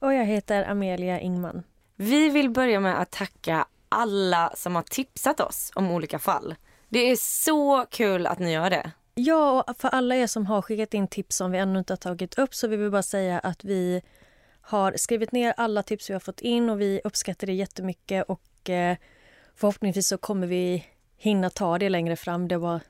Och 0.00 0.14
jag 0.14 0.24
heter 0.24 0.64
Amelia 0.70 1.20
Ingman. 1.20 1.62
Vi 1.96 2.28
vill 2.28 2.50
börja 2.50 2.80
med 2.80 3.00
att 3.00 3.10
tacka 3.10 3.66
alla 3.88 4.52
som 4.56 4.74
har 4.74 4.82
tipsat 4.82 5.40
oss 5.40 5.72
om 5.74 5.90
olika 5.90 6.18
fall. 6.18 6.54
Det 6.88 6.98
är 6.98 7.16
så 7.16 7.86
kul 7.90 8.26
att 8.26 8.38
ni 8.38 8.52
gör 8.52 8.70
det. 8.70 8.90
Ja, 9.14 9.64
och 9.68 9.76
för 9.76 9.88
alla 9.88 10.16
er 10.16 10.26
som 10.26 10.46
har 10.46 10.62
skickat 10.62 10.94
in 10.94 11.08
tips 11.08 11.36
som 11.36 11.50
vi 11.50 11.58
ännu 11.58 11.78
inte 11.78 11.92
har 11.92 11.96
tagit 11.96 12.38
upp 12.38 12.54
så 12.54 12.68
vill 12.68 12.78
vi 12.78 12.90
bara 12.90 13.02
säga 13.02 13.38
att 13.38 13.64
vi 13.64 14.02
har 14.60 14.92
skrivit 14.96 15.32
ner 15.32 15.54
alla 15.56 15.82
tips 15.82 16.10
vi 16.10 16.12
har 16.12 16.20
fått 16.20 16.40
in 16.40 16.70
och 16.70 16.80
vi 16.80 17.00
uppskattar 17.04 17.46
det 17.46 17.52
jättemycket 17.52 18.24
och 18.28 18.70
eh, 18.70 18.96
förhoppningsvis 19.56 20.08
så 20.08 20.18
kommer 20.18 20.46
vi 20.46 20.86
hinna 21.16 21.50
ta 21.50 21.78
det 21.78 21.88
längre 21.88 22.16
fram. 22.16 22.48
Det 22.48 22.58
var 22.58 22.80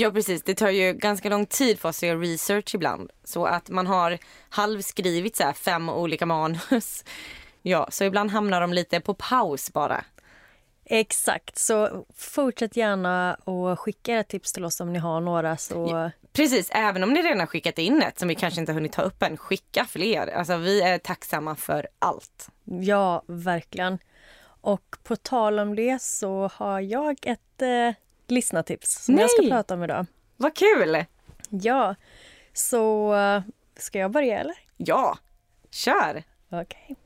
Ja 0.00 0.10
precis, 0.10 0.42
det 0.42 0.54
tar 0.54 0.70
ju 0.70 0.92
ganska 0.92 1.28
lång 1.28 1.46
tid 1.46 1.78
för 1.78 1.88
oss 1.88 1.98
att 1.98 2.02
göra 2.08 2.18
research 2.18 2.74
ibland. 2.74 3.10
Så 3.24 3.44
att 3.46 3.70
man 3.70 3.86
har 3.86 4.18
halvskrivit 4.48 5.36
så 5.36 5.52
fem 5.52 5.88
olika 5.88 6.26
manus. 6.26 7.04
Ja, 7.62 7.88
så 7.90 8.04
ibland 8.04 8.30
hamnar 8.30 8.60
de 8.60 8.72
lite 8.72 9.00
på 9.00 9.14
paus 9.14 9.72
bara. 9.72 10.04
exakt, 10.84 11.58
så 11.58 12.06
fortsätt 12.16 12.76
gärna 12.76 13.34
och 13.34 13.80
skicka 13.80 14.12
era 14.12 14.24
tips 14.24 14.52
till 14.52 14.64
oss 14.64 14.80
om 14.80 14.92
ni 14.92 14.98
har 14.98 15.20
några 15.20 15.56
så 15.56 16.10
Precis, 16.32 16.70
även 16.72 17.02
om 17.02 17.12
ni 17.12 17.22
redan 17.22 17.40
har 17.40 17.46
skickat 17.46 17.78
in 17.78 18.02
ett 18.02 18.18
som 18.18 18.28
vi 18.28 18.34
kanske 18.34 18.60
inte 18.60 18.72
hunnit 18.72 18.92
ta 18.92 19.02
upp 19.02 19.22
än, 19.22 19.36
skicka 19.36 19.84
fler. 19.84 20.26
Alltså 20.26 20.56
vi 20.56 20.80
är 20.82 20.98
tacksamma 20.98 21.56
för 21.56 21.88
allt. 21.98 22.48
ja, 22.64 23.22
verkligen. 23.26 23.98
Och 24.60 24.96
på 25.02 25.16
tal 25.16 25.58
om 25.58 25.76
det 25.76 26.02
så 26.02 26.50
har 26.54 26.80
jag 26.80 27.16
ett 27.22 27.62
eh, 27.62 27.94
lyssnartips 28.30 29.04
som 29.04 29.18
jag 29.18 29.30
ska 29.30 29.42
Nej! 29.42 29.50
prata 29.50 29.74
om 29.74 29.84
idag. 29.84 30.06
Vad 30.36 30.54
kul! 30.56 31.04
Ja, 31.48 31.94
så 32.52 33.14
eh, 33.14 33.42
ska 33.76 33.98
jag 33.98 34.10
börja 34.10 34.38
eller? 34.40 34.54
Ja, 34.76 35.18
kör! 35.70 36.22
Okej. 36.50 36.96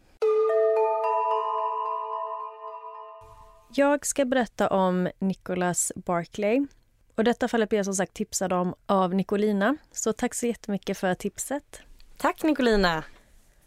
Jag 3.75 4.07
ska 4.07 4.25
berätta 4.25 4.69
om 4.69 5.09
Nicholas 5.19 5.93
Barclay. 5.97 6.67
Och 7.15 7.25
detta 7.25 7.49
fallet 7.49 7.69
blir 7.69 7.79
jag 7.79 7.85
som 7.87 7.95
sagt 7.95 8.15
tipsad 8.15 8.53
om 8.53 8.75
av 8.87 9.15
Nicolina. 9.15 9.77
Så 9.93 10.13
tack 10.13 10.35
så 10.35 10.47
jättemycket 10.47 10.99
för 10.99 11.15
tipset. 11.15 11.83
Tack 12.17 12.43
Nicolina! 12.43 13.05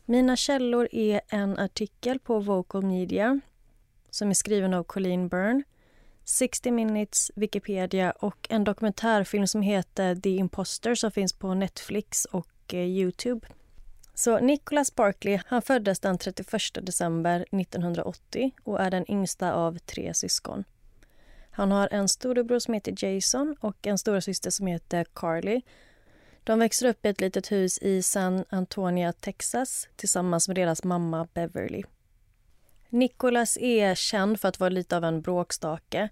Mina 0.06 0.36
källor 0.36 0.88
är 0.92 1.22
en 1.28 1.60
artikel 1.60 2.20
på 2.20 2.40
Vocal 2.40 2.86
Media 2.86 3.40
som 4.10 4.30
är 4.30 4.34
skriven 4.34 4.74
av 4.74 4.84
Colleen 4.84 5.28
Byrne, 5.28 5.64
60 6.26 6.72
minutes, 6.72 7.32
Wikipedia 7.36 8.12
och 8.12 8.48
en 8.50 8.64
dokumentärfilm 8.64 9.48
som 9.48 9.62
heter 9.62 10.16
The 10.16 10.30
Imposter 10.30 10.96
som 10.96 11.12
finns 11.12 11.34
på 11.34 11.54
Netflix 11.54 12.26
och 12.26 12.74
eh, 12.74 12.80
Youtube. 12.80 13.48
Så 14.14 14.40
Nicholas 14.40 14.96
Barkley 14.96 15.40
han 15.46 15.62
föddes 15.62 16.00
den 16.00 16.18
31 16.18 16.48
december 16.82 17.46
1980 17.52 18.52
och 18.64 18.82
är 18.82 18.92
den 18.92 19.12
yngsta 19.12 19.54
av 19.54 19.78
tre 19.78 20.14
syskon. 20.14 20.64
Han 21.52 21.72
har 21.72 21.90
en 21.92 22.10
storebror 22.10 22.60
som 22.60 22.74
heter 22.74 23.06
Jason 23.06 23.56
och 23.60 23.88
en 23.88 23.98
storasyster 23.98 24.50
som 24.50 24.68
heter 24.68 25.06
Carly. 25.14 25.62
De 26.44 26.60
växer 26.60 26.88
upp 26.88 27.06
i 27.06 27.10
ett 27.10 27.22
litet 27.22 27.52
hus 27.52 27.78
i 27.78 28.02
San 28.02 28.46
Antonio, 28.50 29.12
Texas 29.12 29.88
tillsammans 29.96 30.48
med 30.48 30.58
deras 30.58 30.84
mamma 30.84 31.28
Beverly. 31.34 31.84
Nicholas 32.90 33.58
är 33.58 33.96
känd 33.96 34.40
för 34.40 34.48
att 34.48 34.60
vara 34.60 34.70
lite 34.70 34.98
av 34.98 35.04
en 35.04 35.22
bråkstake 35.22 36.10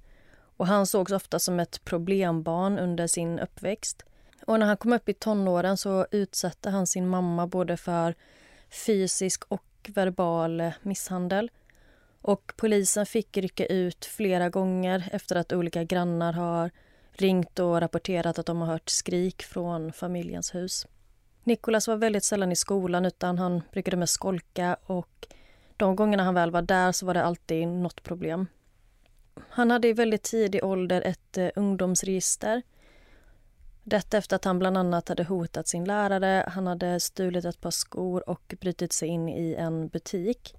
och 0.57 0.67
han 0.67 0.88
sågs 0.88 1.11
ofta 1.11 1.39
som 1.39 1.59
ett 1.59 1.84
problembarn 1.84 2.79
under 2.79 3.07
sin 3.07 3.39
uppväxt. 3.39 4.06
Och 4.47 4.59
när 4.59 4.66
han 4.66 4.78
kom 4.78 4.94
upp 4.94 5.09
i 5.09 5.13
tonåren 5.13 5.78
så 5.78 6.07
utsatte 6.12 6.69
han 6.69 6.88
sin 6.88 7.07
mamma 7.07 7.47
både 7.47 7.78
för 7.78 8.16
fysisk 8.85 9.44
och 9.47 9.89
verbal 9.94 10.72
misshandel. 10.81 11.51
Och 12.22 12.53
polisen 12.56 13.06
fick 13.06 13.38
rycka 13.38 13.66
ut 13.66 14.06
flera 14.06 14.50
gånger 14.50 15.09
efter 15.12 15.35
att 15.35 15.53
olika 15.53 15.83
grannar 15.83 16.33
har 16.33 16.72
ringt 17.12 17.59
och 17.59 17.81
rapporterat 17.81 18.39
att 18.39 18.45
de 18.45 18.62
har 18.62 18.67
hört 18.67 18.89
skrik 18.89 19.44
från 19.44 19.94
familjens 19.94 20.56
hus. 20.56 20.88
Nikolas 21.44 21.88
var 21.88 21.95
väldigt 21.95 22.23
sällan 22.23 22.51
i 22.51 22.56
skolan 22.56 23.06
utan 23.06 23.38
han 23.38 23.62
brukade 23.72 23.97
mest 23.97 24.13
skolka 24.13 24.78
och 24.85 25.28
de 25.78 25.95
gångerna 25.95 26.23
han 26.23 26.34
väl 26.34 26.51
var 26.51 26.61
där 26.61 26.91
så 26.91 27.06
var 27.06 27.13
det 27.13 27.23
alltid 27.23 27.67
något 27.67 28.03
problem. 28.03 28.47
Han 29.50 29.72
hade 29.72 29.88
i 29.88 29.94
väldigt 29.94 30.23
tidig 30.23 30.63
ålder 30.63 31.01
ett 31.01 31.38
eh, 31.38 31.50
ungdomsregister. 31.56 32.61
Detta 33.83 34.17
efter 34.17 34.35
att 34.35 34.45
han 34.45 34.59
bland 34.59 34.78
annat 34.78 35.09
hade 35.09 35.23
hotat 35.23 35.67
sin 35.67 35.85
lärare, 35.85 36.45
han 36.47 36.67
hade 36.67 37.00
stulit 37.00 37.45
ett 37.45 37.62
par 37.62 37.72
skor 37.72 38.29
och 38.29 38.56
brutit 38.59 38.94
sig 38.94 39.07
in 39.07 39.29
i 39.29 39.56
en 39.59 39.88
butik. 39.88 40.56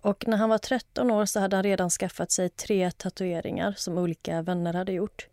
Och 0.00 0.28
när 0.28 0.36
han 0.36 0.50
var 0.50 0.58
13 0.58 1.10
år 1.10 1.26
så 1.26 1.40
hade 1.40 1.56
han 1.56 1.62
redan 1.62 1.90
skaffat 1.90 2.30
sig 2.30 2.48
tre 2.48 2.90
tatueringar 2.90 3.74
som 3.76 3.98
olika 3.98 4.42
vänner 4.42 4.72
hade 4.72 4.92
gjort. 4.92 5.28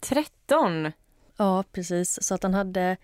13! 0.00 0.92
Ja, 1.36 1.64
precis. 1.72 2.22
Så 2.22 2.34
att 2.34 2.42
han 2.42 2.54
hade 2.54 2.96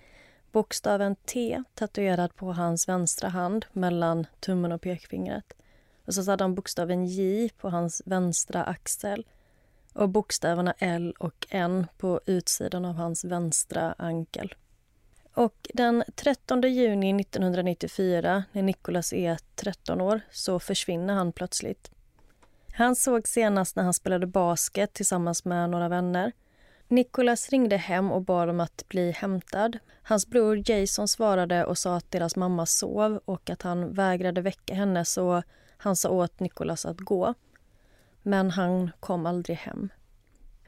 bokstaven 0.53 1.17
T 1.17 1.63
tatuerad 1.75 2.37
på 2.37 2.53
hans 2.53 2.89
vänstra 2.89 3.29
hand 3.29 3.67
mellan 3.73 4.27
tummen 4.41 4.73
och 4.73 4.81
pekfingret. 4.81 5.53
Och 6.07 6.15
så 6.15 6.31
hade 6.31 6.45
han 6.45 6.55
bokstaven 6.55 7.07
J 7.07 7.49
på 7.49 7.69
hans 7.69 8.03
vänstra 8.05 8.65
axel 8.65 9.27
och 9.93 10.09
bokstäverna 10.09 10.75
L 10.79 11.15
och 11.19 11.47
N 11.51 11.87
på 11.99 12.21
utsidan 12.27 12.85
av 12.85 12.95
hans 12.95 13.25
vänstra 13.25 13.95
ankel. 13.99 14.55
Och 15.35 15.69
den 15.75 16.05
13 16.15 16.63
juni 16.63 17.21
1994, 17.21 18.45
när 18.53 18.63
Nicholas 18.63 19.13
är 19.13 19.39
13 19.55 20.01
år, 20.01 20.21
så 20.31 20.59
försvinner 20.59 21.15
han 21.15 21.33
plötsligt. 21.33 21.91
Han 22.73 22.97
såg 22.97 23.29
senast 23.29 23.77
när 23.77 23.83
han 23.83 23.95
spelade 23.95 24.27
basket 24.27 24.93
tillsammans 24.93 25.45
med 25.45 25.71
några 25.71 25.89
vänner. 25.89 26.33
Nicholas 26.89 27.49
ringde 27.51 27.77
hem 27.77 28.13
och 28.13 28.23
bad 28.23 28.49
om 28.49 28.61
att 28.61 28.85
bli 28.89 29.11
hämtad. 29.11 29.79
Hans 30.03 30.27
bror 30.27 30.71
Jason 30.71 31.09
svarade 31.09 31.65
och 31.65 31.79
sa 31.79 31.97
att 31.97 32.11
deras 32.11 32.37
mamma 32.37 32.67
sov 32.67 33.21
och 33.25 33.51
att 33.51 33.63
han 33.63 33.93
vägrade 33.93 34.41
väcka 34.41 34.75
henne 34.75 35.05
så 35.05 35.43
han 35.77 35.97
sa 35.97 36.11
åt 36.11 36.41
Nicholas 36.41 36.87
att 36.87 37.01
gå. 37.01 37.35
Men 38.23 38.51
han 38.51 38.91
kom 39.01 39.27
aldrig 39.27 39.57
hem. 39.57 39.89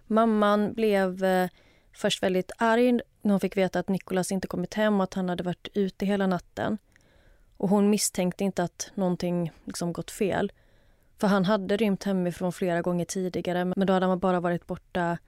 Mamman 0.07 0.73
blev 0.73 1.25
eh, 1.25 1.49
först 1.93 2.23
väldigt 2.23 2.53
arg 2.59 2.93
när 3.23 3.31
hon 3.31 3.41
fick 3.41 3.57
veta 3.57 3.79
att 3.79 3.89
Nicholas 3.89 4.33
inte 4.33 4.49
kommit 4.49 4.75
hem 4.75 5.01
och 5.01 5.05
att 5.05 5.15
han 5.15 5.29
hade 5.29 5.43
varit 5.43 5.69
ute 5.75 6.07
hela 6.07 6.27
natten. 6.27 6.79
Och 7.57 7.69
hon 7.69 7.91
misstänkte 7.91 8.45
inte 8.45 8.63
att 8.63 8.91
någonting 8.95 9.53
liksom 9.65 9.93
gått 9.93 10.11
fel. 10.11 10.53
För 11.19 11.27
han 11.27 11.45
hade 11.45 11.77
rymt 11.77 12.05
hemifrån 12.05 12.53
flera 12.53 12.83
gånger 12.83 13.05
tidigare 13.05 13.65
men 13.65 13.87
då 13.87 13.93
hade 13.93 14.07
han 14.07 14.19
bara 14.19 14.41
varit 14.41 14.67
borta 14.67 15.19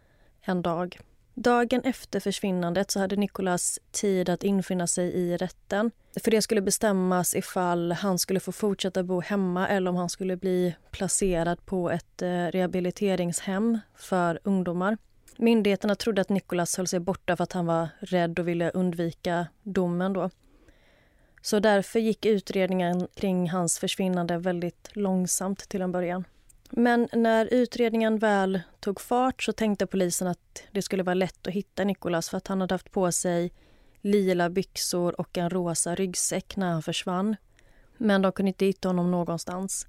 en 0.43 0.63
dag. 0.63 0.99
Dagen 1.35 1.81
efter 1.85 2.21
försvinnandet 2.21 2.91
så 2.91 3.01
hade 3.01 3.17
Nicolas 3.17 3.79
tid 3.91 4.29
att 4.29 4.45
infinna 4.45 4.87
sig 4.87 5.13
i 5.13 5.37
rätten. 5.37 5.91
För 6.23 6.31
det 6.31 6.43
skulle 6.43 6.61
bestämmas 6.61 7.35
ifall 7.35 7.93
han 7.93 8.19
skulle 8.19 8.41
få 8.41 8.53
fortsätta 8.53 9.03
bo 9.03 9.21
hemma 9.21 9.69
eller 9.69 9.91
om 9.91 9.97
han 9.97 10.09
skulle 10.09 10.37
bli 10.37 10.75
placerad 10.91 11.67
på 11.67 11.91
ett 11.91 12.23
eh, 12.23 12.29
rehabiliteringshem 12.29 13.79
för 13.97 14.41
ungdomar. 14.45 14.99
Myndigheterna 15.37 15.95
trodde 15.95 16.21
att 16.21 16.29
Nicolas 16.29 16.77
höll 16.77 16.87
sig 16.87 17.01
borta 17.01 17.37
för 17.37 17.45
att 17.45 17.53
han 17.53 17.67
var 17.67 17.89
rädd 18.01 18.39
och 18.39 18.49
ville 18.49 18.71
undvika 18.71 19.47
domen. 19.63 20.13
Då. 20.13 20.31
Så 21.43 21.61
därför 21.61 21.99
gick 21.99 22.27
utredningen 22.27 23.09
kring 23.15 23.51
hans 23.51 23.79
försvinnande 23.79 24.39
väldigt 24.39 24.89
långsamt 24.93 25.69
till 25.69 25.83
en 25.83 25.93
början. 25.93 26.25
Men 26.70 27.08
när 27.12 27.55
utredningen 27.55 28.19
väl 28.19 28.61
tog 28.81 29.00
fart 29.00 29.43
så 29.43 29.52
tänkte 29.52 29.87
polisen 29.87 30.28
att 30.28 30.62
det 30.72 30.82
skulle 30.82 31.02
vara 31.02 31.14
lätt 31.14 31.46
att 31.46 31.55
hitta 31.55 31.84
Nicolas 31.84 32.31
för 32.31 32.37
att 32.37 32.46
han 32.46 32.61
hade 32.61 32.75
haft 32.75 32.90
på 32.90 33.12
sig 33.12 33.52
lila 34.00 34.50
byxor 34.50 35.20
och 35.20 35.38
en 35.38 35.50
rosa 35.50 35.94
ryggsäck 35.94 36.56
när 36.56 36.72
han 36.72 36.82
försvann. 36.82 37.37
Men 37.96 38.22
de 38.22 38.32
kunde 38.32 38.49
inte 38.49 38.64
hitta 38.64 38.88
honom 38.88 39.11
någonstans. 39.11 39.87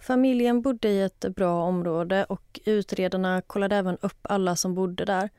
Familjen 0.00 0.62
bodde 0.62 0.88
i 0.88 1.02
ett 1.02 1.24
bra 1.36 1.62
område 1.62 2.24
och 2.24 2.60
utredarna 2.64 3.42
kollade 3.42 3.76
även 3.76 3.98
upp 4.00 4.18
alla 4.22 4.56
som 4.56 4.74
bodde 4.74 5.04
där. 5.04 5.30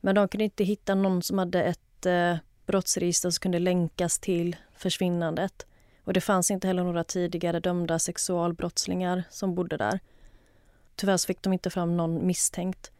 Men 0.00 0.14
de 0.14 0.28
kunde 0.28 0.44
inte 0.44 0.64
hitta 0.64 0.94
någon 0.94 1.22
som 1.22 1.38
hade 1.38 1.62
ett 1.62 2.06
eh, 2.06 2.36
brottsregister 2.66 3.30
som 3.30 3.40
kunde 3.40 3.58
länkas 3.58 4.18
till 4.18 4.56
försvinnandet. 4.76 5.66
Och 6.04 6.12
det 6.12 6.20
fanns 6.20 6.50
inte 6.50 6.66
heller 6.66 6.84
några 6.84 7.04
tidigare 7.04 7.60
dömda 7.60 7.98
sexualbrottslingar 7.98 9.24
som 9.30 9.54
bodde 9.54 9.76
där. 9.76 10.00
Tyvärr 10.96 11.26
fick 11.26 11.42
de 11.42 11.52
inte 11.52 11.70
fram 11.70 11.96
någon 11.96 12.26
misstänkt. 12.26 12.90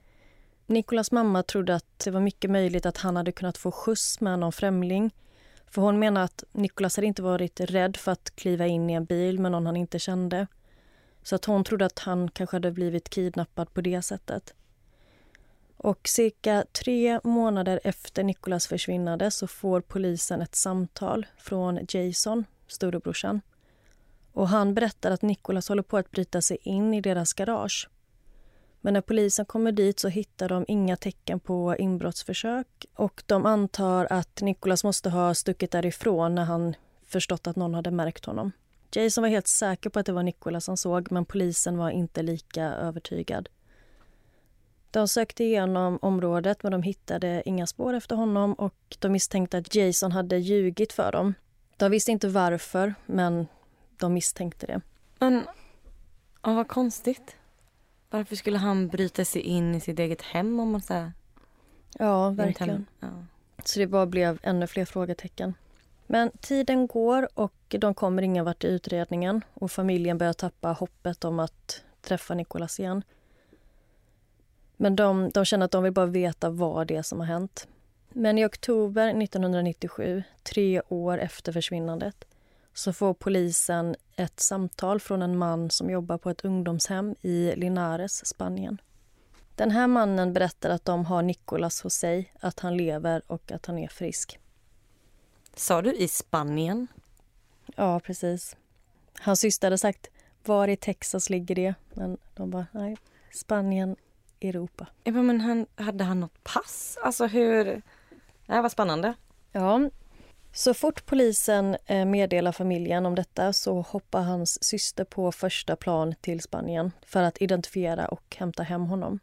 Nikolas 0.67 1.13
mamma 1.13 1.43
trodde 1.43 1.75
att 1.75 1.99
det 2.05 2.11
var 2.11 2.21
mycket 2.21 2.51
möjligt 2.51 2.87
att 2.87 2.99
han 2.99 3.17
hade 3.17 3.33
kunnat 3.33 3.59
få 3.59 3.73
skjuts 3.73 4.21
med 4.21 4.39
någon 4.39 4.53
främling. 4.53 5.15
För 5.67 5.83
hon 5.83 5.99
menar 5.99 6.23
att 6.23 6.45
Nikolas 6.53 6.97
hade 6.97 7.07
inte 7.07 7.23
varit 7.23 7.61
rädd 7.61 7.97
för 7.97 8.13
att 8.13 8.37
kliva 8.37 8.67
in 8.67 8.91
i 8.91 8.93
en 8.93 9.05
bil 9.05 9.39
med 9.41 9.53
någon 9.53 9.67
han 9.67 9.77
inte 9.77 9.99
kände. 9.99 10.47
Så 11.23 11.35
att 11.35 11.45
hon 11.45 11.65
trodde 11.65 11.87
att 11.87 11.99
han 11.99 12.31
kanske 12.31 12.57
hade 12.57 12.73
blivit 12.73 13.11
kidnappad 13.11 13.75
på 13.75 13.81
det 13.81 14.03
sättet. 14.03 14.55
Och 15.77 16.09
cirka 16.09 16.65
tre 16.73 17.21
månader 17.25 17.81
efter 17.85 18.23
Nikolas 18.23 18.67
försvinnande 18.67 19.31
så 19.31 19.47
får 19.47 19.81
polisen 19.81 20.43
ett 20.43 20.55
samtal 20.55 21.27
från 21.39 21.87
Jason, 21.89 22.45
storebrorsan. 22.73 23.41
Och 24.33 24.49
han 24.49 24.75
berättar 24.75 25.11
att 25.11 25.23
Nikolas 25.23 25.69
håller 25.69 25.83
på 25.83 25.97
att 25.97 26.11
bryta 26.11 26.43
sig 26.43 26.59
in 26.63 26.95
i 26.95 27.01
deras 27.01 27.33
garage. 27.33 27.89
Men 28.81 28.95
när 28.95 29.01
polisen 29.01 29.47
kommer 29.47 29.73
dit 29.73 29.99
så 29.99 30.09
hittar 30.09 30.49
de 30.49 30.65
inga 30.69 30.97
tecken 30.97 31.41
på 31.41 31.77
inbrottsförsök 31.79 32.87
och 32.95 33.23
de 33.27 33.47
antar 33.47 34.07
att 34.11 34.41
Nikolas 34.41 34.85
måste 34.85 35.11
ha 35.11 35.35
stuckit 35.35 35.71
därifrån 35.71 36.35
när 36.35 36.45
han 36.45 36.75
förstått 37.07 37.47
att 37.47 37.57
någon 37.57 37.75
hade 37.75 37.91
märkt 37.91 38.25
honom. 38.25 38.53
Jason 38.95 39.23
var 39.23 39.29
helt 39.29 39.47
säker 39.47 39.91
på 39.91 39.99
att 39.99 40.07
det 40.07 40.13
var 40.13 40.23
Nikolas 40.23 40.67
han 40.67 40.77
såg 40.77 41.13
men 41.13 41.25
polisen 41.25 41.79
var 41.79 41.91
inte 41.91 42.23
lika 42.23 42.65
övertygad. 42.65 43.49
De 44.91 45.09
sökte 45.09 45.45
igenom 45.45 45.99
området 46.03 46.63
men 46.63 46.73
de 46.73 46.83
hittade 46.83 47.43
inga 47.45 47.67
spår 47.67 47.95
efter 47.95 48.17
honom 48.17 48.53
och 48.53 48.97
de 48.99 49.13
misstänkte 49.13 49.59
att 49.59 49.75
Jason 49.75 50.13
hade 50.13 50.37
ljugit 50.37 50.93
för 50.93 51.13
dem. 51.13 51.35
De 51.83 51.91
visste 51.91 52.13
inte 52.13 52.29
varför, 52.29 52.95
men 53.07 53.47
de 53.97 54.15
misstänkte 54.15 54.67
det. 54.67 54.81
Men, 55.19 55.43
oh, 56.43 56.55
vad 56.55 56.69
konstigt. 56.69 57.37
Varför 58.11 58.37
skulle 58.37 58.59
han 58.59 58.89
bryta 58.89 59.25
sig 59.25 59.43
in 59.43 59.75
i 59.75 59.81
sitt 59.81 59.99
eget 59.99 60.23
hem 60.23 60.61
om 60.61 60.73
man 60.73 60.81
säger? 60.81 61.13
Ja, 61.99 62.31
verkligen. 62.31 62.87
Ja. 63.01 63.09
Så 63.65 63.79
det 63.79 63.87
bara 63.87 64.07
blev 64.07 64.39
ännu 64.43 64.67
fler 64.67 64.85
frågetecken. 64.85 65.55
Men 66.07 66.31
tiden 66.41 66.87
går 66.87 67.29
och 67.35 67.55
de 67.69 67.95
kommer 67.95 68.23
ingen 68.23 68.45
vart 68.45 68.65
i 68.65 68.67
utredningen 68.67 69.45
och 69.55 69.71
familjen 69.71 70.19
börjar 70.19 70.33
tappa 70.33 70.73
hoppet 70.73 71.25
om 71.25 71.39
att 71.39 71.83
träffa 72.03 72.35
Nikolas 72.35 72.81
igen. 72.81 73.03
Men 74.77 74.97
de, 74.97 75.31
de 75.31 75.45
känner 75.45 75.65
att 75.65 75.73
de 75.73 75.83
vill 75.83 75.93
bara 75.93 76.07
veta 76.07 76.51
vad 76.51 76.87
det 76.87 76.97
är 76.97 77.03
som 77.03 77.21
har 77.21 77.27
hänt. 77.27 77.69
Men 78.15 78.39
i 78.39 78.47
oktober 78.47 79.23
1997, 79.23 80.23
tre 80.43 80.83
år 80.89 81.19
efter 81.19 81.53
försvinnandet 81.53 82.25
så 82.75 82.93
får 82.93 83.15
polisen 83.15 83.97
ett 84.17 84.41
samtal 84.41 85.01
från 85.01 85.23
en 85.23 85.39
man 85.39 85.71
som 85.71 85.91
jobbar 85.91 86.19
på 86.19 86.31
ett 86.31 86.45
ungdomshem 86.45 87.15
i 87.23 87.53
Linares, 87.57 88.27
Spanien. 88.27 88.81
Den 89.57 89.71
här 89.71 89.87
mannen 89.87 90.33
berättar 90.33 90.71
att 90.71 90.85
de 90.85 91.05
har 91.05 91.23
Nicolas 91.23 91.83
hos 91.83 91.95
sig, 91.95 92.33
att 92.41 92.61
han 92.61 92.77
lever 92.77 93.23
och 93.27 93.53
att 93.53 93.67
han 93.67 93.79
är 93.79 93.89
frisk. 93.89 94.39
Sa 95.57 95.83
du 95.83 95.95
i 95.95 96.09
Spanien? 96.09 96.87
Ja, 97.77 98.01
precis. 98.01 98.57
Hans 99.21 99.41
syster 99.41 99.67
hade 99.67 99.79
sagt 99.79 100.11
var 100.45 100.69
i 100.69 100.77
Texas 100.77 101.31
ligger 101.31 101.55
det? 101.55 101.75
Men 101.95 102.19
de 102.35 102.51
bara, 102.51 102.67
nej, 102.73 102.97
Spanien, 103.33 103.97
Europa. 104.41 104.87
Ja, 105.05 105.13
men 105.13 105.41
han, 105.41 105.67
hade 105.75 106.05
han 106.05 106.21
något 106.21 106.45
pass? 106.45 106.99
Alltså 107.03 107.27
hur... 107.27 107.83
Ja, 108.53 108.63
vad 108.63 108.73
spännande. 108.73 109.15
Ja, 109.53 109.91
så 110.53 110.75
fort 110.75 111.07
polisen 111.07 111.77
eh, 111.87 112.05
meddelar 112.05 112.53
familjen 112.53 113.07
om 113.07 113.15
detta 113.15 113.53
så 113.53 113.81
hoppar 113.81 114.23
hans 114.23 114.65
syster 114.65 115.05
på 115.05 115.33
första 115.33 115.77
plan 115.77 116.15
till 116.21 116.41
Spanien 116.41 116.93
för 117.07 117.23
att 117.23 117.43
identifiera 117.43 118.09
och 118.09 118.37
hämta 118.39 118.63
hem 118.63 118.87
honom. 118.87 119.19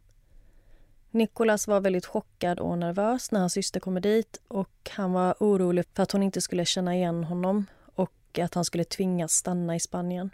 Nicolas 1.12 1.68
var 1.68 1.80
väldigt 1.80 2.06
chockad 2.06 2.60
och 2.60 2.78
nervös 2.78 3.32
när 3.32 3.40
hans 3.40 3.54
syster 3.54 3.80
kommer 3.80 4.02
dit 4.02 4.42
och 4.48 4.90
han 4.92 5.14
var 5.14 5.36
orolig 5.40 5.86
för 5.94 6.04
att 6.04 6.12
hon 6.12 6.24
inte 6.24 6.42
skulle 6.42 6.66
känna 6.66 6.96
igen 6.96 7.24
honom 7.24 7.66
och 7.96 8.40
att 8.40 8.54
han 8.54 8.66
skulle 8.66 8.84
tvingas 8.84 9.32
stanna 9.32 9.76
i 9.76 9.80
Spanien. 9.80 10.30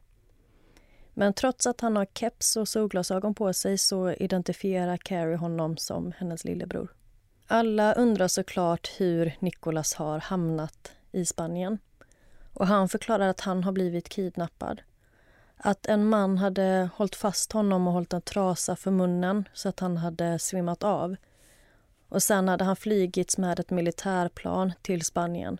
Men 1.13 1.33
trots 1.33 1.67
att 1.67 1.81
han 1.81 1.95
har 1.95 2.07
keps 2.13 2.57
och 2.57 2.67
solglasögon 2.67 3.35
på 3.35 3.53
sig 3.53 3.77
så 3.77 4.11
identifierar 4.11 4.97
Carrie 4.97 5.37
honom 5.37 5.77
som 5.77 6.13
hennes 6.17 6.45
lillebror. 6.45 6.89
Alla 7.47 7.93
undrar 7.93 8.27
såklart 8.27 8.91
hur 8.97 9.35
Nicolas 9.39 9.93
har 9.93 10.19
hamnat 10.19 10.91
i 11.11 11.25
Spanien. 11.25 11.79
Och 12.53 12.67
Han 12.67 12.89
förklarar 12.89 13.27
att 13.27 13.41
han 13.41 13.63
har 13.63 13.71
blivit 13.71 14.09
kidnappad. 14.09 14.81
Att 15.57 15.85
en 15.85 16.09
man 16.09 16.37
hade 16.37 16.89
hållit 16.95 17.15
fast 17.15 17.51
honom 17.51 17.87
och 17.87 17.93
hållit 17.93 18.13
en 18.13 18.21
trasa 18.21 18.75
för 18.75 18.91
munnen 18.91 19.49
så 19.53 19.69
att 19.69 19.79
han 19.79 19.97
hade 19.97 20.39
svimmat 20.39 20.83
av. 20.83 21.15
Och 22.09 22.23
Sen 22.23 22.47
hade 22.47 22.63
han 22.63 22.75
flygits 22.75 23.37
med 23.37 23.59
ett 23.59 23.69
militärplan 23.69 24.73
till 24.81 25.05
Spanien. 25.05 25.57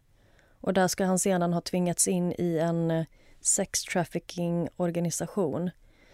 Och 0.61 0.73
Där 0.73 0.87
ska 0.87 1.05
han 1.05 1.19
sedan 1.19 1.53
ha 1.53 1.61
tvingats 1.61 2.07
in 2.07 2.33
i 2.37 2.57
en 2.57 2.91
eh, 2.91 3.05
sex 3.41 3.83
trafficking-organisation 3.83 5.69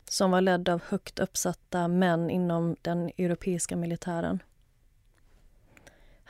som 0.10 0.32
var 0.32 0.42
ledd 0.42 0.70
av 0.70 0.82
högt 0.88 1.20
uppsatta 1.20 1.88
män 1.88 2.30
inom 2.30 2.76
den 2.82 3.12
europeiska 3.18 3.76
militären. 3.76 4.40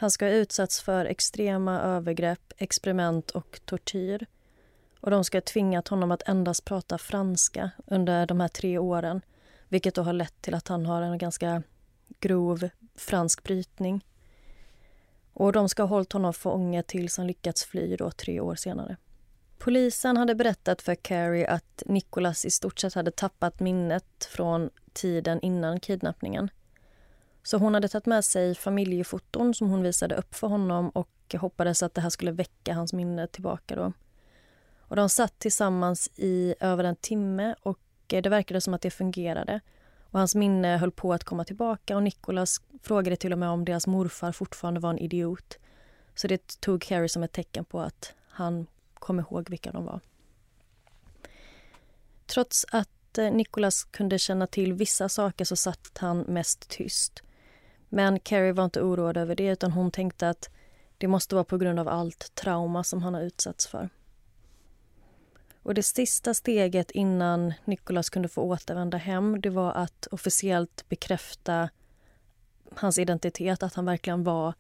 Han 0.02 0.12
ska 0.12 0.26
ha 0.26 0.32
utsatts 0.32 0.82
för 0.82 1.06
extrema 1.06 1.82
övergrepp, 1.82 2.54
experiment 2.58 3.32
och 3.32 3.60
tortyr. 3.66 4.26
Och 5.00 5.12
De 5.12 5.24
ska 5.24 5.38
ha 5.38 5.42
tvingat 5.42 5.88
honom 5.88 6.12
att 6.12 6.30
endast 6.30 6.66
prata 6.66 6.98
franska 6.98 7.72
under 7.86 8.26
de 8.26 8.40
här 8.40 8.48
tre 8.48 8.78
åren 8.78 9.22
vilket 9.70 9.96
då 9.96 10.02
har 10.02 10.14
lett 10.14 10.42
till 10.42 10.54
att 10.54 10.68
han 10.68 10.86
har 10.86 11.02
en 11.02 11.18
ganska 11.18 11.64
grov 12.20 12.70
fransk 12.96 13.44
brytning. 13.44 14.06
Och 15.34 15.54
De 15.54 15.70
ska 15.70 15.84
ha 15.84 15.88
hållit 15.88 16.14
honom 16.14 16.34
fånge 16.34 16.84
tills 16.84 17.18
han 17.18 17.28
lyckats 17.28 17.66
fly 17.66 17.96
då, 17.96 18.12
tre 18.12 18.40
år 18.40 18.56
senare. 18.56 18.98
Polisen 19.58 20.18
hade 20.18 20.36
berättat 20.36 20.82
för 20.82 20.96
Carrie 20.96 21.48
att 21.48 21.84
Nicholas 21.86 22.46
i 22.46 22.52
stort 22.52 22.80
sett 22.80 22.94
hade 22.94 23.12
tappat 23.12 23.60
minnet 23.60 24.30
från 24.32 24.70
tiden 24.94 25.42
innan 25.42 25.80
kidnappningen. 25.80 26.50
Så 27.44 27.58
hon 27.58 27.74
hade 27.74 27.88
tagit 27.88 28.06
med 28.06 28.26
sig 28.26 28.56
familjefoton 28.56 29.54
som 29.54 29.70
hon 29.70 29.84
visade 29.84 30.16
upp 30.16 30.36
för 30.36 30.48
honom 30.48 30.90
och 30.90 31.10
hoppades 31.34 31.84
att 31.84 31.94
det 31.94 32.02
här 32.02 32.10
skulle 32.10 32.32
väcka 32.32 32.74
hans 32.74 32.94
minne 32.94 33.28
tillbaka. 33.28 33.76
Då. 33.76 33.94
Och 34.80 34.96
de 34.96 35.10
satt 35.10 35.40
tillsammans 35.40 36.10
i 36.16 36.56
över 36.60 36.84
en 36.84 36.96
timme 36.96 37.56
och 37.62 37.80
eh, 38.14 38.22
det 38.22 38.30
verkade 38.30 38.62
som 38.62 38.74
att 38.74 38.82
det 38.82 38.92
fungerade. 38.92 39.62
Och 40.12 40.20
Hans 40.20 40.36
minne 40.36 40.78
höll 40.78 40.92
på 40.92 41.14
att 41.14 41.24
komma 41.24 41.46
tillbaka 41.46 41.96
och 41.96 42.04
Nicholas 42.04 42.62
frågade 42.84 43.16
till 43.16 43.34
och 43.34 43.40
med 43.40 43.50
om 43.50 43.66
deras 43.66 43.88
morfar 43.88 44.32
fortfarande 44.32 44.80
var 44.80 44.90
en 44.90 44.98
idiot. 44.98 45.58
Så 46.16 46.28
det 46.28 46.62
tog 46.62 46.82
Carrie 46.82 47.10
som 47.10 47.24
ett 47.24 47.32
tecken 47.32 47.66
på 47.66 47.82
att 47.82 48.14
han 48.30 48.68
kom 48.94 49.20
ihåg 49.20 49.50
vilka 49.50 49.72
de 49.72 49.86
var. 49.86 50.00
Trots 52.26 52.66
att 52.72 53.18
eh, 53.18 53.32
Nicholas 53.32 53.84
kunde 53.84 54.20
känna 54.20 54.48
till 54.48 54.74
vissa 54.74 55.10
saker 55.10 55.46
så 55.46 55.56
satt 55.56 55.98
han 55.98 56.20
mest 56.20 56.70
tyst. 56.70 57.24
Men 57.94 58.20
Carrie 58.20 58.52
var 58.54 58.66
inte 58.66 58.82
oroad 58.82 59.18
över 59.18 59.36
det 59.36 59.48
utan 59.48 59.72
hon 59.72 59.92
tänkte 59.92 60.30
att 60.30 60.50
det 60.98 61.08
måste 61.08 61.36
vara 61.36 61.44
på 61.44 61.58
grund 61.58 61.80
av 61.80 61.88
allt 61.88 62.36
trauma 62.36 62.84
som 62.84 63.04
han 63.04 63.14
har 63.14 63.22
utsatts 63.22 63.68
för. 63.68 63.90
Och 65.64 65.74
Det 65.74 65.84
sista 65.84 66.34
steget 66.34 66.92
innan 66.92 67.54
Nicholas 67.66 68.10
kunde 68.10 68.28
få 68.28 68.42
återvända 68.42 68.98
hem 68.98 69.42
det 69.42 69.50
var 69.50 69.72
att 69.72 70.08
officiellt 70.12 70.90
bekräfta 70.90 71.70
hans 72.76 72.98
identitet, 72.98 73.64
att 73.64 73.74
han 73.74 73.86
verkligen 73.86 74.24
var 74.24 74.54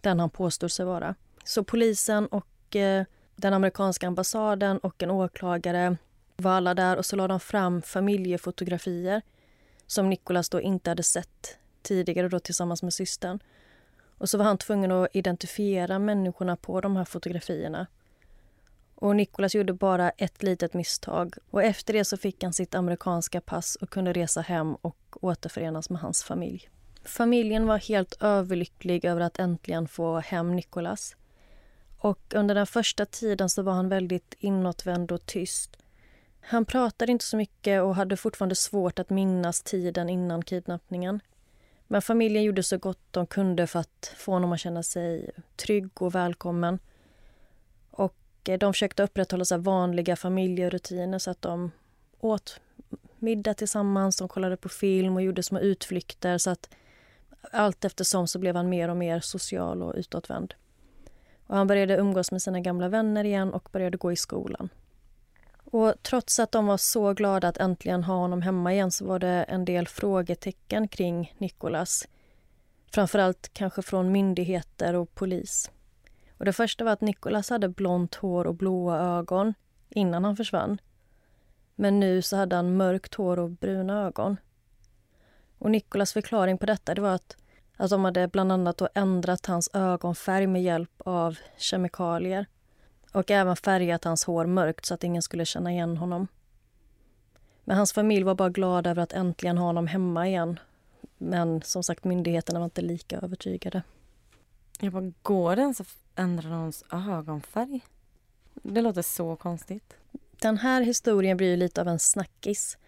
den 0.00 0.20
han 0.20 0.30
påstod 0.30 0.72
sig 0.72 0.86
vara. 0.86 1.14
Så 1.44 1.64
polisen 1.64 2.26
och 2.26 2.76
eh, 2.76 3.04
den 3.36 3.54
amerikanska 3.54 4.06
ambassaden 4.06 4.78
och 4.78 5.02
en 5.02 5.10
åklagare 5.10 5.96
var 6.36 6.52
alla 6.52 6.74
där 6.74 6.96
och 6.96 7.06
så 7.06 7.16
lade 7.16 7.32
de 7.32 7.40
fram 7.40 7.82
familjefotografier 7.82 9.22
som 9.86 10.10
Nicholas 10.10 10.48
då 10.48 10.60
inte 10.60 10.90
hade 10.90 11.02
sett 11.02 11.58
tidigare 11.84 12.28
då 12.28 12.38
tillsammans 12.38 12.82
med 12.82 12.94
systern. 12.94 13.38
Och 14.18 14.28
så 14.28 14.38
var 14.38 14.44
han 14.44 14.58
tvungen 14.58 14.92
att 14.92 15.08
identifiera 15.12 15.98
människorna 15.98 16.56
på 16.56 16.80
de 16.80 16.96
här 16.96 17.04
fotografierna. 17.04 17.86
Och 18.94 19.16
Nicholas 19.16 19.54
gjorde 19.54 19.72
bara 19.72 20.10
ett 20.10 20.42
litet 20.42 20.74
misstag 20.74 21.34
och 21.50 21.62
efter 21.62 21.92
det 21.92 22.04
så 22.04 22.16
fick 22.16 22.42
han 22.42 22.52
sitt 22.52 22.74
amerikanska 22.74 23.40
pass 23.40 23.76
och 23.76 23.90
kunde 23.90 24.12
resa 24.12 24.40
hem 24.40 24.74
och 24.74 24.96
återförenas 25.20 25.90
med 25.90 26.00
hans 26.00 26.24
familj. 26.24 26.68
Familjen 27.04 27.66
var 27.66 27.78
helt 27.78 28.22
överlycklig 28.22 29.04
över 29.04 29.20
att 29.20 29.38
äntligen 29.38 29.88
få 29.88 30.18
hem 30.18 30.56
Nicholas. 30.56 31.16
Och 31.98 32.34
under 32.34 32.54
den 32.54 32.66
första 32.66 33.06
tiden 33.06 33.50
så 33.50 33.62
var 33.62 33.72
han 33.72 33.88
väldigt 33.88 34.34
inåtvänd 34.38 35.12
och 35.12 35.26
tyst. 35.26 35.76
Han 36.40 36.64
pratade 36.64 37.12
inte 37.12 37.24
så 37.24 37.36
mycket 37.36 37.82
och 37.82 37.94
hade 37.94 38.16
fortfarande 38.16 38.54
svårt 38.54 38.98
att 38.98 39.10
minnas 39.10 39.62
tiden 39.62 40.08
innan 40.08 40.42
kidnappningen. 40.42 41.20
Men 41.94 42.02
familjen 42.02 42.44
gjorde 42.44 42.62
så 42.62 42.78
gott 42.78 42.98
de 43.10 43.26
kunde 43.26 43.66
för 43.66 43.78
att 43.78 44.14
få 44.16 44.32
honom 44.32 44.52
att 44.52 44.60
känna 44.60 44.82
sig 44.82 45.30
trygg 45.56 46.02
och 46.02 46.14
välkommen. 46.14 46.78
Och 47.90 48.16
eh, 48.48 48.58
de 48.58 48.72
försökte 48.72 49.02
upprätthålla 49.02 49.44
så 49.44 49.58
vanliga 49.58 50.16
familjerutiner 50.16 51.18
så 51.18 51.30
att 51.30 51.42
de 51.42 51.70
åt 52.20 52.60
middag 53.18 53.54
tillsammans, 53.54 54.16
de 54.16 54.28
kollade 54.28 54.56
på 54.56 54.68
film 54.68 55.16
och 55.16 55.22
gjorde 55.22 55.42
små 55.42 55.60
utflykter 55.60 56.38
så 56.38 56.50
att 56.50 56.68
allt 57.52 57.84
eftersom 57.84 58.28
så 58.28 58.38
blev 58.38 58.56
han 58.56 58.68
mer 58.68 58.88
och 58.88 58.96
mer 58.96 59.20
social 59.20 59.82
och 59.82 59.94
utåtvänd. 59.96 60.54
Och 61.46 61.56
han 61.56 61.66
började 61.66 61.96
umgås 61.96 62.32
med 62.32 62.42
sina 62.42 62.60
gamla 62.60 62.88
vänner 62.88 63.24
igen 63.24 63.52
och 63.52 63.68
började 63.72 63.96
gå 63.96 64.12
i 64.12 64.16
skolan. 64.16 64.68
Och 65.74 65.94
trots 66.02 66.38
att 66.38 66.52
de 66.52 66.66
var 66.66 66.76
så 66.76 67.12
glada 67.12 67.48
att 67.48 67.56
äntligen 67.56 68.04
ha 68.04 68.14
honom 68.14 68.42
hemma 68.42 68.72
igen 68.72 68.90
så 68.90 69.06
var 69.06 69.18
det 69.18 69.28
en 69.28 69.64
del 69.64 69.88
frågetecken 69.88 70.88
kring 70.88 71.34
Nicholas. 71.38 72.08
Framförallt 72.92 73.50
kanske 73.52 73.82
från 73.82 74.12
myndigheter 74.12 74.94
och 74.94 75.14
polis. 75.14 75.70
Och 76.38 76.44
det 76.44 76.52
första 76.52 76.84
var 76.84 76.92
att 76.92 77.00
Nicholas 77.00 77.50
hade 77.50 77.68
blont 77.68 78.14
hår 78.14 78.46
och 78.46 78.54
blåa 78.54 79.18
ögon 79.18 79.54
innan 79.90 80.24
han 80.24 80.36
försvann. 80.36 80.80
Men 81.74 82.00
nu 82.00 82.22
så 82.22 82.36
hade 82.36 82.56
han 82.56 82.76
mörkt 82.76 83.14
hår 83.14 83.38
och 83.38 83.50
bruna 83.50 84.06
ögon. 84.06 84.36
Och 85.58 85.70
Nicholas 85.70 86.12
förklaring 86.12 86.58
på 86.58 86.66
detta 86.66 86.94
det 86.94 87.00
var 87.00 87.14
att, 87.14 87.36
att 87.76 87.90
de 87.90 88.04
hade 88.04 88.28
bland 88.28 88.52
annat 88.52 88.82
ändrat 88.94 89.46
hans 89.46 89.70
ögonfärg 89.72 90.46
med 90.46 90.62
hjälp 90.62 90.92
av 91.04 91.38
kemikalier 91.56 92.46
och 93.14 93.30
även 93.30 93.56
färgat 93.56 94.04
hans 94.04 94.24
hår 94.24 94.46
mörkt 94.46 94.86
så 94.86 94.94
att 94.94 95.04
ingen 95.04 95.22
skulle 95.22 95.44
känna 95.44 95.72
igen 95.72 95.96
honom. 95.96 96.28
Men 97.64 97.76
hans 97.76 97.92
familj 97.92 98.22
var 98.22 98.34
bara 98.34 98.48
glad 98.48 98.86
över 98.86 99.02
att 99.02 99.12
äntligen 99.12 99.58
ha 99.58 99.66
honom 99.66 99.86
hemma 99.86 100.28
igen. 100.28 100.58
Men 101.18 101.62
som 101.62 101.82
sagt, 101.82 102.04
myndigheterna 102.04 102.58
var 102.58 102.64
inte 102.64 102.82
lika 102.82 103.18
övertygade. 103.18 103.82
Jag 104.80 104.92
bara, 104.92 105.12
går 105.22 105.56
det 105.56 105.62
ens 105.62 105.80
att 105.80 105.96
ändra 106.14 106.48
någons 106.48 106.84
ögonfärg? 106.90 107.80
Det 108.54 108.80
låter 108.82 109.02
så 109.02 109.36
konstigt. 109.36 109.96
Den 110.30 110.58
här 110.58 110.82
historien 110.82 111.36
blir 111.36 111.56
lite 111.56 111.80
av 111.80 111.88
en 111.88 111.98
snackis. 111.98 112.78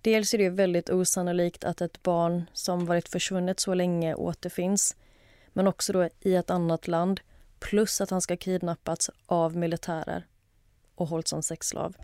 Dels 0.00 0.34
är 0.34 0.38
det 0.38 0.50
väldigt 0.50 0.90
osannolikt 0.90 1.64
att 1.64 1.80
ett 1.80 2.02
barn 2.02 2.50
som 2.52 2.86
varit 2.86 3.08
försvunnet 3.08 3.60
så 3.60 3.74
länge 3.74 4.14
återfinns 4.14 4.96
men 5.52 5.66
också 5.66 5.92
då 5.92 6.08
i 6.20 6.34
ett 6.34 6.50
annat 6.50 6.88
land 6.88 7.20
plus 7.60 8.00
att 8.00 8.10
han 8.10 8.20
ska 8.20 8.32
ha 8.32 8.38
kidnappats 8.38 9.10
av 9.26 9.56
militärer 9.56 10.26
och 10.94 11.08
hållits 11.08 11.30
som 11.30 11.42
sexslav. 11.42 11.96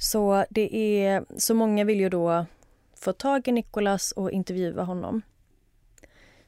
Så 0.00 0.44
det 0.50 0.76
är, 0.76 1.24
så 1.38 1.54
många 1.54 1.84
vill 1.84 2.00
ju 2.00 2.08
då 2.08 2.46
få 2.94 3.12
tag 3.12 3.48
i 3.48 3.52
Nicholas 3.52 4.12
och 4.12 4.30
intervjua 4.30 4.82
honom. 4.82 5.22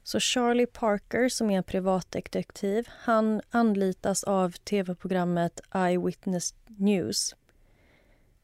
Så 0.03 0.21
Charlie 0.21 0.67
Parker, 0.67 1.29
som 1.29 1.51
är 1.51 1.57
en 1.57 1.65
privatdetektiv, 1.65 2.89
han 2.91 3.41
anlitas 3.51 4.25
av 4.25 4.51
tv-programmet 4.51 5.61
Eyewitness 5.75 6.55
News 6.67 7.37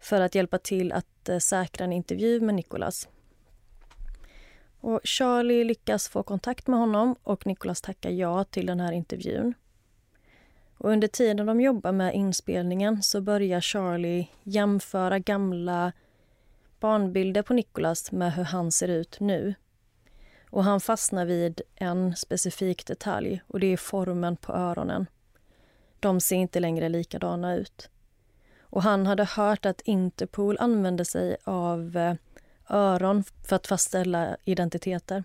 för 0.00 0.20
att 0.20 0.34
hjälpa 0.34 0.58
till 0.58 0.92
att 0.92 1.28
eh, 1.28 1.38
säkra 1.38 1.84
en 1.84 1.92
intervju 1.92 2.40
med 2.40 2.54
Nicholas. 2.54 3.08
Och 4.88 5.00
Charlie 5.04 5.64
lyckas 5.64 6.08
få 6.08 6.22
kontakt 6.22 6.66
med 6.66 6.78
honom 6.78 7.16
och 7.22 7.46
Nicholas 7.46 7.80
tackar 7.80 8.10
ja 8.10 8.44
till 8.44 8.66
den 8.66 8.80
här 8.80 8.92
intervjun. 8.92 9.54
Och 10.78 10.90
under 10.90 11.08
tiden 11.08 11.46
de 11.46 11.60
jobbar 11.60 11.92
med 11.92 12.14
inspelningen 12.14 13.02
så 13.02 13.20
börjar 13.20 13.60
Charlie 13.60 14.28
jämföra 14.42 15.18
gamla 15.18 15.92
barnbilder 16.80 17.42
på 17.42 17.54
Nicholas 17.54 18.12
med 18.12 18.32
hur 18.32 18.44
han 18.44 18.72
ser 18.72 18.88
ut 18.88 19.20
nu. 19.20 19.54
Och 20.50 20.64
han 20.64 20.80
fastnar 20.80 21.24
vid 21.24 21.60
en 21.74 22.16
specifik 22.16 22.86
detalj 22.86 23.42
och 23.46 23.60
det 23.60 23.72
är 23.72 23.76
formen 23.76 24.36
på 24.36 24.52
öronen. 24.52 25.06
De 26.00 26.20
ser 26.20 26.36
inte 26.36 26.60
längre 26.60 26.88
likadana 26.88 27.54
ut. 27.54 27.90
Och 28.60 28.82
han 28.82 29.06
hade 29.06 29.24
hört 29.24 29.66
att 29.66 29.80
Interpol 29.80 30.56
använde 30.60 31.04
sig 31.04 31.36
av 31.44 31.96
eh, 31.96 32.14
öron 32.68 33.24
för 33.48 33.56
att 33.56 33.66
fastställa 33.66 34.36
identiteter. 34.44 35.24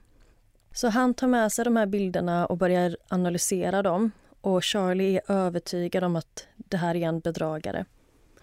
Så 0.74 0.88
han 0.88 1.14
tar 1.14 1.28
med 1.28 1.52
sig 1.52 1.66
de 1.66 1.76
här 1.76 1.86
bilderna 1.86 2.46
och 2.46 2.58
börjar 2.58 2.98
analysera 3.08 3.82
dem. 3.82 4.12
Och 4.42 4.64
Charlie 4.64 5.16
är 5.16 5.32
övertygad 5.32 6.04
om 6.04 6.16
att 6.16 6.48
det 6.56 6.78
här 6.78 6.96
är 6.96 7.08
en 7.08 7.20
bedragare. 7.20 7.86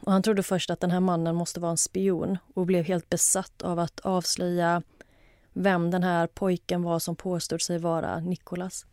Och 0.00 0.12
han 0.12 0.22
trodde 0.22 0.42
först 0.42 0.70
att 0.70 0.80
den 0.80 0.90
här 0.90 1.00
mannen 1.00 1.34
måste 1.34 1.60
vara 1.60 1.70
en 1.70 1.76
spion 1.76 2.38
och 2.54 2.66
blev 2.66 2.84
helt 2.84 3.10
besatt 3.10 3.62
av 3.62 3.78
att 3.78 4.00
avslöja 4.00 4.82
vem 5.52 5.90
den 5.90 6.02
här 6.02 6.26
pojken 6.26 6.82
var 6.82 6.98
som 6.98 7.16
påstod 7.16 7.62
sig 7.62 7.78
vara 7.78 8.20
Nicholas. 8.20 8.86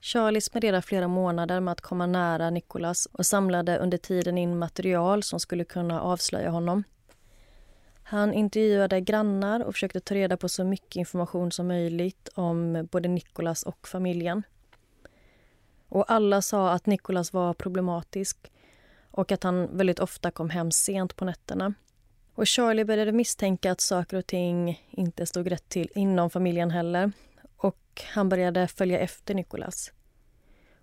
Charlie 0.00 0.40
spenderade 0.40 0.82
flera 0.82 1.08
månader 1.08 1.60
med 1.60 1.72
att 1.72 1.80
komma 1.80 2.06
nära 2.06 2.50
Nicholas 2.50 3.06
och 3.12 3.26
samlade 3.26 3.78
under 3.78 3.98
tiden 3.98 4.38
in 4.38 4.58
material 4.58 5.22
som 5.22 5.40
skulle 5.40 5.64
kunna 5.64 6.02
avslöja 6.02 6.50
honom. 6.50 6.84
Han 8.12 8.34
intervjuade 8.34 9.00
grannar 9.00 9.60
och 9.60 9.74
försökte 9.74 10.00
ta 10.00 10.14
reda 10.14 10.36
på 10.36 10.48
så 10.48 10.64
mycket 10.64 10.96
information 10.96 11.52
som 11.52 11.68
möjligt 11.68 12.28
om 12.34 12.88
både 12.90 13.08
Nicolas 13.08 13.62
och 13.62 13.88
familjen. 13.88 14.42
Och 15.88 16.12
alla 16.12 16.42
sa 16.42 16.70
att 16.70 16.86
Nicolas 16.86 17.32
var 17.32 17.54
problematisk 17.54 18.52
och 19.10 19.32
att 19.32 19.42
han 19.42 19.76
väldigt 19.76 20.00
ofta 20.00 20.30
kom 20.30 20.50
hem 20.50 20.70
sent 20.70 21.16
på 21.16 21.24
nätterna. 21.24 21.74
Och 22.34 22.48
Charlie 22.48 22.84
började 22.84 23.12
misstänka 23.12 23.72
att 23.72 23.80
saker 23.80 24.16
och 24.16 24.26
ting 24.26 24.82
inte 24.90 25.26
stod 25.26 25.50
rätt 25.50 25.68
till 25.68 25.88
inom 25.94 26.30
familjen 26.30 26.70
heller. 26.70 27.12
Och 27.56 28.02
han 28.14 28.28
började 28.28 28.68
följa 28.68 28.98
efter 28.98 29.34
Nicolas. 29.34 29.92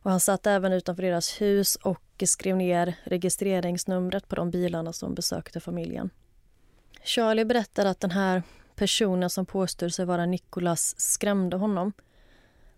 Och 0.01 0.11
han 0.11 0.19
satt 0.19 0.47
även 0.47 0.73
utanför 0.73 1.03
deras 1.03 1.41
hus 1.41 1.75
och 1.75 2.23
skrev 2.25 2.57
ner 2.57 2.95
registreringsnumret 3.03 4.27
på 4.27 4.35
de 4.35 4.51
bilarna 4.51 4.93
som 4.93 5.15
besökte 5.15 5.59
familjen. 5.59 6.09
Charlie 7.03 7.45
berättar 7.45 7.85
att 7.85 7.99
den 7.99 8.11
här 8.11 8.43
personen 8.75 9.29
som 9.29 9.45
påstod 9.45 9.93
sig 9.93 10.05
vara 10.05 10.25
Nicholas 10.25 10.99
skrämde 10.99 11.57
honom. 11.57 11.93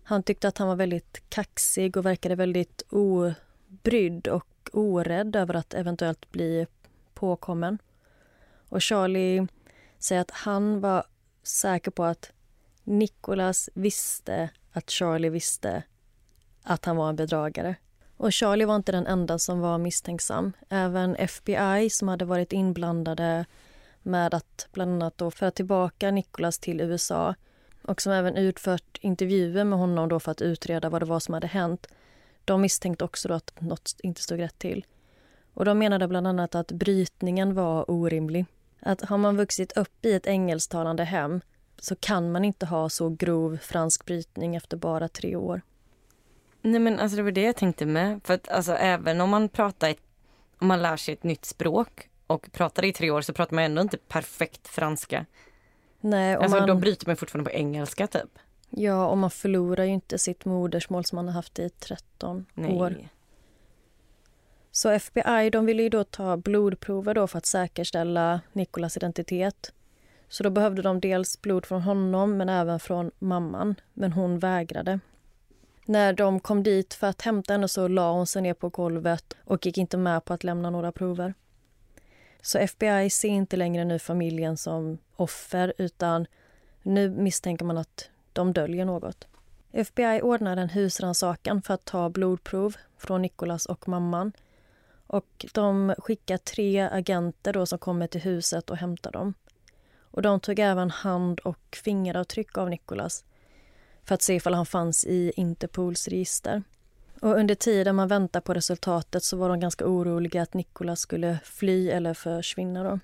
Han 0.02 0.22
tyckte 0.22 0.48
att 0.48 0.58
han 0.58 0.68
var 0.68 0.76
väldigt 0.76 1.22
kaxig 1.28 1.96
och 1.96 2.06
verkade 2.06 2.34
väldigt 2.34 2.82
obrydd 2.90 4.28
och 4.28 4.70
orädd 4.72 5.36
över 5.36 5.54
att 5.54 5.74
eventuellt 5.74 6.30
bli 6.30 6.66
påkommen. 7.14 7.78
Och 8.68 8.82
Charlie 8.82 9.46
säger 9.98 10.20
att 10.20 10.30
han 10.30 10.80
var 10.80 11.04
säker 11.42 11.90
på 11.90 12.04
att 12.04 12.32
Nicholas 12.84 13.70
visste 13.74 14.50
att 14.72 14.90
Charlie 14.90 15.28
visste 15.28 15.82
att 16.62 16.84
han 16.84 16.96
var 16.96 17.08
en 17.08 17.16
bedragare. 17.16 17.76
Och 18.16 18.34
Charlie 18.34 18.64
var 18.64 18.76
inte 18.76 18.92
den 18.92 19.06
enda 19.06 19.38
som 19.38 19.60
var 19.60 19.78
misstänksam. 19.78 20.52
Även 20.68 21.16
FBI 21.16 21.90
som 21.90 22.08
hade 22.08 22.24
varit 22.24 22.52
inblandade 22.52 23.44
med 24.02 24.34
att 24.34 24.68
bland 24.72 24.92
annat 24.92 25.18
då 25.18 25.30
föra 25.30 25.50
tillbaka 25.50 26.10
Nicholas 26.10 26.58
till 26.58 26.80
USA 26.80 27.34
och 27.82 28.02
som 28.02 28.12
även 28.12 28.36
utfört 28.36 28.98
intervjuer 29.00 29.64
med 29.64 29.78
honom 29.78 30.08
då 30.08 30.20
för 30.20 30.32
att 30.32 30.42
utreda 30.42 30.88
vad 30.88 31.02
det 31.02 31.06
var 31.06 31.20
som 31.20 31.34
hade 31.34 31.46
hänt. 31.46 31.86
De 32.44 32.60
misstänkte 32.60 33.04
också 33.04 33.28
då 33.28 33.34
att 33.34 33.60
något 33.60 33.96
inte 34.02 34.22
stod 34.22 34.38
rätt 34.38 34.58
till. 34.58 34.86
Och 35.54 35.64
de 35.64 35.78
menade 35.78 36.08
bland 36.08 36.26
annat 36.26 36.54
att 36.54 36.72
brytningen 36.72 37.54
var 37.54 37.90
orimlig. 37.90 38.46
Att 38.80 39.00
har 39.00 39.18
man 39.18 39.36
vuxit 39.36 39.72
upp 39.76 40.04
i 40.04 40.12
ett 40.12 40.26
engelsktalande 40.26 41.04
hem 41.04 41.40
så 41.78 41.96
kan 41.96 42.32
man 42.32 42.44
inte 42.44 42.66
ha 42.66 42.88
så 42.88 43.08
grov 43.08 43.56
fransk 43.56 44.04
brytning 44.04 44.56
efter 44.56 44.76
bara 44.76 45.08
tre 45.08 45.36
år. 45.36 45.62
Nej 46.62 46.80
men 46.80 46.98
alltså 46.98 47.16
det 47.16 47.22
var 47.22 47.30
det 47.30 47.42
jag 47.42 47.56
tänkte 47.56 47.86
med. 47.86 48.20
För 48.24 48.34
att 48.34 48.48
alltså 48.48 48.72
även 48.72 49.20
om 49.20 49.30
man 49.30 49.48
pratar 49.48 49.90
ett, 49.90 50.02
om 50.58 50.66
man 50.66 50.82
lär 50.82 50.96
sig 50.96 51.14
ett 51.14 51.22
nytt 51.22 51.44
språk 51.44 52.08
och 52.26 52.52
pratar 52.52 52.84
i 52.84 52.92
tre 52.92 53.10
år 53.10 53.20
så 53.20 53.32
pratar 53.32 53.54
man 53.54 53.64
ändå 53.64 53.82
inte 53.82 53.98
perfekt 53.98 54.68
franska. 54.68 55.26
Nej, 56.00 56.34
alltså 56.34 56.58
man, 56.58 56.68
då 56.68 56.74
bryter 56.74 57.06
man 57.06 57.16
fortfarande 57.16 57.50
på 57.50 57.56
engelska 57.56 58.06
typ. 58.06 58.38
Ja, 58.70 59.06
och 59.06 59.18
man 59.18 59.30
förlorar 59.30 59.84
ju 59.84 59.90
inte 59.90 60.18
sitt 60.18 60.44
modersmål 60.44 61.04
som 61.04 61.16
man 61.16 61.26
har 61.26 61.34
haft 61.34 61.58
i 61.58 61.70
13 61.70 62.46
Nej. 62.54 62.72
år. 62.72 63.08
Så 64.70 64.90
FBI 64.90 65.50
de 65.52 65.66
ville 65.66 65.82
ju 65.82 65.88
då 65.88 66.04
ta 66.04 66.36
blodprover 66.36 67.14
då 67.14 67.26
för 67.26 67.38
att 67.38 67.46
säkerställa 67.46 68.40
Nikolas 68.52 68.96
identitet. 68.96 69.72
Så 70.28 70.42
då 70.42 70.50
behövde 70.50 70.82
de 70.82 71.00
dels 71.00 71.42
blod 71.42 71.66
från 71.66 71.82
honom 71.82 72.36
men 72.36 72.48
även 72.48 72.80
från 72.80 73.10
mamman. 73.18 73.74
Men 73.92 74.12
hon 74.12 74.38
vägrade. 74.38 75.00
När 75.84 76.12
de 76.12 76.40
kom 76.40 76.62
dit 76.62 76.94
för 76.94 77.06
att 77.06 77.22
hämta 77.22 77.52
henne 77.52 77.68
så 77.68 77.88
la 77.88 78.12
hon 78.12 78.26
sig 78.26 78.42
ner 78.42 78.54
på 78.54 78.68
golvet 78.68 79.36
och 79.44 79.66
gick 79.66 79.78
inte 79.78 79.96
med 79.96 80.24
på 80.24 80.34
att 80.34 80.44
lämna 80.44 80.70
några 80.70 80.92
prover. 80.92 81.34
Så 82.42 82.58
FBI 82.58 83.10
ser 83.10 83.28
inte 83.28 83.56
längre 83.56 83.84
nu 83.84 83.98
familjen 83.98 84.56
som 84.56 84.98
offer 85.16 85.72
utan 85.78 86.26
nu 86.82 87.10
misstänker 87.10 87.64
man 87.64 87.78
att 87.78 88.10
de 88.32 88.52
döljer 88.52 88.84
något. 88.84 89.26
FBI 89.72 90.20
ordnar 90.22 90.56
en 90.56 90.68
husrannsakan 90.68 91.62
för 91.62 91.74
att 91.74 91.84
ta 91.84 92.08
blodprov 92.10 92.76
från 92.98 93.22
Nicholas 93.22 93.66
och 93.66 93.88
mamman. 93.88 94.32
Och 95.06 95.46
de 95.54 95.94
skickar 95.98 96.36
tre 96.36 96.80
agenter 96.80 97.52
då 97.52 97.66
som 97.66 97.78
kommer 97.78 98.06
till 98.06 98.20
huset 98.20 98.70
och 98.70 98.76
hämtar 98.76 99.12
dem. 99.12 99.34
Och 100.00 100.22
de 100.22 100.40
tog 100.40 100.58
även 100.58 100.90
hand 100.90 101.40
och 101.40 101.76
fingeravtryck 101.84 102.58
av 102.58 102.70
Nicholas 102.70 103.24
för 104.04 104.14
att 104.14 104.22
se 104.22 104.34
ifall 104.34 104.54
han 104.54 104.66
fanns 104.66 105.04
i 105.04 105.32
Interpols 105.36 106.08
register. 106.08 106.62
Och 107.22 107.38
under 107.38 107.54
tiden 107.54 107.96
man 107.96 108.08
väntar 108.08 108.40
på 108.40 108.54
resultatet 108.54 109.24
så 109.24 109.36
var 109.36 109.48
de 109.48 109.60
ganska 109.60 109.86
oroliga 109.86 110.42
att 110.42 110.54
Nicolas 110.54 111.00
skulle 111.00 111.38
fly 111.44 111.90
eller 111.90 112.14
försvinna. 112.14 112.84
Då. 112.84 112.98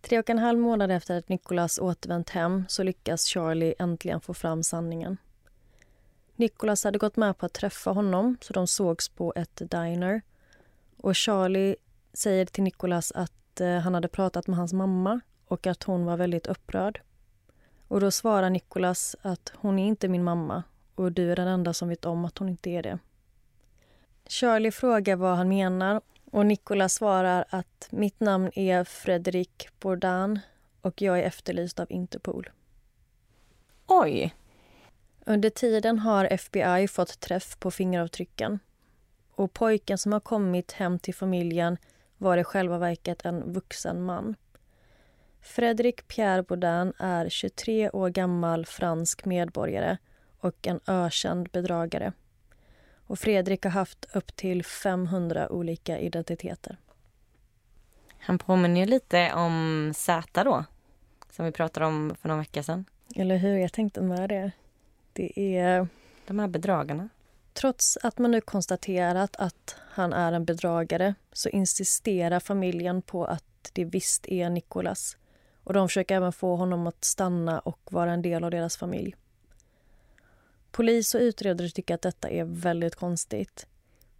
Tre 0.00 0.18
och 0.18 0.30
en 0.30 0.38
halv 0.38 0.58
månad 0.58 0.90
efter 0.90 1.18
att 1.18 1.28
Nicolas 1.28 1.78
återvänt 1.78 2.30
hem 2.30 2.64
så 2.68 2.82
lyckas 2.82 3.24
Charlie 3.24 3.74
äntligen 3.78 4.20
få 4.20 4.34
fram 4.34 4.62
sanningen. 4.62 5.16
Nicolas 6.36 6.84
hade 6.84 6.98
gått 6.98 7.16
med 7.16 7.38
på 7.38 7.46
att 7.46 7.52
träffa 7.52 7.90
honom 7.90 8.36
så 8.40 8.52
de 8.52 8.66
sågs 8.66 9.08
på 9.08 9.32
ett 9.36 9.62
diner. 9.70 10.22
Och 10.96 11.16
Charlie 11.16 11.76
säger 12.12 12.46
till 12.46 12.64
Nicolas 12.64 13.12
att 13.12 13.60
eh, 13.60 13.78
han 13.78 13.94
hade 13.94 14.08
pratat 14.08 14.46
med 14.46 14.56
hans 14.56 14.72
mamma 14.72 15.20
och 15.46 15.66
att 15.66 15.82
hon 15.82 16.04
var 16.04 16.16
väldigt 16.16 16.46
upprörd. 16.46 17.00
Och 17.88 18.00
då 18.00 18.10
svarar 18.10 18.50
Nicolas 18.50 19.16
att 19.22 19.52
hon 19.56 19.78
är 19.78 19.86
inte 19.86 20.08
min 20.08 20.24
mamma 20.24 20.62
och 20.94 21.12
du 21.12 21.32
är 21.32 21.36
den 21.36 21.48
enda 21.48 21.74
som 21.74 21.88
vet 21.88 22.04
om 22.04 22.24
att 22.24 22.38
hon 22.38 22.48
inte 22.48 22.70
är 22.70 22.82
det. 22.82 22.98
Charlie 24.28 24.70
frågar 24.70 25.16
vad 25.16 25.36
han 25.36 25.48
menar 25.48 26.00
och 26.30 26.46
Nicholas 26.46 26.94
svarar 26.94 27.44
att 27.50 27.88
mitt 27.90 28.20
namn 28.20 28.50
är 28.54 28.84
Fredrik 28.84 29.68
Bourdain 29.80 30.40
och 30.80 31.02
jag 31.02 31.18
är 31.18 31.22
efterlyst 31.22 31.80
av 31.80 31.86
Interpol. 31.92 32.50
Oj! 33.86 34.34
Under 35.26 35.50
tiden 35.50 35.98
har 35.98 36.24
FBI 36.24 36.88
fått 36.88 37.20
träff 37.20 37.58
på 37.58 37.70
fingeravtrycken. 37.70 38.58
Och 39.30 39.52
pojken 39.52 39.98
som 39.98 40.12
har 40.12 40.20
kommit 40.20 40.72
hem 40.72 40.98
till 40.98 41.14
familjen 41.14 41.76
var 42.18 42.38
i 42.38 42.44
själva 42.44 42.78
verket 42.78 43.24
en 43.24 43.52
vuxen 43.52 44.02
man. 44.02 44.34
Fredrik 45.40 46.08
Pierre 46.08 46.42
Bourdain 46.42 46.92
är 46.98 47.28
23 47.28 47.90
år 47.90 48.08
gammal 48.08 48.66
fransk 48.66 49.24
medborgare 49.24 49.96
och 50.40 50.66
en 50.66 50.80
ökänd 50.86 51.48
bedragare. 51.48 52.12
Och 53.06 53.18
Fredrik 53.18 53.64
har 53.64 53.70
haft 53.70 54.06
upp 54.12 54.36
till 54.36 54.64
500 54.64 55.48
olika 55.52 55.98
identiteter. 55.98 56.76
Han 58.18 58.38
påminner 58.38 58.80
ju 58.80 58.86
lite 58.86 59.32
om 59.32 59.92
Z 59.96 60.44
då, 60.44 60.64
som 61.30 61.44
vi 61.44 61.52
pratade 61.52 61.86
om 61.86 62.16
för 62.20 62.28
någon 62.28 62.38
vecka 62.38 62.62
sedan. 62.62 62.84
Eller 63.14 63.36
hur? 63.36 63.56
Jag 63.56 63.72
tänkte 63.72 64.00
med 64.00 64.28
det. 64.28 64.50
Det 65.12 65.58
är... 65.58 65.88
De 66.26 66.38
här 66.38 66.48
bedragarna. 66.48 67.08
Trots 67.52 67.98
att 68.02 68.18
man 68.18 68.30
nu 68.30 68.40
konstaterat 68.40 69.36
att 69.36 69.76
han 69.90 70.12
är 70.12 70.32
en 70.32 70.44
bedragare 70.44 71.14
så 71.32 71.48
insisterar 71.48 72.40
familjen 72.40 73.02
på 73.02 73.24
att 73.24 73.70
det 73.72 73.84
visst 73.84 74.28
är 74.28 74.50
Nicholas. 74.50 75.16
Och 75.64 75.72
de 75.72 75.88
försöker 75.88 76.16
även 76.16 76.32
få 76.32 76.56
honom 76.56 76.86
att 76.86 77.04
stanna 77.04 77.58
och 77.58 77.80
vara 77.90 78.12
en 78.12 78.22
del 78.22 78.44
av 78.44 78.50
deras 78.50 78.76
familj. 78.76 79.14
Polis 80.76 81.14
och 81.14 81.20
utredare 81.20 81.68
tycker 81.68 81.94
att 81.94 82.02
detta 82.02 82.28
är 82.30 82.44
väldigt 82.44 82.94
konstigt. 82.94 83.66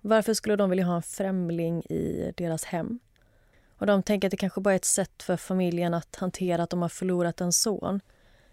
Varför 0.01 0.35
skulle 0.35 0.57
de 0.57 0.71
vilja 0.71 0.85
ha 0.85 0.97
en 0.97 1.03
främling 1.03 1.83
i 1.83 2.33
deras 2.37 2.65
hem? 2.65 2.99
Och 3.79 3.87
De 3.87 4.03
tänker 4.03 4.29
att 4.29 4.31
det 4.31 4.37
kanske 4.37 4.61
bara 4.61 4.75
är 4.75 4.77
ett 4.77 4.85
sätt 4.85 5.23
för 5.23 5.37
familjen 5.37 5.95
att 5.95 6.17
hantera 6.17 6.63
att 6.63 6.71
de 6.71 6.83
har 6.83 6.89
förlorat 6.89 7.41
en 7.41 7.53
son. 7.53 8.01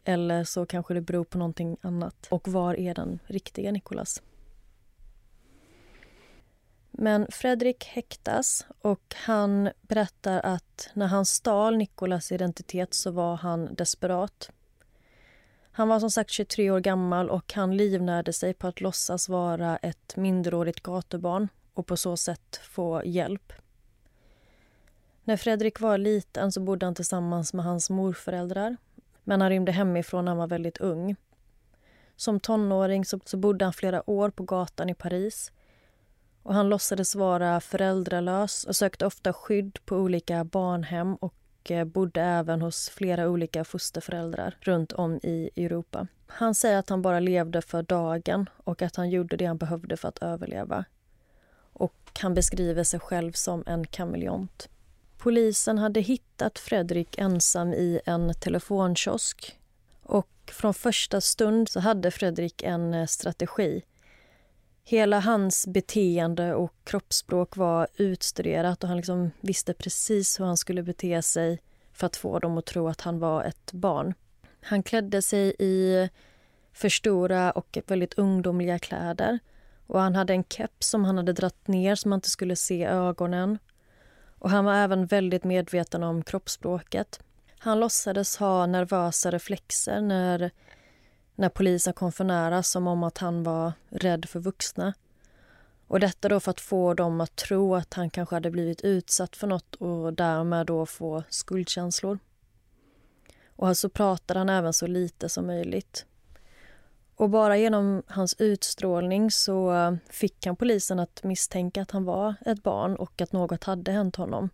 Eller 0.03 0.43
så 0.43 0.65
kanske 0.65 0.93
det 0.93 1.01
beror 1.01 1.24
på 1.24 1.38
någonting 1.38 1.77
annat. 1.81 2.27
Och 2.29 2.48
var 2.48 2.79
är 2.79 2.93
den 2.93 3.19
riktiga 3.27 3.72
Nicholas? 3.72 4.22
Men 6.91 7.27
Fredrik 7.31 7.86
häktas 7.86 8.65
och 8.81 9.15
han 9.15 9.69
berättar 9.81 10.39
att 10.39 10.89
när 10.93 11.07
han 11.07 11.25
stal 11.25 11.77
Nikolas 11.77 12.31
identitet 12.31 12.93
så 12.93 13.12
var 13.12 13.36
han 13.36 13.75
desperat. 13.75 14.51
Han 15.75 15.88
var 15.88 15.99
som 15.99 16.12
sagt 16.12 16.31
23 16.31 16.71
år 16.71 16.79
gammal 16.79 17.29
och 17.29 17.53
han 17.53 17.77
livnärde 17.77 18.33
sig 18.33 18.53
på 18.53 18.67
att 18.67 18.81
låtsas 18.81 19.29
vara 19.29 19.77
ett 19.77 20.15
minderårigt 20.15 20.83
gatubarn 20.83 21.47
och 21.73 21.88
på 21.88 21.97
så 21.97 22.17
sätt 22.17 22.59
få 22.63 23.01
hjälp. 23.05 23.53
När 25.23 25.38
Fredrik 25.38 25.79
var 25.79 25.97
liten 25.97 26.51
så 26.51 26.62
bodde 26.62 26.86
han 26.86 26.95
tillsammans 26.95 27.53
med 27.53 27.65
hans 27.65 27.89
morföräldrar 27.89 28.77
men 29.23 29.41
han 29.41 29.49
rymde 29.49 29.71
hemifrån 29.71 30.25
när 30.25 30.31
han 30.31 30.38
var 30.38 30.47
väldigt 30.47 30.77
ung. 30.77 31.15
Som 32.15 32.39
tonåring 32.39 33.05
så, 33.05 33.19
så 33.25 33.38
bodde 33.38 33.65
han 33.65 33.73
flera 33.73 34.09
år 34.09 34.29
på 34.29 34.43
gatan 34.43 34.89
i 34.89 34.95
Paris 34.95 35.51
och 36.43 36.53
han 36.53 36.69
låtsades 36.69 37.15
vara 37.15 37.62
föräldralös 37.62 38.63
och 38.63 38.75
sökte 38.75 39.05
ofta 39.05 39.33
skydd 39.33 39.79
på 39.86 39.95
olika 39.95 40.43
barnhem 40.43 41.15
och 41.15 41.36
och 41.63 41.71
eh, 41.71 41.86
bodde 41.86 42.21
även 42.21 42.62
hos 42.62 42.89
flera 42.89 43.30
olika 43.30 43.63
fosterföräldrar 43.63 44.58
runt 44.62 44.91
om 44.91 45.19
i 45.23 45.49
Europa. 45.56 46.08
Han 46.28 46.56
säger 46.56 46.78
att 46.78 46.89
han 46.89 47.02
bara 47.02 47.19
levde 47.19 47.62
för 47.62 47.84
dagen 47.84 48.49
och 48.58 48.82
att 48.82 48.95
han 48.95 49.10
gjorde 49.10 49.38
det 49.38 49.45
han 49.45 49.58
behövde 49.58 49.97
för 49.97 50.08
att 50.08 50.17
överleva. 50.17 50.86
Och 51.73 52.19
han 52.19 52.34
beskriver 52.34 52.84
sig 52.84 52.99
själv 52.99 53.32
som 53.32 53.63
en 53.67 53.88
kameleont. 53.88 54.69
Polisen 55.17 55.78
hade 55.78 55.99
hittat 55.99 56.60
Fredrik 56.60 57.17
ensam 57.17 57.73
i 57.73 57.99
en 58.06 58.34
telefonkiosk 58.34 59.60
och 60.04 60.30
från 60.45 60.73
första 60.73 61.21
stund 61.21 61.69
så 61.69 61.80
hade 61.80 62.12
Fredrik 62.12 62.63
en 62.63 62.93
eh, 62.93 63.06
strategi 63.06 63.82
Hela 64.84 65.19
hans 65.19 65.67
beteende 65.67 66.54
och 66.56 66.74
kroppsspråk 66.84 67.58
var 67.58 67.88
utstuderat 67.98 68.84
och 68.84 68.88
han 68.89 68.98
liksom 68.98 69.32
visste 69.41 69.74
precis 69.74 70.39
hur 70.39 70.46
han 70.46 70.58
skulle 70.58 70.84
bete 70.84 71.22
sig 71.22 71.60
för 71.93 72.08
att 72.08 72.15
få 72.15 72.39
dem 72.39 72.58
att 72.58 72.65
tro 72.65 72.88
att 72.88 73.02
han 73.02 73.19
var 73.19 73.43
ett 73.43 73.72
barn. 73.72 74.13
Han 74.62 74.84
klädde 74.84 75.22
sig 75.22 75.56
i 75.60 76.10
för 76.74 76.89
stora 76.89 77.52
och 77.52 77.78
väldigt 77.88 78.13
ungdomliga 78.13 78.80
kläder. 78.80 79.39
Och 79.88 80.02
Han 80.02 80.15
hade 80.15 80.34
en 80.34 80.43
keps 80.43 80.89
som 80.89 81.06
han 81.06 81.17
hade 81.17 81.34
dratt 81.34 81.67
ner 81.67 81.96
så 81.96 82.10
man 82.10 82.17
inte 82.17 82.30
skulle 82.30 82.56
se 82.56 82.86
ögonen. 82.86 83.58
Och 84.39 84.50
Han 84.50 84.65
var 84.65 84.74
även 84.74 85.06
väldigt 85.06 85.43
medveten 85.43 86.04
om 86.04 86.24
kroppsspråket. 86.24 87.19
Han 87.60 87.80
låtsades 87.80 88.38
ha 88.38 88.65
nervösa 88.65 89.32
reflexer 89.32 90.02
när 90.02 90.52
när 91.36 91.50
polisen 91.50 91.93
kom 91.93 92.12
för 92.12 92.24
nära 92.24 92.63
som 92.63 92.88
om 92.88 93.04
att 93.04 93.17
han 93.17 93.43
var 93.43 93.74
rädd 93.89 94.26
för 94.26 94.39
vuxna. 94.39 94.93
Och 95.88 96.00
Detta 96.00 96.30
då 96.30 96.39
för 96.39 96.52
att 96.52 96.62
få 96.62 96.93
dem 96.93 97.22
att 97.22 97.36
tro 97.36 97.76
att 97.76 97.93
han 97.93 98.10
kanske 98.10 98.36
hade 98.36 98.52
blivit 98.52 98.82
utsatt 98.82 99.36
för 99.36 99.48
nåt 99.48 99.76
och 99.76 100.13
därmed 100.13 100.65
då 100.65 100.86
få 100.86 101.24
skuldkänslor. 101.30 102.19
Och 103.56 103.65
så 103.65 103.65
alltså 103.65 103.89
pratade 103.89 104.39
han 104.39 104.50
även 104.50 104.74
så 104.74 104.88
lite 104.88 105.30
som 105.30 105.48
möjligt. 105.48 106.06
Och 107.15 107.30
bara 107.30 107.58
genom 107.58 108.04
hans 108.08 108.36
utstrålning 108.39 109.32
så 109.32 109.98
fick 110.10 110.46
han 110.46 110.56
polisen 110.56 111.00
att 111.00 111.24
misstänka 111.24 111.82
att 111.82 111.91
han 111.91 112.06
var 112.06 112.36
ett 112.46 112.63
barn 112.63 112.96
och 112.96 113.22
att 113.22 113.32
något 113.32 113.63
hade 113.63 113.91
hänt 113.91 114.15
honom. 114.15 114.50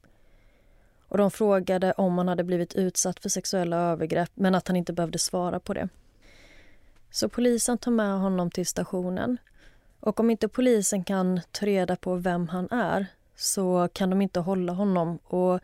Och 1.07 1.17
De 1.17 1.31
frågade 1.31 1.91
om 1.91 2.17
han 2.17 2.27
hade 2.27 2.43
blivit 2.43 2.73
utsatt 2.73 3.19
för 3.19 3.29
sexuella 3.29 3.77
övergrepp 3.77 4.31
men 4.33 4.55
att 4.55 4.67
han 4.67 4.77
inte 4.77 4.93
behövde 4.93 5.19
svara 5.19 5.59
på 5.59 5.73
det. 5.73 5.89
Så 7.11 7.29
polisen 7.29 7.77
tar 7.77 7.91
med 7.91 8.19
honom 8.19 8.51
till 8.51 8.65
stationen. 8.65 9.37
Och 9.99 10.19
om 10.19 10.29
inte 10.29 10.47
polisen 10.47 11.03
kan 11.03 11.41
ta 11.51 11.65
reda 11.65 11.95
på 11.95 12.15
vem 12.15 12.47
han 12.47 12.67
är 12.71 13.05
så 13.35 13.89
kan 13.93 14.09
de 14.09 14.21
inte 14.21 14.39
hålla 14.39 14.73
honom 14.73 15.19
och 15.23 15.59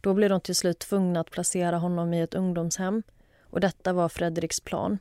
då 0.00 0.14
blir 0.14 0.28
de 0.28 0.40
till 0.40 0.56
slut 0.56 0.78
tvungna 0.78 1.20
att 1.20 1.30
placera 1.30 1.78
honom 1.78 2.14
i 2.14 2.20
ett 2.20 2.34
ungdomshem. 2.34 3.02
Och 3.50 3.60
detta 3.60 3.92
var 3.92 4.08
Fredriks 4.08 4.60
plan. 4.60 4.98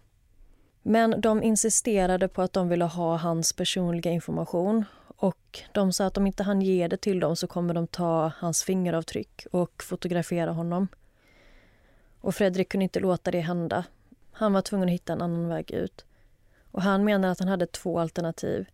Men 0.81 1.21
de 1.21 1.43
insisterade 1.43 2.27
på 2.27 2.41
att 2.41 2.53
de 2.53 2.69
ville 2.69 2.85
ha 2.85 3.17
hans 3.17 3.53
personliga 3.53 4.11
information 4.11 4.85
och 5.17 5.61
de 5.71 5.93
sa 5.93 6.05
att 6.05 6.17
om 6.17 6.27
inte 6.27 6.43
han 6.43 6.61
ger 6.61 6.89
det 6.89 6.97
till 6.97 7.19
dem 7.19 7.35
så 7.35 7.47
kommer 7.47 7.73
de 7.73 7.87
ta 7.87 8.31
hans 8.37 8.63
fingeravtryck 8.63 9.45
och 9.51 9.83
fotografera 9.83 10.51
honom. 10.51 10.87
Och 12.21 12.35
Fredrik 12.35 12.69
kunde 12.69 12.83
inte 12.83 12.99
låta 12.99 13.31
det 13.31 13.39
hända 13.39 13.83
han 14.33 14.53
var 14.53 14.61
tvungen 14.61 14.89
att 14.89 14.93
hitta 14.93 15.13
en 15.13 15.21
annan 15.21 15.47
väg 15.47 15.71
ut. 15.71 16.05
Och 16.71 16.81
Han 16.81 17.03
menar 17.03 17.29
att 17.29 17.39
han 17.39 17.47
hade 17.47 17.65
två 17.65 17.99
alternativ. 17.99 18.65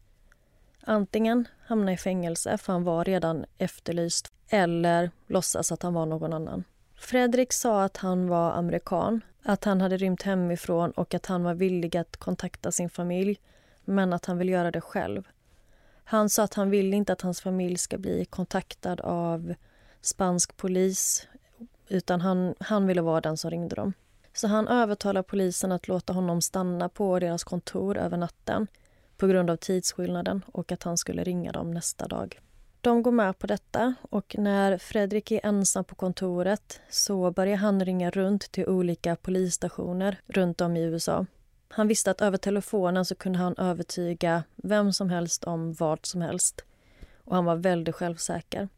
Antingen 0.81 1.47
hamna 1.65 1.93
i 1.93 1.97
fängelse, 1.97 2.57
för 2.57 2.73
han 2.73 2.83
var 2.83 3.05
redan 3.05 3.45
efterlyst 3.57 4.31
eller 4.49 5.11
låtsas 5.27 5.71
att 5.71 5.83
han 5.83 5.93
var 5.93 6.05
någon 6.05 6.33
annan. 6.33 6.63
Fredrik 6.95 7.53
sa 7.53 7.83
att 7.83 7.97
han 7.97 8.27
var 8.27 8.51
amerikan, 8.51 9.21
att 9.43 9.63
han 9.63 9.81
hade 9.81 9.97
rymt 9.97 10.23
hemifrån 10.23 10.91
och 10.91 11.13
att 11.13 11.25
han 11.25 11.43
var 11.43 11.53
villig 11.53 11.97
att 11.97 12.17
kontakta 12.17 12.71
sin 12.71 12.89
familj, 12.89 13.39
men 13.85 14.13
att 14.13 14.25
han 14.25 14.37
vill 14.37 14.49
göra 14.49 14.71
det 14.71 14.81
själv. 14.81 15.27
Han 16.03 16.29
sa 16.29 16.43
att 16.43 16.53
han 16.53 16.69
vill 16.69 16.93
inte 16.93 17.13
att 17.13 17.21
hans 17.21 17.41
familj 17.41 17.77
ska 17.77 17.97
bli 17.97 18.25
kontaktad 18.25 19.01
av 19.01 19.53
spansk 20.01 20.57
polis 20.57 21.27
utan 21.87 22.21
han, 22.21 22.55
han 22.59 22.87
ville 22.87 23.01
vara 23.01 23.21
den 23.21 23.37
som 23.37 23.51
ringde 23.51 23.75
dem. 23.75 23.93
Så 24.33 24.47
han 24.47 24.67
övertalar 24.67 25.21
polisen 25.23 25.71
att 25.71 25.87
låta 25.87 26.13
honom 26.13 26.41
stanna 26.41 26.89
på 26.89 27.19
deras 27.19 27.43
kontor 27.43 27.97
över 27.97 28.17
natten. 28.17 28.67
på 29.17 29.27
grund 29.27 29.49
av 29.49 29.55
tidsskillnaden 29.55 30.45
och 30.51 30.71
att 30.71 30.83
han 30.83 30.97
skulle 30.97 31.23
ringa 31.23 31.51
dem 31.51 31.71
nästa 31.71 32.07
dag. 32.07 32.39
De 32.81 33.03
går 33.03 33.11
med 33.11 33.39
på 33.39 33.47
detta 33.47 33.93
och 34.01 34.35
när 34.37 34.77
Fredrik 34.77 35.31
är 35.31 35.45
ensam 35.45 35.83
på 35.83 35.95
kontoret 35.95 36.81
så 36.89 37.31
börjar 37.31 37.57
han 37.57 37.85
ringa 37.85 38.09
runt 38.09 38.51
till 38.51 38.67
olika 38.67 39.15
polisstationer 39.15 40.21
runt 40.27 40.61
om 40.61 40.77
i 40.77 40.81
USA. 40.81 41.25
Han 41.69 41.87
visste 41.87 42.11
att 42.11 42.21
över 42.21 42.37
telefonen 42.37 43.05
så 43.05 43.15
kunde 43.15 43.39
han 43.39 43.55
övertyga 43.57 44.43
vem 44.55 44.93
som 44.93 45.09
helst 45.09 45.43
om 45.43 45.73
vad 45.73 46.05
som 46.05 46.21
helst. 46.21 46.63
Och 47.23 47.35
han 47.35 47.45
var 47.45 47.55
väldigt 47.55 47.95
självsäker. 47.95 48.69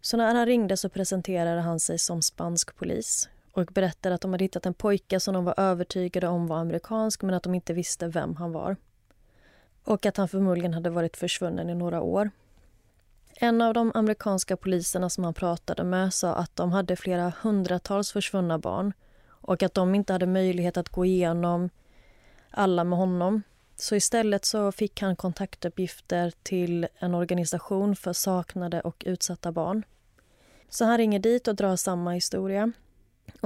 Så 0.00 0.16
när 0.16 0.34
han 0.34 0.46
ringde 0.46 0.76
så 0.76 0.88
presenterade 0.88 1.60
han 1.60 1.80
sig 1.80 1.98
som 1.98 2.22
spansk 2.22 2.76
polis 2.76 3.28
och 3.56 3.66
berättade 3.66 4.14
att 4.14 4.20
de 4.20 4.32
hade 4.32 4.44
hittat 4.44 4.66
en 4.66 4.74
pojke 4.74 5.20
som 5.20 5.34
de 5.34 5.44
var 5.44 5.54
övertygade 5.56 6.28
om 6.28 6.46
var 6.46 6.58
amerikansk 6.58 7.22
men 7.22 7.34
att 7.34 7.42
de 7.42 7.54
inte 7.54 7.72
visste 7.72 8.08
vem 8.08 8.36
han 8.36 8.52
var. 8.52 8.76
Och 9.84 10.06
att 10.06 10.16
han 10.16 10.28
förmodligen 10.28 10.74
hade 10.74 10.90
varit 10.90 11.16
försvunnen 11.16 11.70
i 11.70 11.74
några 11.74 12.00
år. 12.00 12.30
En 13.34 13.62
av 13.62 13.74
de 13.74 13.92
amerikanska 13.94 14.56
poliserna 14.56 15.10
som 15.10 15.24
han 15.24 15.34
pratade 15.34 15.84
med 15.84 16.14
sa 16.14 16.34
att 16.34 16.56
de 16.56 16.72
hade 16.72 16.96
flera 16.96 17.32
hundratals 17.42 18.12
försvunna 18.12 18.58
barn 18.58 18.92
och 19.28 19.62
att 19.62 19.74
de 19.74 19.94
inte 19.94 20.12
hade 20.12 20.26
möjlighet 20.26 20.76
att 20.76 20.88
gå 20.88 21.04
igenom 21.04 21.70
alla 22.50 22.84
med 22.84 22.98
honom. 22.98 23.42
Så 23.76 23.96
istället 23.96 24.44
så 24.44 24.72
fick 24.72 25.00
han 25.00 25.16
kontaktuppgifter 25.16 26.32
till 26.42 26.88
en 26.98 27.14
organisation 27.14 27.96
för 27.96 28.12
saknade 28.12 28.80
och 28.80 29.02
utsatta 29.06 29.52
barn. 29.52 29.82
Så 30.68 30.84
han 30.84 30.98
ringer 30.98 31.18
dit 31.18 31.48
och 31.48 31.54
drar 31.54 31.76
samma 31.76 32.10
historia. 32.10 32.72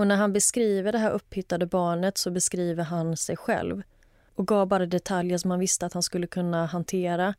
Och 0.00 0.06
när 0.06 0.16
han 0.16 0.32
beskriver 0.32 0.92
det 0.92 0.98
här 0.98 1.10
upphittade 1.10 1.66
barnet 1.66 2.18
så 2.18 2.30
beskriver 2.30 2.84
han 2.84 3.16
sig 3.16 3.36
själv 3.36 3.82
och 4.34 4.46
gav 4.46 4.68
bara 4.68 4.86
detaljer 4.86 5.38
som 5.38 5.50
han 5.50 5.60
visste 5.60 5.86
att 5.86 5.92
han 5.92 6.02
skulle 6.02 6.26
kunna 6.26 6.66
hantera. 6.66 7.34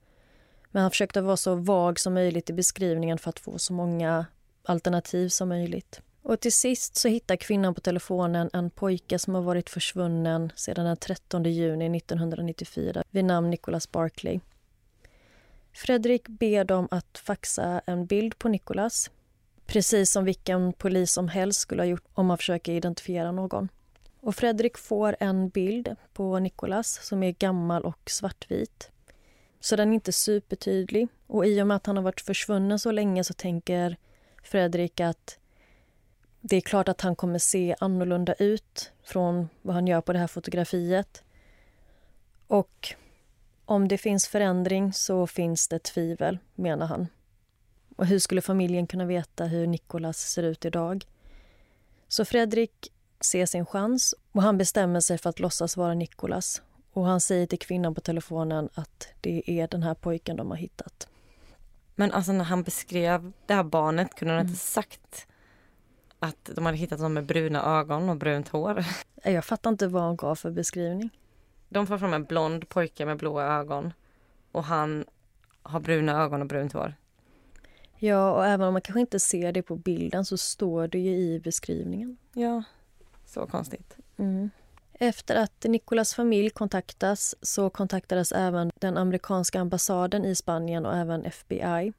Men 0.71 0.81
han 0.81 0.91
försökte 0.91 1.21
vara 1.21 1.37
så 1.37 1.55
vag 1.55 1.99
som 1.99 2.13
möjligt 2.13 2.49
i 2.49 2.53
beskrivningen 2.53 3.17
för 3.17 3.29
att 3.29 3.39
få 3.39 3.59
så 3.59 3.73
många 3.73 4.25
alternativ 4.63 5.29
som 5.29 5.49
möjligt. 5.49 6.01
Och 6.21 6.39
till 6.39 6.53
sist 6.53 6.95
så 6.95 7.07
hittar 7.07 7.35
kvinnan 7.35 7.73
på 7.73 7.81
telefonen 7.81 8.49
en 8.53 8.69
pojke 8.69 9.19
som 9.19 9.35
har 9.35 9.41
varit 9.41 9.69
försvunnen 9.69 10.51
sedan 10.55 10.85
den 10.85 10.97
13 10.97 11.43
juni 11.43 11.97
1994 11.97 13.03
vid 13.11 13.25
namn 13.25 13.49
Nicholas 13.49 13.91
Barkley. 13.91 14.39
Fredrik 15.73 16.27
ber 16.27 16.63
dem 16.63 16.87
att 16.91 17.17
faxa 17.17 17.81
en 17.85 18.05
bild 18.05 18.39
på 18.39 18.49
Nicholas 18.49 19.11
precis 19.71 20.11
som 20.11 20.25
vilken 20.25 20.73
polis 20.73 21.11
som 21.11 21.27
helst 21.27 21.59
skulle 21.59 21.81
ha 21.81 21.87
gjort 21.87 22.07
om 22.13 22.25
man 22.25 22.37
försöker 22.37 22.71
identifiera 22.71 23.31
någon. 23.31 23.69
Och 24.19 24.35
Fredrik 24.35 24.77
får 24.77 25.15
en 25.19 25.49
bild 25.49 25.95
på 26.13 26.39
Nicolas 26.39 27.07
som 27.07 27.23
är 27.23 27.31
gammal 27.31 27.85
och 27.85 28.09
svartvit. 28.09 28.91
Så 29.59 29.75
den 29.75 29.89
är 29.89 29.93
inte 29.93 30.11
supertydlig. 30.11 31.07
Och 31.27 31.45
i 31.45 31.61
och 31.61 31.67
med 31.67 31.77
att 31.77 31.85
han 31.85 31.95
har 31.95 32.03
varit 32.03 32.21
försvunnen 32.21 32.79
så 32.79 32.91
länge 32.91 33.23
så 33.23 33.33
tänker 33.33 33.97
Fredrik 34.43 34.99
att 34.99 35.37
det 36.41 36.55
är 36.55 36.61
klart 36.61 36.89
att 36.89 37.01
han 37.01 37.15
kommer 37.15 37.39
se 37.39 37.75
annorlunda 37.79 38.33
ut 38.33 38.91
från 39.03 39.49
vad 39.61 39.75
han 39.75 39.87
gör 39.87 40.01
på 40.01 40.13
det 40.13 40.19
här 40.19 40.27
fotografiet. 40.27 41.23
Och 42.47 42.95
om 43.65 43.87
det 43.87 43.97
finns 43.97 44.27
förändring 44.27 44.93
så 44.93 45.27
finns 45.27 45.67
det 45.67 45.79
tvivel, 45.79 46.37
menar 46.55 46.85
han. 46.85 47.07
Och 47.95 48.05
hur 48.05 48.19
skulle 48.19 48.41
familjen 48.41 48.87
kunna 48.87 49.05
veta 49.05 49.45
hur 49.45 49.67
Nikolas 49.67 50.17
ser 50.17 50.43
ut 50.43 50.65
idag? 50.65 51.05
Så 52.07 52.25
Fredrik 52.25 52.91
ser 53.19 53.45
sin 53.45 53.65
chans 53.65 54.15
och 54.31 54.41
han 54.41 54.57
bestämmer 54.57 54.99
sig 54.99 55.17
för 55.17 55.29
att 55.29 55.39
låtsas 55.39 55.77
vara 55.77 55.93
Nikolas. 55.93 56.61
Och 56.93 57.05
han 57.05 57.21
säger 57.21 57.47
till 57.47 57.59
kvinnan 57.59 57.95
på 57.95 58.01
telefonen 58.01 58.69
att 58.73 59.07
det 59.21 59.43
är 59.45 59.67
den 59.67 59.83
här 59.83 59.93
pojken 59.93 60.37
de 60.37 60.49
har 60.49 60.57
hittat. 60.57 61.07
Men 61.95 62.11
alltså 62.11 62.31
när 62.31 62.43
han 62.43 62.63
beskrev 62.63 63.31
det 63.45 63.53
här 63.53 63.63
barnet 63.63 64.15
kunde 64.15 64.33
han 64.33 64.39
mm. 64.39 64.49
inte 64.49 64.61
sagt 64.61 65.27
att 66.19 66.49
de 66.55 66.65
hade 66.65 66.77
hittat 66.77 66.99
någon 66.99 67.13
med 67.13 67.25
bruna 67.25 67.79
ögon 67.79 68.09
och 68.09 68.17
brunt 68.17 68.49
hår? 68.49 68.85
Jag 69.23 69.45
fattar 69.45 69.69
inte 69.69 69.87
vad 69.87 70.03
han 70.03 70.15
gav 70.15 70.35
för 70.35 70.51
beskrivning. 70.51 71.09
De 71.69 71.87
får 71.87 71.97
fram 71.97 72.13
en 72.13 72.23
blond 72.23 72.69
pojke 72.69 73.05
med 73.05 73.17
blåa 73.17 73.43
ögon 73.43 73.93
och 74.51 74.63
han 74.63 75.05
har 75.63 75.79
bruna 75.79 76.23
ögon 76.23 76.41
och 76.41 76.47
brunt 76.47 76.73
hår. 76.73 76.95
Ja, 78.03 78.31
och 78.31 78.45
även 78.45 78.67
om 78.67 78.73
man 78.73 78.81
kanske 78.81 78.99
inte 78.99 79.19
ser 79.19 79.51
det 79.51 79.61
på 79.61 79.75
bilden 79.75 80.25
så 80.25 80.37
står 80.37 80.87
det 80.87 80.99
ju 80.99 81.11
i 81.11 81.39
beskrivningen. 81.39 82.17
Ja, 82.33 82.63
så 83.25 83.45
konstigt. 83.45 83.97
Mm. 84.17 84.49
Efter 84.93 85.35
att 85.35 85.63
Nicolas 85.63 86.13
familj 86.13 86.49
kontaktas 86.49 87.35
så 87.41 87.69
kontaktades 87.69 88.31
även 88.31 88.71
den 88.75 88.97
amerikanska 88.97 89.59
ambassaden 89.59 90.25
i 90.25 90.35
Spanien 90.35 90.85
och 90.85 90.97
även 90.97 91.25
FBI. 91.25 91.93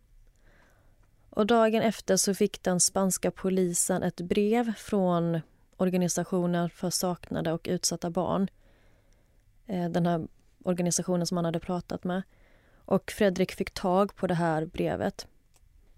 Och 1.31 1.47
dagen 1.47 1.83
efter 1.83 2.17
så 2.17 2.35
fick 2.35 2.63
den 2.63 2.81
spanska 2.81 3.31
polisen 3.31 4.03
ett 4.03 4.21
brev 4.21 4.75
från 4.75 5.41
organisationen 5.77 6.71
för 6.71 6.91
saknade 6.91 7.53
och 7.53 7.67
utsatta 7.71 8.11
barn. 8.11 8.49
Eh, 9.67 9.91
den 9.91 10.07
här 10.07 10.29
organisationen 10.65 11.27
som 11.27 11.37
han 11.37 11.45
hade 11.45 11.61
pratat 11.61 12.05
med. 12.05 12.23
Och 12.85 13.11
Fredrik 13.11 13.53
fick 13.53 13.71
tag 13.71 14.17
på 14.17 14.27
det 14.27 14.35
här 14.35 14.67
brevet. 14.67 15.27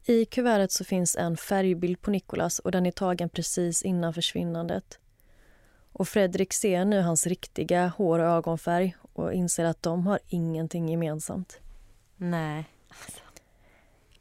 I 0.06 0.24
kuvertet 0.24 0.72
så 0.72 0.84
finns 0.84 1.16
en 1.16 1.36
färgbild 1.36 2.00
på 2.00 2.10
Nicholas 2.10 2.58
och 2.58 2.70
den 2.70 2.86
är 2.86 2.90
tagen 2.90 3.28
precis 3.28 3.82
innan 3.82 4.14
försvinnandet. 4.14 4.98
Och 5.92 6.08
Fredrik 6.08 6.52
ser 6.52 6.84
nu 6.84 7.00
hans 7.00 7.26
riktiga 7.26 7.86
hår 7.96 8.18
och 8.18 8.26
ögonfärg 8.26 8.96
och 9.12 9.32
inser 9.32 9.64
att 9.64 9.82
de 9.82 10.06
har 10.06 10.18
ingenting 10.28 10.88
gemensamt. 10.88 11.60
Nej. 12.16 12.64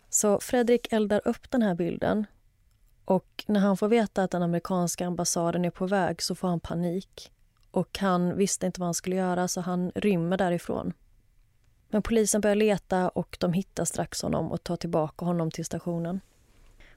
Så 0.09 0.39
Fredrik 0.39 0.93
eldar 0.93 1.21
upp 1.25 1.51
den 1.51 1.61
här 1.61 1.75
bilden 1.75 2.25
och 3.05 3.45
när 3.47 3.59
han 3.59 3.77
får 3.77 3.87
veta 3.87 4.23
att 4.23 4.31
den 4.31 4.43
amerikanska 4.43 5.07
ambassaden 5.07 5.65
är 5.65 5.69
på 5.69 5.87
väg 5.87 6.21
så 6.21 6.35
får 6.35 6.47
han 6.47 6.59
panik. 6.59 7.31
Och 7.71 7.97
han 7.99 8.37
visste 8.37 8.65
inte 8.65 8.79
vad 8.79 8.87
han 8.87 8.93
skulle 8.93 9.15
göra 9.15 9.47
så 9.47 9.61
han 9.61 9.91
rymmer 9.95 10.37
därifrån. 10.37 10.93
Men 11.93 12.01
polisen 12.01 12.41
börjar 12.41 12.55
leta 12.55 13.09
och 13.09 13.37
de 13.39 13.53
hittar 13.53 13.85
strax 13.85 14.21
honom 14.21 14.51
och 14.51 14.63
tar 14.63 14.75
tillbaka 14.75 15.25
honom 15.25 15.51
till 15.51 15.65
stationen. 15.65 16.21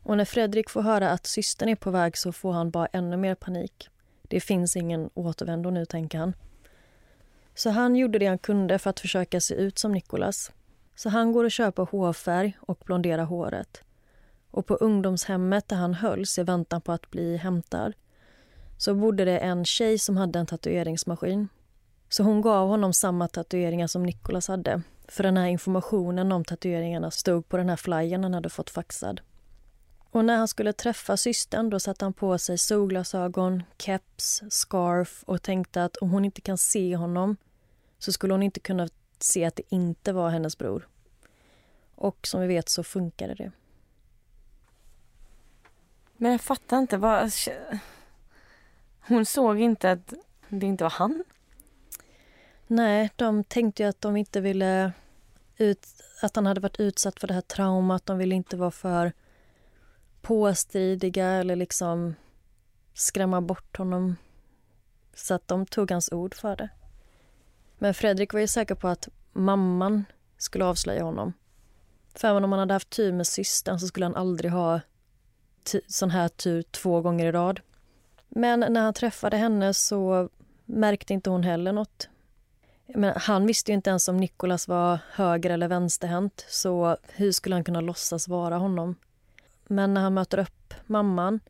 Och 0.03 0.17
när 0.17 0.25
Fredrik 0.25 0.71
får 0.71 0.83
höra 0.83 1.11
att 1.11 1.27
systern 1.27 1.69
är 1.69 1.77
på 1.77 1.91
väg 1.91 2.17
så 2.17 2.33
får 2.33 2.53
han 2.53 2.71
bara 2.71 2.87
ännu 2.87 3.17
mer 3.17 3.35
panik. 3.35 3.89
Det 4.23 4.41
finns 4.41 4.77
ingen 4.77 5.11
återvändo 5.15 5.71
nu, 5.71 5.85
tänker 5.85 6.19
han. 6.19 6.37
Så 7.55 7.71
han 7.71 7.97
gjorde 7.97 8.19
det 8.19 8.27
han 8.27 8.39
kunde 8.39 8.79
för 8.79 8.91
att 8.91 9.01
försöka 9.01 9.41
se 9.41 9.55
ut 9.55 9.79
som 9.79 9.93
Nikolas. 9.93 10.53
Så 10.95 11.09
han 11.09 11.33
går 11.33 11.45
och 11.45 11.51
köper 11.51 11.83
hårfärg 11.83 12.57
och 12.61 12.83
blonderar 12.85 13.25
håret. 13.25 13.83
Och 14.51 14.67
på 14.67 14.75
ungdomshemmet 14.75 15.69
där 15.69 15.77
han 15.77 15.95
hölls 15.95 16.39
i 16.39 16.43
väntan 16.43 16.81
på 16.81 16.93
att 16.93 17.11
bli 17.11 17.37
hämtad 17.37 17.93
så 18.79 18.95
bodde 18.95 19.25
det 19.25 19.39
en 19.39 19.65
tjej 19.65 19.99
som 19.99 20.17
hade 20.17 20.39
en 20.39 20.47
tatueringsmaskin 20.47 21.49
så 22.09 22.23
hon 22.23 22.41
gav 22.41 22.69
honom 22.69 22.93
samma 22.93 23.29
tatueringar 23.29 23.87
som 23.87 24.03
Nicholas 24.03 24.49
hade. 24.49 24.83
För 25.09 25.23
den 25.23 25.37
här 25.37 25.47
informationen 25.47 26.33
om 26.33 26.45
tatueringarna 26.45 27.11
stod 27.11 27.49
på 27.49 27.57
den 27.57 27.69
här 27.69 27.77
flyern 27.77 28.23
han 28.23 28.35
hade 28.35 28.49
fått 28.49 28.71
faxad. 28.71 29.21
Och 30.11 30.25
när 30.25 30.37
han 30.37 30.49
skulle 30.49 30.73
träffa 30.73 31.17
systern 31.17 31.71
då 31.71 31.81
satte 31.81 32.05
han 32.05 32.13
på 32.13 32.39
sig 32.39 32.59
solglasögon, 32.59 33.63
keps, 33.79 34.43
scarf 34.51 35.25
och 35.27 35.43
tänkte 35.43 35.85
att 35.85 35.97
om 35.97 36.11
hon 36.11 36.25
inte 36.25 36.41
kan 36.41 36.59
se 36.59 36.97
honom 36.97 37.37
så 37.99 38.13
skulle 38.13 38.35
hon 38.35 38.43
inte 38.43 38.61
kunna 38.61 38.89
se 39.19 39.45
att 39.45 39.57
det 39.57 39.63
inte 39.69 40.13
var 40.13 40.31
hennes 40.31 40.59
bror. 40.59 40.89
Och 41.95 42.27
som 42.27 42.41
vi 42.41 42.47
vet 42.47 42.69
så 42.69 42.85
funkade 42.85 43.35
det. 43.35 43.53
Men 46.17 46.33
jag 46.33 46.41
fattar 46.41 46.79
inte. 46.79 46.97
Vad... 46.97 47.33
Hon 49.01 49.27
såg 49.27 49.61
inte 49.61 49.91
att 49.91 50.13
det 50.49 50.67
inte 50.67 50.85
var 50.85 50.91
han? 50.91 51.25
Nej, 52.67 53.11
de 53.17 53.45
tänkte 53.45 53.83
ju 53.83 53.89
att 53.89 54.01
de 54.01 54.17
inte 54.17 54.41
ville 54.41 54.93
ut, 55.57 55.87
att 56.23 56.37
han 56.37 56.47
hade 56.47 56.61
varit 56.61 56.81
utsatt 56.81 57.21
för 57.21 57.29
det 57.29 57.35
här 57.35 57.41
traumat. 57.41 58.07
De 58.07 58.19
ville 58.19 58.35
inte 58.35 58.57
vara 58.57 58.71
för 58.71 59.13
påstridiga 60.21 61.27
eller 61.27 61.57
liksom 61.57 62.15
skrämma 62.95 63.41
bort 63.41 63.77
honom. 63.77 64.17
Så 65.15 65.35
att 65.35 65.49
de 65.49 65.67
tog 65.67 65.91
hans 65.91 66.13
ord 66.13 66.35
för 66.35 66.57
det. 66.57 66.69
Men 67.79 67.95
Fredrik 67.95 68.33
var 68.33 68.41
ju 68.41 68.47
säker 68.47 68.75
på 68.75 68.89
att 68.89 69.09
mamman 69.33 70.05
skulle 70.39 70.65
avslöja 70.65 71.03
honom. 71.03 71.33
För 72.15 72.29
även 72.29 72.45
om 72.45 72.53
han 72.53 72.59
hade 72.59 72.75
haft 72.75 72.91
tur 72.91 73.13
med 73.13 73.27
systern 73.27 73.79
så 73.79 73.87
skulle 73.87 74.07
han 74.07 74.17
aldrig 74.17 74.51
ha 74.53 74.81
sån 75.87 76.11
här 76.11 76.29
tur 76.29 76.63
två 76.63 77.01
gånger 77.01 77.27
i 77.27 77.33
rad. 77.33 77.61
Men 78.29 78.61
när 78.61 78.81
han 78.81 78.95
träffade 78.95 79.37
henne 79.37 79.75
så 79.75 80.29
märkte 80.65 81.15
inte 81.15 81.31
hon 81.31 81.43
heller 81.43 81.73
något 81.73 82.09
men 82.87 83.13
han 83.17 83.47
visste 83.47 83.71
ju 83.71 83.75
inte 83.75 83.91
ens 83.91 84.09
om 84.09 84.17
Nikolas 84.17 84.69
var 84.69 84.99
höger 85.13 85.51
eller 85.51 85.69
vänsterhänt 85.69 86.45
så 86.49 86.97
hur 87.09 87.33
skulle 87.33 87.55
han 87.55 87.65
kunna 87.65 87.81
låtsas 87.81 88.29
vara 88.29 88.57
honom? 88.57 88.95
Men 89.67 89.95
när 89.95 90.01
han 90.01 90.15
möter 90.15 90.39
upp 90.39 90.75
mamman 90.87 91.41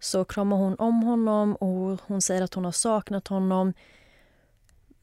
så 0.00 0.24
kramar 0.24 0.56
hon 0.56 0.74
om 0.78 1.02
honom 1.02 1.54
och 1.54 2.00
hon 2.06 2.22
säger 2.22 2.42
att 2.42 2.54
hon 2.54 2.64
har 2.64 2.72
saknat 2.72 3.28
honom. 3.28 3.72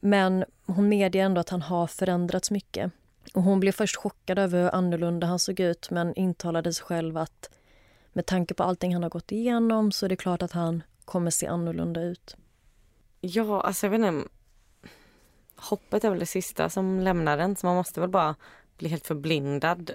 Men 0.00 0.44
hon 0.66 0.88
medger 0.88 1.24
ändå 1.24 1.40
att 1.40 1.48
han 1.48 1.62
har 1.62 1.86
förändrats 1.86 2.50
mycket. 2.50 2.92
Och 3.34 3.42
hon 3.42 3.60
blev 3.60 3.72
först 3.72 3.96
chockad 3.96 4.38
över 4.38 4.62
hur 4.62 4.74
annorlunda 4.74 5.26
han 5.26 5.38
såg 5.38 5.60
ut 5.60 5.90
men 5.90 6.14
intalade 6.14 6.72
sig 6.72 6.84
själv 6.84 7.16
att 7.16 7.50
med 8.12 8.26
tanke 8.26 8.54
på 8.54 8.62
allting 8.62 8.94
han 8.94 9.02
har 9.02 9.10
gått 9.10 9.32
igenom 9.32 9.92
så 9.92 10.04
är 10.06 10.08
det 10.08 10.16
klart 10.16 10.42
att 10.42 10.52
han 10.52 10.82
kommer 11.04 11.30
se 11.30 11.46
annorlunda 11.46 12.02
ut. 12.02 12.36
Ja, 13.20 13.62
alltså 13.62 13.86
jag 13.86 13.90
vet 13.90 14.08
inte. 14.08 14.28
Hoppet 15.62 16.04
är 16.04 16.10
väl 16.10 16.18
det 16.18 16.26
sista 16.26 16.68
som 16.68 17.00
lämnar 17.00 17.38
en 17.38 17.56
så 17.56 17.66
man 17.66 17.76
måste 17.76 18.00
väl 18.00 18.10
bara 18.10 18.34
bli 18.78 18.88
helt 18.88 19.06
förblindad. 19.06 19.90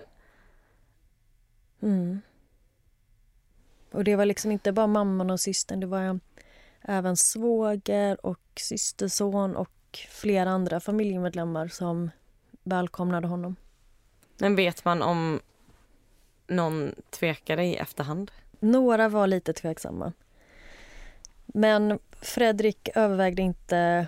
Mm. 1.81 2.21
Och 3.91 4.03
det 4.03 4.15
var 4.15 4.25
liksom 4.25 4.51
inte 4.51 4.71
bara 4.71 4.87
mamman 4.87 5.29
och 5.29 5.39
systern, 5.39 5.79
det 5.79 5.87
var 5.87 6.19
även 6.81 7.17
svåger 7.17 8.25
och 8.25 8.39
systerson 8.55 9.55
och 9.55 9.69
flera 10.09 10.49
andra 10.49 10.79
familjemedlemmar 10.79 11.67
som 11.67 12.11
välkomnade 12.63 13.27
honom. 13.27 13.55
Men 14.37 14.55
vet 14.55 14.85
man 14.85 15.01
om 15.01 15.39
någon 16.47 16.95
tvekade 17.09 17.63
i 17.63 17.75
efterhand? 17.75 18.31
Några 18.59 19.09
var 19.09 19.27
lite 19.27 19.53
tveksamma. 19.53 20.13
Men 21.45 21.99
Fredrik 22.21 22.89
övervägde 22.95 23.41
inte 23.41 24.07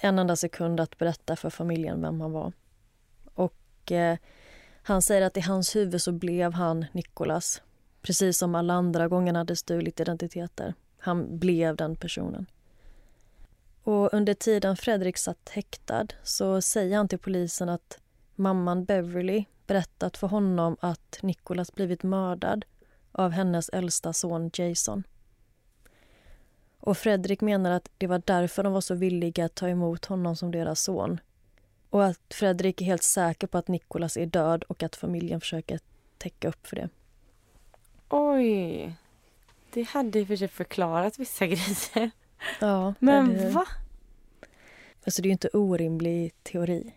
en 0.00 0.18
enda 0.18 0.36
sekund 0.36 0.80
att 0.80 0.98
berätta 0.98 1.36
för 1.36 1.50
familjen 1.50 2.02
vem 2.02 2.20
han 2.20 2.32
var. 2.32 2.52
Och 3.34 3.92
eh, 3.92 4.18
han 4.82 5.02
säger 5.02 5.22
att 5.22 5.36
i 5.36 5.40
hans 5.40 5.76
huvud 5.76 6.02
så 6.02 6.12
blev 6.12 6.52
han 6.52 6.86
Nikolas. 6.92 7.62
Precis 8.02 8.38
som 8.38 8.54
alla 8.54 8.74
andra 8.74 9.08
gånger 9.08 9.34
hade 9.34 9.56
stulit 9.56 10.00
identiteter. 10.00 10.74
Han 10.98 11.38
blev 11.38 11.76
den 11.76 11.96
personen. 11.96 12.46
Och 13.82 14.14
under 14.14 14.34
tiden 14.34 14.76
Fredrik 14.76 15.16
satt 15.16 15.48
häktad 15.48 16.06
så 16.22 16.60
säger 16.60 16.96
han 16.96 17.08
till 17.08 17.18
polisen 17.18 17.68
att 17.68 17.98
mamman 18.34 18.84
Beverly 18.84 19.44
berättat 19.66 20.16
för 20.16 20.26
honom 20.26 20.76
att 20.80 21.18
Nikolas 21.22 21.72
blivit 21.74 22.02
mördad 22.02 22.64
av 23.12 23.30
hennes 23.30 23.68
äldsta 23.68 24.12
son 24.12 24.50
Jason. 24.54 25.04
Och 26.80 26.98
Fredrik 26.98 27.40
menar 27.40 27.70
att 27.70 27.88
det 27.98 28.06
var 28.06 28.22
därför 28.24 28.62
de 28.62 28.72
var 28.72 28.80
så 28.80 28.94
villiga 28.94 29.44
att 29.44 29.54
ta 29.54 29.68
emot 29.68 30.04
honom 30.04 30.36
som 30.36 30.50
deras 30.50 30.80
son. 30.80 31.20
Och 31.90 32.04
att 32.04 32.34
Fredrik 32.34 32.80
är 32.80 32.84
helt 32.84 33.02
säker 33.02 33.46
på 33.46 33.58
att 33.58 33.68
Nicholas 33.68 34.16
är 34.16 34.26
död 34.26 34.62
och 34.62 34.82
att 34.82 34.96
familjen 34.96 35.40
försöker 35.40 35.80
täcka 36.18 36.48
upp 36.48 36.66
för 36.66 36.76
det. 36.76 36.88
Oj. 38.08 38.94
Det 39.72 39.82
hade 39.82 40.18
i 40.18 40.22
och 40.22 40.28
för 40.28 40.36
sig 40.36 40.48
förklarat 40.48 41.18
vissa 41.18 41.46
grejer. 41.46 42.10
Ja, 42.60 42.94
Men 42.98 43.34
det, 43.36 43.50
va? 43.50 43.66
Alltså 45.04 45.22
det 45.22 45.26
är 45.26 45.30
ju 45.30 45.32
inte 45.32 45.48
orimlig 45.48 46.34
teori. 46.42 46.94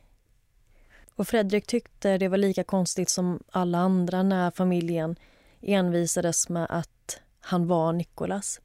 Och 1.16 1.28
Fredrik 1.28 1.68
tyckte 1.68 2.18
det 2.18 2.28
var 2.28 2.38
lika 2.38 2.64
konstigt 2.64 3.10
som 3.10 3.44
alla 3.52 3.78
andra 3.78 4.24
när 4.24 4.52
familjen 4.52 5.16
envisades 5.62 6.50
med 6.50 6.68
att 6.70 7.20
han 7.40 7.68
var 7.68 7.94
Nikolas. 7.94 8.62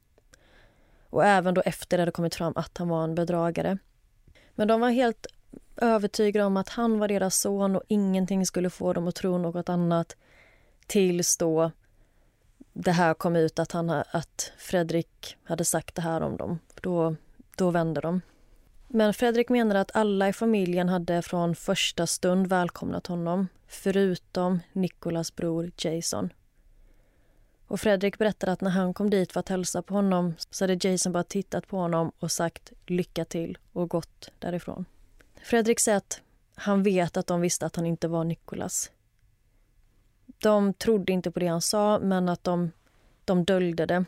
Och 1.10 1.24
även 1.24 1.54
då 1.54 1.62
efter 1.64 1.96
det 1.96 2.02
hade 2.02 2.12
kommit 2.12 2.34
fram 2.34 2.52
att 2.56 2.78
han 2.78 2.88
var 2.88 3.04
en 3.04 3.14
bedragare. 3.14 3.78
Men 4.54 4.68
de 4.68 4.80
var 4.80 4.90
helt 4.90 5.26
övertygade 5.76 6.46
om 6.46 6.56
att 6.56 6.68
han 6.68 6.98
var 6.98 7.08
deras 7.08 7.40
son 7.40 7.76
och 7.76 7.82
ingenting 7.88 8.46
skulle 8.46 8.70
få 8.70 8.92
dem 8.92 9.08
att 9.08 9.14
tro 9.14 9.38
något 9.38 9.68
annat 9.68 10.16
tills 10.86 11.36
då 11.36 11.70
det 12.72 12.92
här 12.92 13.14
kom 13.14 13.36
ut 13.36 13.58
att, 13.58 13.72
han, 13.72 13.90
att 13.90 14.52
Fredrik 14.58 15.36
hade 15.44 15.64
sagt 15.64 15.94
det 15.94 16.02
här 16.02 16.20
om 16.20 16.36
dem. 16.36 16.58
Då, 16.80 17.16
då 17.56 17.70
vände 17.70 18.00
de. 18.00 18.20
Men 18.88 19.14
Fredrik 19.14 19.48
menar 19.48 19.74
att 19.74 19.96
alla 19.96 20.28
i 20.28 20.32
familjen 20.32 20.88
hade 20.88 21.22
från 21.22 21.54
första 21.54 22.06
stund 22.06 22.46
välkomnat 22.46 23.06
honom 23.06 23.48
förutom 23.68 24.60
Nikolas 24.72 25.36
bror 25.36 25.70
Jason. 25.76 26.30
Och 27.68 27.80
Fredrik 27.80 28.18
berättade 28.18 28.52
att 28.52 28.60
när 28.60 28.70
han 28.70 28.94
kom 28.94 29.10
dit 29.10 29.32
för 29.32 29.40
att 29.40 29.48
hälsa 29.48 29.82
på 29.82 29.94
honom 29.94 30.34
så 30.50 30.64
hade 30.64 30.88
Jason 30.88 31.12
bara 31.12 31.24
tittat 31.24 31.68
på 31.68 31.76
honom 31.76 32.12
och 32.18 32.32
sagt 32.32 32.72
lycka 32.86 33.24
till 33.24 33.58
och 33.72 33.90
gått 33.90 34.30
därifrån. 34.38 34.84
Fredrik 35.42 35.80
säger 35.80 35.98
att 35.98 36.20
han 36.54 36.82
vet 36.82 37.16
att 37.16 37.26
de 37.26 37.40
visste 37.40 37.66
att 37.66 37.76
han 37.76 37.86
inte 37.86 38.08
var 38.08 38.24
Nikolas. 38.24 38.90
De 40.26 40.74
trodde 40.74 41.12
inte 41.12 41.30
på 41.30 41.40
det 41.40 41.46
han 41.46 41.62
sa, 41.62 41.98
men 41.98 42.28
att 42.28 42.44
de, 42.44 42.70
de 43.24 43.44
döljde 43.44 43.86
det. 43.86 44.04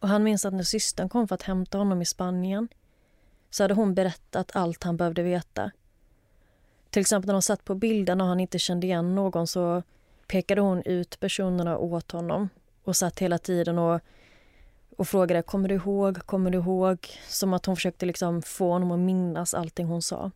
Och 0.00 0.08
han 0.08 0.22
minns 0.22 0.44
att 0.44 0.54
när 0.54 0.62
systern 0.62 1.08
kom 1.08 1.28
för 1.28 1.34
att 1.34 1.42
hämta 1.42 1.78
honom 1.78 2.02
i 2.02 2.04
Spanien 2.04 2.68
så 3.50 3.64
hade 3.64 3.74
hon 3.74 3.94
berättat 3.94 4.56
allt 4.56 4.84
han 4.84 4.96
behövde 4.96 5.22
veta. 5.22 5.70
Till 6.90 7.00
exempel 7.00 7.26
när 7.26 7.34
de 7.34 7.42
satt 7.42 7.64
på 7.64 7.74
bilden 7.74 8.20
och 8.20 8.26
han 8.26 8.40
inte 8.40 8.58
kände 8.58 8.86
igen 8.86 9.14
någon 9.14 9.46
så 9.46 9.82
pekade 10.26 10.60
hon 10.60 10.82
ut 10.82 11.20
personerna 11.20 11.78
åt 11.78 12.10
honom 12.10 12.48
och 12.84 12.96
satt 12.96 13.18
hela 13.18 13.38
tiden 13.38 13.78
och, 13.78 14.00
och 14.96 15.08
frågade 15.08 15.42
kommer 15.42 15.68
du 15.68 15.74
ihåg, 15.74 16.26
kommer 16.26 16.50
du 16.50 16.58
ihåg? 16.58 17.08
Som 17.28 17.54
att 17.54 17.66
hon 17.66 17.76
försökte 17.76 18.06
liksom 18.06 18.42
få 18.42 18.72
honom 18.72 18.90
att 18.90 18.98
minnas 18.98 19.54
allting 19.54 19.86
hon 19.86 20.02
sa. 20.02 20.30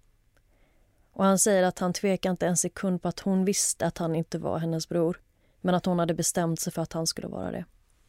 Och 1.13 1.25
han 1.25 1.39
säger 1.39 1.63
att 1.63 1.79
han 1.79 1.93
tvekade 1.93 2.31
inte 2.31 2.47
en 2.47 2.57
sekund 2.57 3.03
på 3.03 3.09
att 3.09 3.21
hon 3.21 3.45
visste 3.45 3.87
att 3.87 3.99
han 3.99 4.15
inte 4.15 4.39
var 4.39 4.59
hennes 4.59 4.89
bror 4.89 5.21
men 5.61 5.75
att 5.75 5.87
hon 5.87 5.99
hade 5.99 6.15
bestämt 6.15 6.61
sig 6.61 6.73
för 6.73 6.83
att 6.83 6.93
han 6.93 7.07
skulle 7.07 7.29
vara 7.29 7.51
det. 7.51 7.65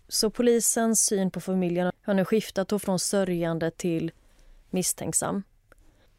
Så 0.08 0.30
polisens 0.30 1.06
syn 1.06 1.32
på 1.32 1.41
familjen 1.41 1.91
har 2.02 2.13
nu 2.13 2.26
skiftat 2.26 2.82
från 2.82 3.00
sörjande 3.00 3.71
till 3.71 4.12
misstänksam. 4.69 5.43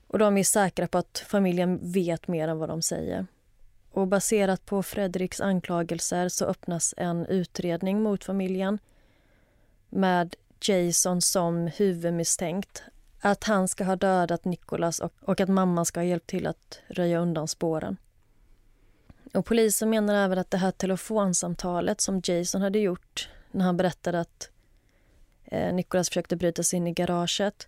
Och 0.07 0.19
de 0.19 0.37
är 0.37 0.45
säkra 0.45 0.89
på 0.89 0.99
att 0.99 1.25
familjen 1.29 1.93
vet 1.93 2.29
mer 2.29 2.49
än 2.49 2.59
vad 2.59 2.69
de 2.69 2.83
säger. 2.83 3.27
Och 3.91 4.09
baserat 4.09 4.67
på 4.67 4.83
Fredriks 4.83 5.41
anklagelser 5.41 6.29
så 6.29 6.45
öppnas 6.45 6.95
en 6.97 7.27
utredning 7.27 8.03
mot 8.03 8.25
familjen 8.25 8.79
med 9.89 10.37
Jason 10.61 11.23
som 11.23 11.67
huvudmisstänkt. 11.67 12.83
Att 13.21 13.45
han 13.45 13.69
ska 13.69 13.85
ha 13.85 13.97
dödat 13.97 14.45
Nicholas 14.45 15.01
och, 15.01 15.13
och 15.21 15.41
att 15.41 15.49
mamman 15.49 15.87
ska 15.87 16.01
ha 16.01 16.05
hjälpt 16.05 16.27
till 16.27 16.47
att 16.47 16.81
röja 16.89 17.19
undan 17.19 17.49
spåren. 17.49 17.97
Och 19.35 19.47
Polisen 19.47 19.91
menar 19.91 20.15
även 20.15 20.39
att 20.39 20.51
det 20.51 20.59
här 20.59 20.71
telefonsamtalet 20.71 22.01
som 22.01 22.23
Jason 22.25 22.63
hade 22.63 22.79
gjort 22.79 23.29
när 23.51 23.65
han 23.65 23.77
berättade 23.77 24.21
att 24.21 24.51
eh, 25.45 25.75
Nicholas 25.75 26.09
försökte 26.09 26.37
bryta 26.37 26.63
sig 26.63 26.77
in 26.77 26.87
i 26.87 26.93
garaget 26.93 27.67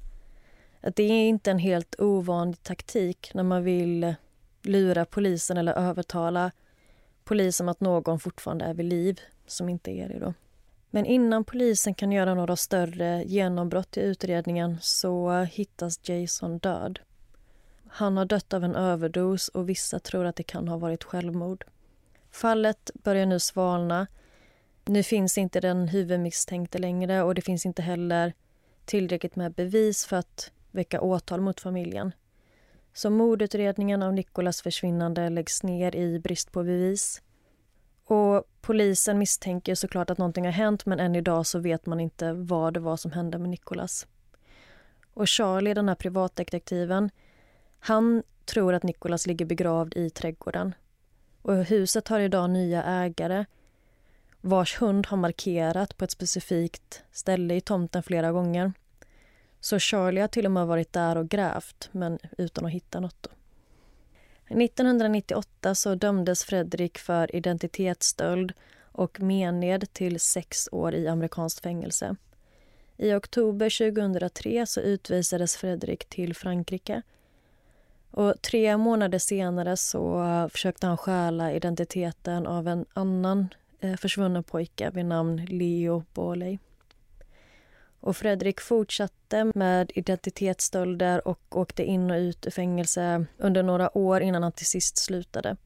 att 0.81 0.97
det 0.97 1.03
är 1.03 1.29
inte 1.29 1.51
en 1.51 1.59
helt 1.59 2.01
ovanlig 2.01 2.63
taktik 2.63 3.31
när 3.35 3.43
man 3.43 3.65
vill 3.65 4.15
lura 4.63 5.05
polisen 5.05 5.57
eller 5.57 5.73
övertala 5.73 6.51
polisen 7.25 7.69
att 7.69 7.81
någon 7.81 8.21
fortfarande 8.21 8.65
är 8.65 8.75
vid 8.75 8.87
liv, 8.87 9.21
som 9.47 9.69
inte 9.69 9.91
är 9.91 10.09
det. 10.09 10.19
Då. 10.19 10.35
Men 10.91 11.07
innan 11.07 11.45
polisen 11.45 11.95
kan 11.95 12.13
göra 12.13 12.35
några 12.35 12.57
större 12.57 13.25
genombrott 13.25 13.97
i 13.97 14.01
utredningen 14.01 14.79
så 14.81 15.43
hittas 15.43 16.09
Jason 16.09 16.59
död. 16.59 16.99
Han 17.89 18.17
har 18.17 18.25
dött 18.25 18.53
av 18.53 18.65
en 18.65 18.77
överdos 18.77 19.49
och 19.49 19.69
vissa 19.69 19.99
tror 19.99 20.25
att 20.25 20.37
det 20.37 20.43
kan 20.43 20.69
ha 20.69 20.77
varit 20.77 21.05
självmord. 21.05 21.65
Fallet 22.31 22.91
börjar 22.95 23.27
nu 23.27 23.41
svalna. 23.41 24.07
Nu 24.85 25.03
finns 25.03 25.39
inte 25.39 25.61
den 25.61 25.89
huvudmisstänkte 25.89 26.79
längre 26.79 27.23
och 27.23 27.35
det 27.35 27.43
finns 27.43 27.67
inte 27.67 27.83
heller 27.83 28.33
tillräckligt 28.85 29.37
med 29.37 29.53
bevis 29.53 30.07
för 30.07 30.17
att 30.17 30.53
väcka 30.71 31.01
åtal 31.01 31.41
mot 31.41 31.61
familjen. 31.61 32.13
Så 33.01 33.11
mordutredningen 33.11 34.03
av 34.03 34.13
Nikolas 34.13 34.63
försvinnande 34.63 35.29
läggs 35.29 35.63
ner 35.63 35.97
i 35.97 36.19
brist 36.19 36.53
på 36.53 36.63
bevis. 36.63 37.23
Och 38.05 38.45
Polisen 38.61 39.19
misstänker 39.19 39.75
såklart 39.75 40.11
att 40.11 40.19
någonting 40.19 40.45
har 40.45 40.53
hänt 40.53 40.87
men 40.87 41.01
än 41.01 41.15
idag 41.15 41.47
så 41.47 41.59
vet 41.59 41.87
man 41.87 42.01
inte 42.01 42.33
vad 42.33 42.75
det 42.75 42.81
var 42.81 42.97
som 42.97 43.13
hände 43.13 43.39
med 43.39 43.51
Nikolas. 43.51 44.07
Och 45.15 45.29
Charlie, 45.29 45.75
den 45.75 45.89
här 45.89 45.95
privatdetektiven, 45.95 47.11
han 47.79 48.23
tror 48.45 48.75
att 48.75 48.83
Nikolas 48.83 49.27
ligger 49.27 49.47
begravd 49.47 49.97
i 49.97 50.11
trädgården. 50.11 50.75
Och 51.43 51.57
huset 51.57 52.09
har 52.09 52.21
idag 52.21 52.51
nya 52.51 52.85
ägare 52.85 53.45
vars 54.41 54.81
hund 54.81 55.07
har 55.07 55.17
markerat 55.17 55.97
på 55.97 56.05
ett 56.05 56.11
specifikt 56.11 57.03
ställe 57.13 57.55
i 57.55 57.61
tomten 57.61 58.03
flera 58.03 58.33
gånger. 58.33 58.73
Så 59.61 59.79
Charlie 59.79 60.21
har 60.21 60.29
till 60.29 60.47
och 60.47 60.53
med 60.53 60.67
varit 60.67 60.93
där 60.93 61.17
och 61.17 61.29
grävt, 61.29 61.89
men 61.93 62.19
utan 62.39 62.67
att 62.67 62.73
hitta 62.73 63.01
något. 63.01 63.23
Då. 63.23 63.31
1998 64.51 65.75
så 65.75 65.95
dömdes 65.95 66.45
Fredrik 66.45 66.99
för 66.99 67.37
identitetsstöld 67.37 68.53
och 68.93 69.21
mened 69.21 69.93
till 69.93 70.21
sex 70.21 70.69
år 70.73 70.95
i 70.95 71.09
amerikanskt 71.09 71.61
fängelse. 71.61 72.17
I 72.97 73.15
oktober 73.15 73.93
2003 73.93 74.67
så 74.67 74.81
utvisades 74.81 75.57
Fredrik 75.57 76.09
till 76.09 76.35
Frankrike. 76.35 77.03
Och 78.11 78.43
Tre 78.43 78.77
månader 78.77 79.19
senare 79.19 79.77
så 79.77 80.49
försökte 80.53 80.87
han 80.87 80.97
stjäla 80.97 81.53
identiteten 81.53 82.47
av 82.47 82.69
en 82.69 82.85
annan 82.93 83.49
eh, 83.81 83.97
försvunnen 83.97 84.43
pojke 84.43 84.91
vid 84.91 85.05
namn 85.05 85.47
Leo 85.47 86.05
Boley. 86.15 86.59
Och 88.01 88.17
Fredrik 88.17 88.61
fortsatte 88.61 89.53
med 89.55 89.93
identitetsstölder 89.95 91.29
och 91.29 91.57
åkte 91.57 91.85
in 91.85 92.11
och 92.11 92.17
ut 92.17 92.47
ur 92.47 92.51
fängelse 92.51 93.27
under 93.39 93.63
några 93.63 93.99
år 93.99 94.21
innan 94.21 94.43
han 94.43 94.53
till 94.53 94.67
sist 94.67 94.99
slutade. 94.99 95.57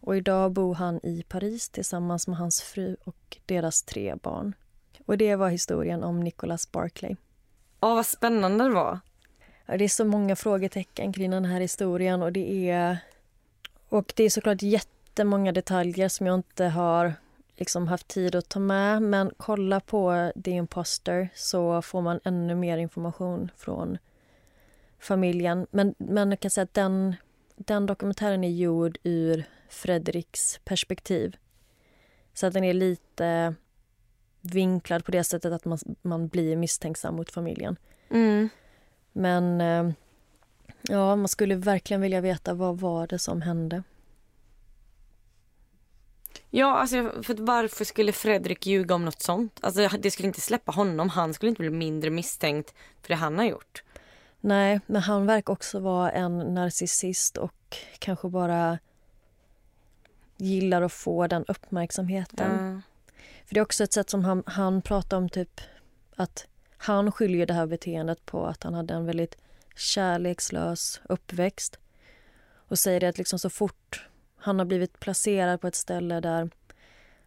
Och 0.00 0.16
idag 0.16 0.52
bor 0.52 0.74
han 0.74 1.00
i 1.02 1.24
Paris 1.28 1.68
tillsammans 1.68 2.28
med 2.28 2.38
hans 2.38 2.62
fru 2.62 2.96
och 3.04 3.38
deras 3.46 3.82
tre 3.82 4.14
barn. 4.14 4.54
Och 5.06 5.18
det 5.18 5.36
var 5.36 5.48
historien 5.48 6.04
om 6.04 6.20
Nicholas 6.20 6.72
Barclay. 6.72 7.16
Åh, 7.80 7.94
vad 7.94 8.06
spännande 8.06 8.64
det 8.64 8.70
var. 8.70 9.00
Det 9.66 9.84
är 9.84 9.88
så 9.88 10.04
många 10.04 10.36
frågetecken 10.36 11.12
kring 11.12 11.30
den 11.30 11.44
här 11.44 11.60
historien 11.60 12.22
och 12.22 12.32
det 12.32 12.70
är... 12.70 12.98
Och 13.88 14.12
det 14.16 14.24
är 14.24 14.30
såklart 14.30 14.62
jättemånga 14.62 15.52
detaljer 15.52 16.08
som 16.08 16.26
jag 16.26 16.34
inte 16.34 16.64
har 16.64 17.14
liksom 17.58 17.88
haft 17.88 18.08
tid 18.08 18.34
att 18.34 18.48
ta 18.48 18.60
med. 18.60 19.02
Men 19.02 19.30
kolla 19.36 19.80
på 19.80 20.32
The 20.44 20.50
Imposter 20.50 21.28
så 21.34 21.82
får 21.82 22.00
man 22.00 22.20
ännu 22.24 22.54
mer 22.54 22.78
information 22.78 23.50
från 23.56 23.98
familjen. 24.98 25.66
Men, 25.70 25.94
men 25.98 26.30
jag 26.30 26.40
kan 26.40 26.50
säga 26.50 26.62
att 26.62 26.74
den, 26.74 27.16
den 27.56 27.86
dokumentären 27.86 28.44
är 28.44 28.48
gjord 28.48 28.98
ur 29.02 29.44
Fredriks 29.68 30.60
perspektiv. 30.64 31.36
Så 32.34 32.46
att 32.46 32.52
den 32.52 32.64
är 32.64 32.74
lite 32.74 33.54
vinklad 34.40 35.04
på 35.04 35.10
det 35.10 35.24
sättet 35.24 35.52
att 35.52 35.64
man, 35.64 35.78
man 36.02 36.28
blir 36.28 36.56
misstänksam 36.56 37.16
mot 37.16 37.30
familjen. 37.30 37.76
Mm. 38.10 38.48
Men 39.12 39.60
eh, 39.60 39.94
ja, 40.82 41.16
man 41.16 41.28
skulle 41.28 41.54
verkligen 41.54 42.00
vilja 42.00 42.20
veta 42.20 42.54
vad 42.54 42.78
var 42.78 43.06
det 43.06 43.18
som 43.18 43.42
hände. 43.42 43.82
Ja, 46.50 46.78
alltså 46.78 47.22
för 47.22 47.34
varför 47.34 47.84
skulle 47.84 48.12
Fredrik 48.12 48.66
ljuga 48.66 48.94
om 48.94 49.04
något 49.04 49.22
sånt? 49.22 49.58
Alltså 49.62 49.88
det 49.98 50.10
skulle 50.10 50.28
inte 50.28 50.40
släppa 50.40 50.72
honom. 50.72 51.08
Han 51.08 51.34
skulle 51.34 51.50
inte 51.50 51.62
bli 51.62 51.70
mindre 51.70 52.10
misstänkt 52.10 52.74
för 53.02 53.08
det 53.08 53.14
han 53.14 53.38
har 53.38 53.44
gjort. 53.44 53.82
Nej, 54.40 54.80
men 54.86 55.02
han 55.02 55.26
verkar 55.26 55.52
också 55.52 55.80
vara 55.80 56.10
en 56.10 56.38
narcissist 56.38 57.36
och 57.36 57.76
kanske 57.98 58.28
bara 58.28 58.78
gillar 60.36 60.82
att 60.82 60.92
få 60.92 61.26
den 61.26 61.44
uppmärksamheten. 61.48 62.74
Ja. 62.74 62.80
För 63.46 63.54
det 63.54 63.60
är 63.60 63.62
också 63.62 63.84
ett 63.84 63.92
sätt 63.92 64.10
som 64.10 64.24
han, 64.24 64.42
han 64.46 64.82
pratar 64.82 65.16
om 65.16 65.28
typ 65.28 65.60
att 66.16 66.46
han 66.76 67.12
skyller 67.12 67.46
det 67.46 67.54
här 67.54 67.66
beteendet 67.66 68.26
på 68.26 68.46
att 68.46 68.62
han 68.62 68.74
hade 68.74 68.94
en 68.94 69.06
väldigt 69.06 69.36
kärlekslös 69.76 71.00
uppväxt. 71.08 71.78
Och 72.68 72.78
säger 72.78 73.04
att 73.04 73.18
liksom 73.18 73.38
så 73.38 73.50
fort 73.50 74.08
han 74.38 74.58
har 74.58 74.66
blivit 74.66 75.00
placerad 75.00 75.60
på 75.60 75.66
ett 75.66 75.74
ställe 75.74 76.20
där 76.20 76.50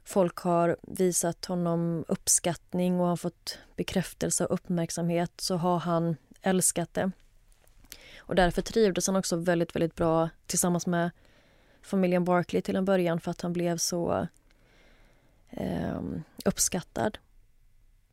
folk 0.04 0.38
har 0.38 0.78
visat 0.82 1.46
honom 1.46 2.06
uppskattning 2.08 3.00
och 3.00 3.08
han 3.08 3.18
fått 3.18 3.58
bekräftelse 3.76 4.46
och 4.46 4.54
uppmärksamhet 4.54 5.32
så 5.38 5.56
har 5.58 5.80
han 5.80 6.16
älskat 6.42 6.94
det. 6.94 7.12
Och 8.18 8.36
därför 8.36 8.62
trivdes 8.62 9.08
han 9.08 9.16
också 9.16 9.36
väldigt, 9.36 9.76
väldigt 9.76 9.96
bra 9.96 10.30
tillsammans 10.46 10.88
med 10.88 11.12
familjen 11.82 12.24
Barkley 12.26 12.62
till 12.62 12.76
en 12.76 12.86
början 12.86 13.20
för 13.20 13.32
att 13.32 13.42
han 13.42 13.54
blev 13.54 13.78
så 13.78 14.28
eh, 15.50 16.02
uppskattad. 16.46 17.18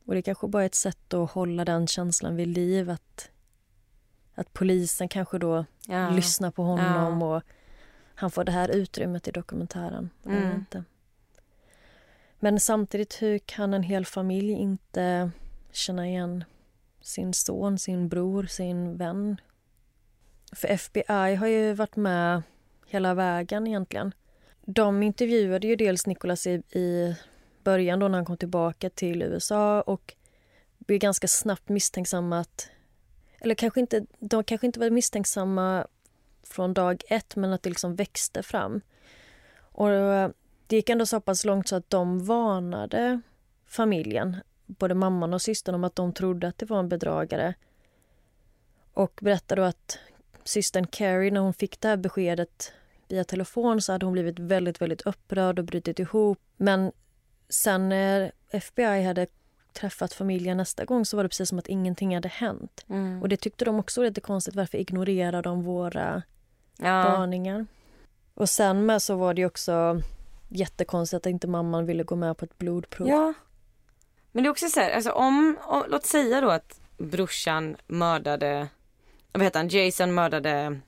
Och 0.04 0.14
det 0.14 0.22
kanske 0.22 0.48
bara 0.48 0.62
är 0.62 0.66
ett 0.66 0.74
sätt 0.74 1.14
att 1.14 1.30
hålla 1.30 1.64
den 1.64 1.87
känslan 1.87 2.37
vid 2.37 2.48
liv 2.48 2.90
att, 2.90 3.30
att 4.34 4.52
polisen 4.52 5.08
kanske 5.08 5.38
då 5.38 5.64
Ja. 5.87 6.11
lyssnar 6.11 6.50
på 6.50 6.62
honom 6.62 7.20
Ja. 7.20 7.37
och 7.37 7.42
han 8.20 8.31
får 8.31 8.44
det 8.44 8.52
här 8.52 8.68
utrymmet 8.68 9.28
i 9.28 9.31
dokumentären. 9.31 10.11
Mm. 10.26 10.54
inte. 10.54 10.85
Men 12.38 12.61
samtidigt, 12.61 13.22
hur 13.22 13.38
kan 13.38 13.74
en 13.74 13.83
hel 13.83 14.07
familj 14.07 14.52
inte 14.52 15.31
känna 15.72 16.09
igen 16.09 16.44
sin 17.00 17.35
son, 17.35 17.78
sin 17.78 18.09
bror, 18.09 18.46
sin 18.46 18.96
vän? 18.96 19.40
För 20.52 20.68
FBI 20.68 21.35
har 21.35 21.46
ju 21.46 21.72
varit 21.72 21.96
med 21.96 22.42
hela 22.87 23.14
vägen 23.14 23.66
egentligen. 23.66 24.14
De 24.61 25.02
intervjuade 25.02 25.66
ju 25.66 25.76
dels 25.76 26.07
Nicholas 26.07 26.46
i, 26.46 26.62
i 26.70 27.16
början 27.64 27.98
då 27.98 28.09
när 28.09 28.18
han 28.18 28.24
kom 28.24 28.37
tillbaka 28.37 28.90
till 28.90 29.22
USA 29.22 29.81
och 29.81 30.14
blev 30.78 30.98
ganska 30.98 31.28
snabbt 31.28 31.68
misstänksamma 31.68 32.38
att... 32.38 32.70
Eller 33.40 33.54
kanske 33.54 33.81
inte, 33.81 34.07
de 34.18 34.44
kanske 34.44 34.66
inte 34.66 34.81
var 34.81 34.90
misstänksamma 34.90 35.87
från 36.48 36.74
dag 36.74 37.02
ett 37.08 37.37
men 37.37 37.52
att 37.52 37.62
det 37.62 37.70
liksom 37.70 37.94
växte 37.94 38.42
fram. 38.42 38.80
Och 39.61 39.88
det 40.66 40.76
gick 40.76 40.90
ändå 40.90 41.06
så 41.06 41.20
pass 41.20 41.44
långt 41.44 41.68
så 41.68 41.76
att 41.76 41.90
de 41.90 42.24
varnade 42.24 43.20
familjen, 43.66 44.37
både 44.66 44.94
mamman 44.94 45.34
och 45.34 45.42
systern, 45.42 45.74
om 45.74 45.84
att 45.84 45.96
de 45.96 46.12
trodde 46.12 46.48
att 46.48 46.58
det 46.58 46.66
var 46.66 46.78
en 46.78 46.88
bedragare. 46.88 47.54
Och 48.92 49.18
berättade 49.22 49.66
att 49.66 49.98
systern 50.44 50.87
Carrie, 50.87 51.30
när 51.30 51.40
hon 51.40 51.54
fick 51.54 51.80
det 51.80 51.88
här 51.88 51.96
beskedet 51.96 52.72
via 53.08 53.24
telefon 53.24 53.82
så 53.82 53.92
hade 53.92 54.06
hon 54.06 54.12
blivit 54.12 54.38
väldigt, 54.38 54.80
väldigt 54.80 55.02
upprörd 55.02 55.58
och 55.58 55.64
brutit 55.64 55.98
ihop. 55.98 56.38
Men 56.56 56.92
sen 57.48 57.88
när 57.88 58.32
FBI 58.50 59.04
hade 59.04 59.26
träffat 59.72 60.12
familjen 60.12 60.56
nästa 60.56 60.84
gång 60.84 61.04
så 61.04 61.16
var 61.16 61.24
det 61.24 61.28
precis 61.28 61.48
som 61.48 61.58
att 61.58 61.68
ingenting 61.68 62.14
hade 62.14 62.28
hänt. 62.28 62.84
Mm. 62.88 63.22
Och 63.22 63.28
det 63.28 63.37
tyckte 63.37 63.64
de 63.64 63.78
också 63.78 64.00
var 64.00 64.06
lite 64.06 64.20
konstigt. 64.20 64.54
Varför 64.54 64.78
ignorerar 64.78 65.42
de 65.42 65.62
våra 65.62 66.22
Ja. 66.79 67.03
varningar? 67.03 67.67
Och 68.35 68.49
sen 68.49 68.87
med 68.87 69.03
så 69.03 69.17
var 69.17 69.35
det 69.35 69.47
också 69.47 70.03
jättekonstigt 70.49 71.27
att 71.27 71.31
inte 71.31 71.47
mamman 71.47 71.87
ville 71.87 72.03
gå 72.03 72.17
med 72.17 72.37
på 72.37 72.45
ett 72.45 72.59
blodprov. 72.59 73.09
ja. 73.09 73.35
Men 74.33 74.43
det 74.43 74.49
är 74.49 74.51
också 74.51 74.69
så 74.69 74.81
här, 74.81 74.91
alltså 74.91 75.11
om, 75.12 75.59
om, 75.62 75.85
låt 75.88 76.07
säga 76.07 76.41
då 76.41 76.51
att 76.51 76.81
brorsan 76.99 77.77
mördade, 77.87 78.69
vad 79.33 79.43
heter 79.43 79.59
han, 79.61 79.69
Jason 79.69 80.14
mördade 80.14 80.81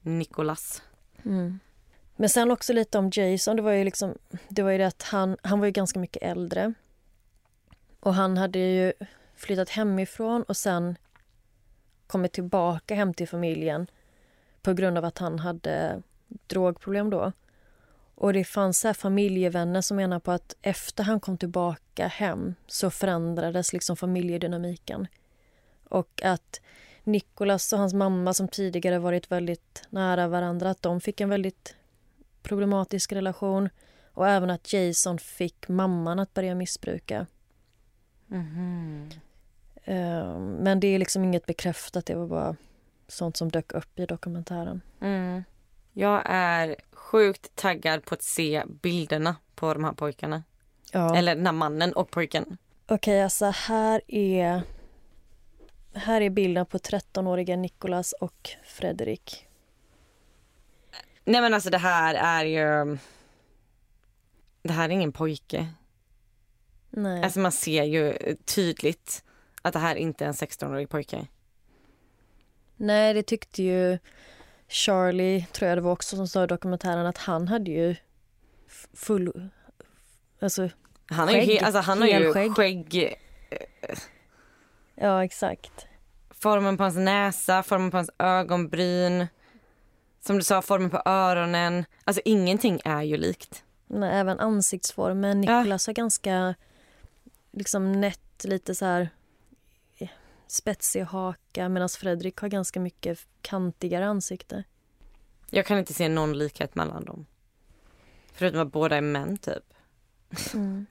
Nicholas. 0.00 0.82
Mm. 1.24 1.60
Men 2.16 2.28
sen 2.28 2.50
också 2.50 2.72
lite 2.72 2.98
om 2.98 3.10
Jason. 3.12 3.56
Det 3.56 3.62
var 3.62 3.72
ju 3.72 3.84
liksom, 3.84 4.14
det 4.48 4.62
var 4.62 4.70
ju 4.70 4.78
det 4.78 4.86
att 4.86 5.02
han, 5.02 5.36
han 5.42 5.58
var 5.58 5.66
ju 5.66 5.72
ganska 5.72 5.98
mycket 5.98 6.22
äldre. 6.22 6.74
Och 8.00 8.14
han 8.14 8.36
hade 8.36 8.58
ju 8.58 8.92
flyttat 9.36 9.70
hemifrån 9.70 10.42
och 10.42 10.56
sen 10.56 10.96
kommit 12.06 12.32
tillbaka 12.32 12.94
hem 12.94 13.14
till 13.14 13.28
familjen 13.28 13.86
på 14.62 14.72
grund 14.72 14.98
av 14.98 15.04
att 15.04 15.18
han 15.18 15.38
hade 15.38 16.02
drogproblem 16.46 17.10
då. 17.10 17.32
Och 18.14 18.32
det 18.32 18.44
fanns 18.44 18.84
här 18.84 18.92
familjevänner 18.92 19.80
som 19.80 19.96
menar 19.96 20.20
på 20.20 20.30
att 20.32 20.56
efter 20.62 21.04
han 21.04 21.20
kom 21.20 21.38
tillbaka 21.38 22.06
hem 22.06 22.54
så 22.66 22.90
förändrades 22.90 23.72
liksom 23.72 23.96
familjedynamiken. 23.96 25.06
Och 25.88 26.20
att 26.24 26.60
Nicholas 27.04 27.72
och 27.72 27.78
hans 27.78 27.94
mamma 27.94 28.34
som 28.34 28.48
tidigare 28.48 28.98
varit 28.98 29.30
väldigt 29.30 29.82
nära 29.90 30.28
varandra, 30.28 30.70
att 30.70 30.82
de 30.82 31.00
fick 31.00 31.20
en 31.20 31.28
väldigt 31.28 31.76
problematisk 32.42 33.12
relation. 33.12 33.68
Och 34.14 34.28
även 34.28 34.50
att 34.50 34.72
Jason 34.72 35.18
fick 35.18 35.68
mamman 35.68 36.18
att 36.18 36.34
börja 36.34 36.54
missbruka. 36.54 37.26
Eh, 39.84 40.38
Men 40.38 40.80
det 40.80 40.86
är 40.88 40.98
liksom 40.98 41.24
inget 41.24 41.46
bekräftat, 41.46 42.06
det 42.06 42.14
var 42.14 42.26
bara 42.26 42.56
sånt 43.10 43.36
som 43.36 43.50
dök 43.50 43.72
upp 43.72 43.98
i 43.98 44.06
dokumentären. 44.06 44.80
Mm. 45.00 45.44
Jag 45.92 46.22
är 46.24 46.76
sjukt 46.92 47.56
taggad 47.56 48.04
på 48.04 48.14
att 48.14 48.22
se 48.22 48.64
bilderna 48.82 49.36
på 49.54 49.74
de 49.74 49.84
här 49.84 49.92
pojkarna. 49.92 50.42
Ja. 50.92 51.16
Eller 51.16 51.36
den 51.36 51.46
här 51.46 51.52
mannen 51.52 51.92
och 51.92 52.10
pojken. 52.10 52.56
Okej, 52.86 53.22
alltså 53.22 53.46
här 53.46 54.00
är... 54.06 54.62
Här 55.94 56.20
är 56.20 56.30
bilden 56.30 56.66
på 56.66 56.78
13-åriga 56.78 57.56
Nicholas 57.56 58.12
och 58.12 58.50
Fredrik. 58.64 59.46
Nej 61.24 61.40
men 61.40 61.54
alltså 61.54 61.70
det 61.70 61.78
här 61.78 62.14
är 62.14 62.44
ju... 62.44 62.98
Det 64.62 64.72
här 64.72 64.88
är 64.88 64.92
ingen 64.92 65.12
pojke. 65.12 65.68
Nej. 66.90 67.22
Alltså 67.22 67.40
man 67.40 67.52
ser 67.52 67.84
ju 67.84 68.36
tydligt 68.44 69.24
att 69.62 69.72
det 69.72 69.78
här 69.78 69.96
inte 69.96 70.24
är 70.24 70.28
en 70.28 70.34
16-årig 70.34 70.88
pojke. 70.88 71.26
Nej, 72.80 73.14
det 73.14 73.22
tyckte 73.22 73.62
ju 73.62 73.98
Charlie, 74.68 75.46
tror 75.52 75.68
jag 75.68 75.78
det 75.78 75.82
var 75.82 75.92
också, 75.92 76.16
som 76.16 76.28
sa 76.28 76.44
i 76.44 76.46
dokumentären 76.46 77.06
att 77.06 77.18
han 77.18 77.48
hade 77.48 77.70
ju 77.70 77.96
full... 78.94 79.50
Alltså, 80.40 80.68
Han, 81.06 81.28
är 81.28 81.32
ju, 81.32 81.46
Skägg. 81.46 81.62
alltså 81.62 81.80
han 81.80 81.98
har 82.00 82.06
ju 82.06 82.12
Helskägg. 82.12 82.54
skägg. 82.56 83.14
ja 84.94 85.24
exakt. 85.24 85.86
Formen 86.30 86.76
på 86.76 86.82
hans 86.82 86.96
näsa, 86.96 87.62
formen 87.62 87.90
på 87.90 87.96
hans 87.96 88.10
ögonbryn. 88.18 89.26
Som 90.20 90.36
du 90.36 90.42
sa, 90.42 90.62
formen 90.62 90.90
på 90.90 91.02
öronen. 91.04 91.84
Alltså 92.04 92.22
ingenting 92.24 92.80
är 92.84 93.02
ju 93.02 93.16
likt. 93.16 93.64
Nej, 93.86 94.20
även 94.20 94.40
ansiktsformen. 94.40 95.42
Ja. 95.42 95.58
Nicholas 95.60 95.86
har 95.86 95.94
ganska 95.94 96.54
liksom 97.52 97.92
nätt, 98.00 98.44
lite 98.44 98.74
så 98.74 98.84
här 98.84 99.00
eh, 99.00 99.08
spetsig 100.50 101.02
haka 101.02 101.68
medan 101.68 101.88
Fredrik 101.88 102.36
har 102.36 102.48
ganska 102.48 102.80
mycket 102.80 103.26
kantigare 103.42 104.06
ansikte. 104.06 104.64
Jag 105.50 105.66
kan 105.66 105.78
inte 105.78 105.94
se 105.94 106.08
någon 106.08 106.38
likhet 106.38 106.74
mellan 106.74 107.04
dem. 107.04 107.26
Förutom 108.32 108.60
att 108.60 108.72
båda 108.72 108.96
är 108.96 109.00
män 109.00 109.36
typ. 109.38 109.64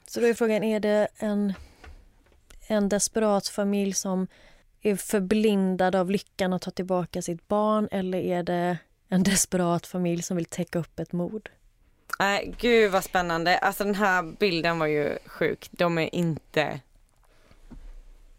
Så 0.06 0.20
då 0.20 0.28
är 0.28 0.34
frågan, 0.34 0.64
är 0.64 0.80
det 0.80 1.08
en, 1.18 1.54
en 2.68 2.90
desperat 2.90 3.48
familj 3.48 3.94
som 3.94 4.28
är 4.82 4.96
förblindad 4.96 5.96
av 5.96 6.12
lyckan 6.12 6.54
att 6.54 6.62
ta 6.62 6.72
tillbaka 6.72 7.22
sitt 7.22 7.48
barn 7.48 7.88
eller 7.92 8.20
är 8.20 8.44
det 8.44 8.78
en 9.08 9.24
desperat 9.24 9.88
familj 9.88 10.22
som 10.22 10.38
vill 10.38 10.46
täcka 10.46 10.80
upp 10.80 11.00
ett 11.00 11.12
mord? 11.12 11.50
Nej, 12.20 12.56
gud 12.58 12.92
vad 12.92 13.04
spännande. 13.04 13.58
Alltså 13.58 13.84
den 13.84 13.96
här 13.96 14.24
bilden 14.40 14.80
var 14.80 14.88
ju 14.88 15.18
sjuk. 15.26 15.70
De 15.72 15.98
är 15.98 16.16
inte, 16.16 16.80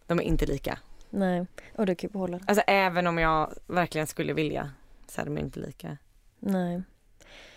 de 0.07 0.19
är 0.19 0.23
inte 0.23 0.47
lika. 0.47 0.79
Nej, 1.11 1.47
och 1.77 1.87
du 1.87 1.95
kan 1.95 2.09
ju 2.09 2.13
behålla 2.13 2.39
det. 2.39 2.45
Alltså 2.47 2.65
även 2.67 3.07
om 3.07 3.19
jag 3.19 3.55
verkligen 3.67 4.07
skulle 4.07 4.33
vilja 4.33 4.71
så 5.09 5.21
är 5.21 5.25
de 5.25 5.39
inte 5.39 5.61
lika. 5.61 5.97
Nej. 6.39 6.83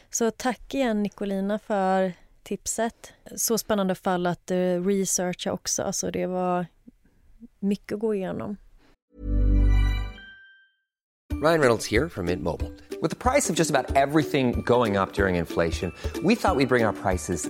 Så 0.10 0.32
tack 0.32 0.74
igen 0.74 1.04
Nicolina 1.04 1.60
för 1.60 2.14
tipset. 2.44 3.14
Så 3.36 3.58
spännande 3.58 3.96
fall 3.96 4.28
att 4.28 4.52
uh, 4.52 4.86
researcha 4.86 5.52
också. 5.52 5.84
Alltså 5.84 6.12
det 6.12 6.26
var 6.26 6.66
mycket 7.60 7.94
att 7.94 8.00
gå 8.00 8.16
igenom. 8.16 8.58
Ryan 11.44 11.60
Reynolds 11.60 11.92
here 11.92 12.10
from 12.10 12.26
Mint 12.26 12.42
Mobile. 12.42 12.72
With 13.02 13.10
the 13.10 13.32
price 13.32 13.50
of 13.50 13.60
just 13.60 13.70
about 13.70 13.98
everything 13.98 14.62
going 14.66 14.98
up 14.98 15.14
during 15.14 15.36
inflation, 15.36 15.92
we 16.24 16.36
thought 16.36 16.56
we'd 16.56 16.70
bring 16.70 16.86
our 16.86 16.94
prices 16.94 17.50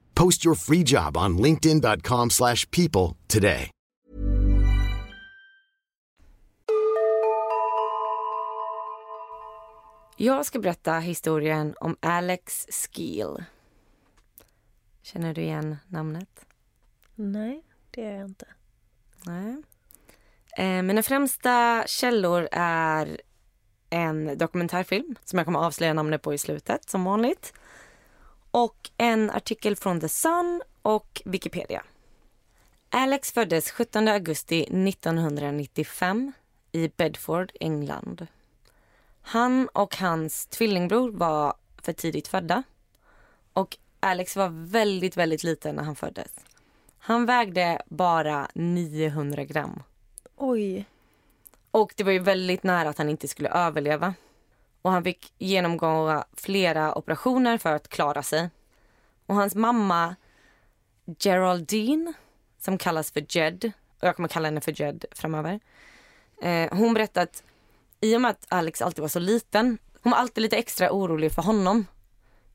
Post 0.21 0.45
your 0.45 0.55
free 0.55 0.83
job 0.85 1.17
on 1.17 1.37
linkedin.com/people 1.37 2.29
slash 2.29 2.71
people 2.71 3.17
today. 3.27 3.69
Jag 10.17 10.45
ska 10.45 10.59
berätta 10.59 10.99
historien 10.99 11.75
om 11.79 11.95
Alex 11.99 12.67
Skeel. 12.69 13.43
Känner 15.01 15.33
du 15.33 15.41
igen 15.41 15.77
namnet? 15.87 16.45
Nej, 17.15 17.63
det 17.91 18.01
gör 18.01 18.11
jag 18.11 18.25
inte. 18.25 18.45
Nej. 19.25 19.55
Eh, 20.57 20.83
mina 20.83 21.03
främsta 21.03 21.83
källor 21.87 22.47
är 22.51 23.21
en 23.89 24.37
dokumentärfilm 24.37 25.15
som 25.23 25.37
jag 25.37 25.45
kommer 25.45 25.59
avslöja 25.59 25.93
namnet 25.93 26.21
på 26.21 26.33
i 26.33 26.37
slutet 26.37 26.89
som 26.89 27.03
vanligt. 27.03 27.53
Och 28.51 28.89
en 28.97 29.29
artikel 29.29 29.75
från 29.75 29.99
The 29.99 30.09
Sun 30.09 30.61
och 30.81 31.21
Wikipedia. 31.25 31.83
Alex 32.89 33.31
föddes 33.31 33.71
17 33.71 34.07
augusti 34.07 34.61
1995 34.63 36.31
i 36.71 36.87
Bedford, 36.97 37.51
England. 37.59 38.27
Han 39.21 39.67
och 39.67 39.95
hans 39.97 40.45
tvillingbror 40.45 41.11
var 41.11 41.53
för 41.81 41.93
tidigt 41.93 42.27
födda. 42.27 42.63
Och 43.53 43.77
Alex 43.99 44.35
var 44.35 44.49
väldigt, 44.71 45.17
väldigt 45.17 45.43
liten 45.43 45.75
när 45.75 45.83
han 45.83 45.95
föddes. 45.95 46.31
Han 46.97 47.25
vägde 47.25 47.81
bara 47.85 48.47
900 48.53 49.43
gram. 49.43 49.83
Oj. 50.35 50.85
Och 51.71 51.93
det 51.97 52.03
var 52.03 52.11
ju 52.11 52.19
väldigt 52.19 52.63
nära 52.63 52.89
att 52.89 52.97
han 52.97 53.09
inte 53.09 53.27
skulle 53.27 53.49
överleva. 53.49 54.13
Och 54.81 54.91
han 54.91 55.03
fick 55.03 55.33
genomgå 55.37 56.23
flera 56.33 56.97
operationer 56.97 57.57
för 57.57 57.73
att 57.73 57.87
klara 57.87 58.23
sig. 58.23 58.49
Och 59.25 59.35
hans 59.35 59.55
mamma 59.55 60.15
Geraldine, 61.19 62.13
som 62.59 62.77
kallas 62.77 63.11
för 63.11 63.25
Jed, 63.29 63.71
och 63.99 64.07
jag 64.07 64.15
kommer 64.15 64.29
kalla 64.29 64.47
henne 64.47 64.61
för 64.61 64.81
Jed 64.81 65.05
framöver. 65.11 65.59
Eh, 66.41 66.73
hon 66.77 66.93
berättade 66.93 67.23
att 67.23 67.43
i 68.01 68.15
och 68.15 68.21
med 68.21 68.31
att 68.31 68.45
Alex 68.49 68.81
alltid 68.81 69.01
var 69.01 69.09
så 69.09 69.19
liten, 69.19 69.77
hon 70.01 70.11
var 70.11 70.17
alltid 70.17 70.41
lite 70.41 70.57
extra 70.57 70.91
orolig 70.91 71.31
för 71.31 71.41
honom 71.41 71.85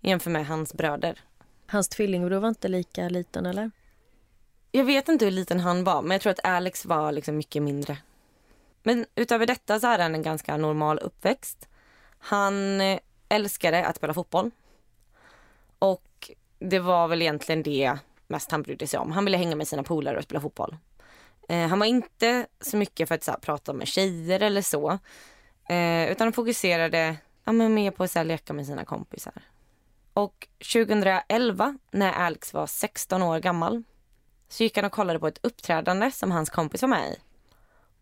jämfört 0.01 0.33
med 0.33 0.47
hans 0.47 0.75
bröder. 0.75 1.21
Hans 1.67 1.89
tvillingbror 1.89 2.41
var 2.41 2.49
inte 2.49 2.69
lika 2.69 3.09
liten, 3.09 3.47
eller? 3.47 3.71
Jag 4.73 4.85
vet 4.85 5.09
inte 5.09 5.25
hur 5.25 5.33
liten 5.33 5.61
han 5.61 5.85
var, 5.85 6.03
men 6.03 6.11
jag 6.11 6.21
tror 6.21 6.31
att 6.31 6.45
Alex 6.45 6.87
var 6.87 7.13
liksom 7.13 7.37
mycket 7.37 7.63
mindre. 7.63 7.99
Men 8.83 9.07
utöver 9.15 9.47
detta 9.47 9.81
så 9.81 9.87
hade 9.87 10.03
han 10.03 10.15
en 10.15 10.23
ganska 10.23 10.57
normal 10.57 10.99
uppväxt. 10.99 11.69
Han 12.27 12.81
eh, 12.81 12.99
älskade 13.29 13.87
att 13.87 13.97
spela 13.97 14.15
fotboll. 14.15 14.51
Och 15.79 16.31
det 16.59 16.79
var 16.79 17.09
väl 17.09 17.23
egentligen 17.23 17.63
det 17.63 17.99
mest 18.27 18.51
han 18.51 18.63
brydde 18.63 18.87
sig 18.87 19.01
om. 19.01 19.13
Han 19.13 19.25
ville 19.25 19.37
hänga 19.37 19.57
med 19.57 19.69
sina 19.69 19.83
polare 19.83 20.17
och 20.17 20.25
spela 20.25 20.41
fotboll. 20.41 20.77
Eh, 21.49 21.67
han 21.69 21.79
var 21.79 21.87
inte 21.87 22.47
så 22.61 22.77
mycket 22.77 23.09
för 23.09 23.15
att 23.15 23.25
så 23.25 23.31
här, 23.31 23.39
prata 23.39 23.73
med 23.73 23.89
tjejer 23.89 24.41
eller 24.41 24.63
så. 24.63 24.99
Eh, 25.69 26.11
utan 26.11 26.27
han 26.27 26.33
fokuserade 26.33 27.17
ja, 27.45 27.53
men 27.53 27.75
mer 27.75 27.91
på 27.91 28.05
att 28.05 28.11
så 28.11 28.19
här, 28.19 28.25
leka 28.25 28.53
med 28.53 28.67
sina 28.67 28.85
kompisar. 28.85 29.43
Och 30.13 30.49
2011 30.73 31.79
när 31.91 32.13
Alex 32.13 32.55
var 32.55 32.67
16 32.67 33.23
år 33.23 33.39
gammal 33.39 33.83
så 34.49 34.63
gick 34.63 34.77
han 34.77 34.85
och 34.85 34.93
kollade 34.93 35.19
på 35.19 35.29
ett 35.29 35.41
uppträdande 35.43 36.11
som 36.11 36.31
hans 36.31 36.51
kompis 36.51 36.83
var 36.83 36.89
med 36.89 37.11
i. 37.11 37.17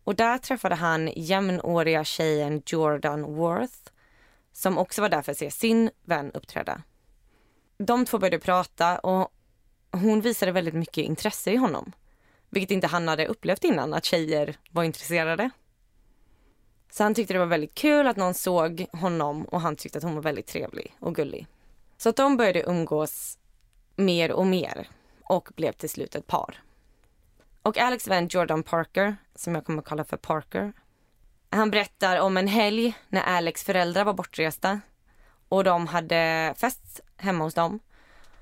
Och 0.03 0.15
där 0.15 0.37
träffade 0.37 0.75
han 0.75 1.11
jämnåriga 1.15 2.03
tjejen 2.03 2.61
Jordan 2.65 3.23
Worth 3.23 3.94
som 4.55 4.77
också 4.77 5.01
var 5.01 5.09
där 5.09 5.21
för 5.21 5.31
att 5.31 5.37
se 5.37 5.51
sin 5.51 5.91
vän 6.03 6.31
uppträda. 6.33 6.81
De 7.77 8.05
två 8.05 8.17
började 8.17 8.39
prata 8.39 8.99
och 8.99 9.33
hon 9.91 10.21
visade 10.21 10.51
väldigt 10.51 10.73
mycket 10.73 11.05
intresse 11.05 11.51
i 11.51 11.55
honom. 11.55 11.91
Vilket 12.49 12.71
inte 12.71 12.87
han 12.87 13.07
hade 13.07 13.27
upplevt 13.27 13.63
innan, 13.63 13.93
att 13.93 14.05
tjejer 14.05 14.57
var 14.71 14.83
intresserade. 14.83 15.49
Så 16.91 17.03
han 17.03 17.13
tyckte 17.13 17.33
det 17.33 17.39
var 17.39 17.45
väldigt 17.45 17.75
kul 17.75 18.07
att 18.07 18.17
någon 18.17 18.33
såg 18.33 18.85
honom 18.91 19.45
och 19.45 19.61
han 19.61 19.75
tyckte 19.75 19.97
att 19.97 20.03
hon 20.03 20.15
var 20.15 20.21
väldigt 20.21 20.47
trevlig 20.47 20.95
och 20.99 21.15
gullig. 21.15 21.47
Så 21.97 22.09
att 22.09 22.15
de 22.15 22.37
började 22.37 22.63
umgås 22.63 23.37
mer 23.95 24.31
och 24.31 24.47
mer 24.47 24.89
och 25.23 25.49
blev 25.55 25.71
till 25.71 25.89
slut 25.89 26.15
ett 26.15 26.27
par. 26.27 26.63
Och 27.61 27.77
Alex 27.77 28.07
vän 28.07 28.27
Jordan 28.27 28.63
Parker, 28.63 29.15
som 29.35 29.55
jag 29.55 29.65
kommer 29.65 29.79
att 29.79 29.87
kalla 29.87 30.03
för 30.03 30.17
Parker, 30.17 30.73
han 31.55 31.71
berättar 31.71 32.19
om 32.19 32.37
en 32.37 32.47
helg 32.47 32.93
när 33.09 33.21
Alex 33.21 33.63
föräldrar 33.63 34.03
var 34.03 34.13
bortresta 34.13 34.79
och 35.49 35.63
de 35.63 35.87
hade 35.87 36.53
fest 36.57 36.99
hemma 37.17 37.43
hos 37.43 37.53
dem. 37.53 37.79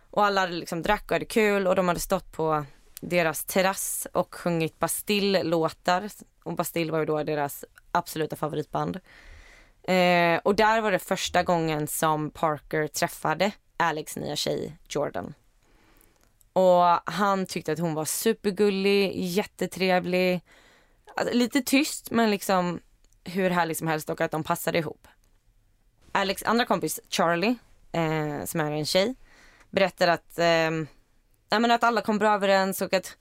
Och 0.09 0.25
alla 0.25 0.41
hade 0.41 0.53
liksom 0.53 0.81
drack 0.81 1.03
och 1.03 1.11
hade 1.15 1.25
kul 1.25 1.67
och 1.67 1.75
de 1.75 1.87
hade 1.87 1.99
stått 1.99 2.31
på 2.31 2.65
deras 3.01 3.45
terrass 3.45 4.07
och 4.13 4.35
sjungit 4.35 4.79
Bastille-låtar. 4.79 6.09
Och 6.43 6.55
Bastille 6.55 6.91
var 6.91 6.99
ju 6.99 7.05
då 7.05 7.23
deras 7.23 7.65
absoluta 7.91 8.35
favoritband. 8.35 8.99
Eh, 9.83 10.39
och 10.43 10.55
där 10.55 10.81
var 10.81 10.91
det 10.91 10.99
första 10.99 11.43
gången 11.43 11.87
som 11.87 12.31
Parker 12.31 12.87
träffade 12.87 13.51
Alex 13.77 14.15
nya 14.15 14.35
tjej 14.35 14.77
Jordan. 14.89 15.33
Och 16.53 17.11
han 17.11 17.45
tyckte 17.45 17.71
att 17.71 17.79
hon 17.79 17.93
var 17.93 18.05
supergullig, 18.05 19.11
jättetrevlig. 19.15 20.41
Alltså, 21.15 21.33
lite 21.33 21.61
tyst 21.61 22.11
men 22.11 22.31
liksom 22.31 22.79
hur 23.23 23.49
härlig 23.49 23.77
som 23.77 23.87
helst 23.87 24.09
och 24.09 24.21
att 24.21 24.31
de 24.31 24.43
passade 24.43 24.77
ihop. 24.77 25.07
Alex 26.11 26.43
andra 26.43 26.65
kompis 26.65 26.99
Charlie, 27.09 27.55
eh, 27.91 28.45
som 28.45 28.59
är 28.59 28.71
en 28.71 28.85
tjej, 28.85 29.15
berättar 29.69 30.07
att, 30.07 30.39
eh, 30.39 30.71
ja, 31.49 31.59
men 31.59 31.71
att 31.71 31.83
alla 31.83 32.01
kom 32.01 32.17
bra 32.17 32.33
överens 32.33 32.81
och 32.81 32.93
att 32.93 33.17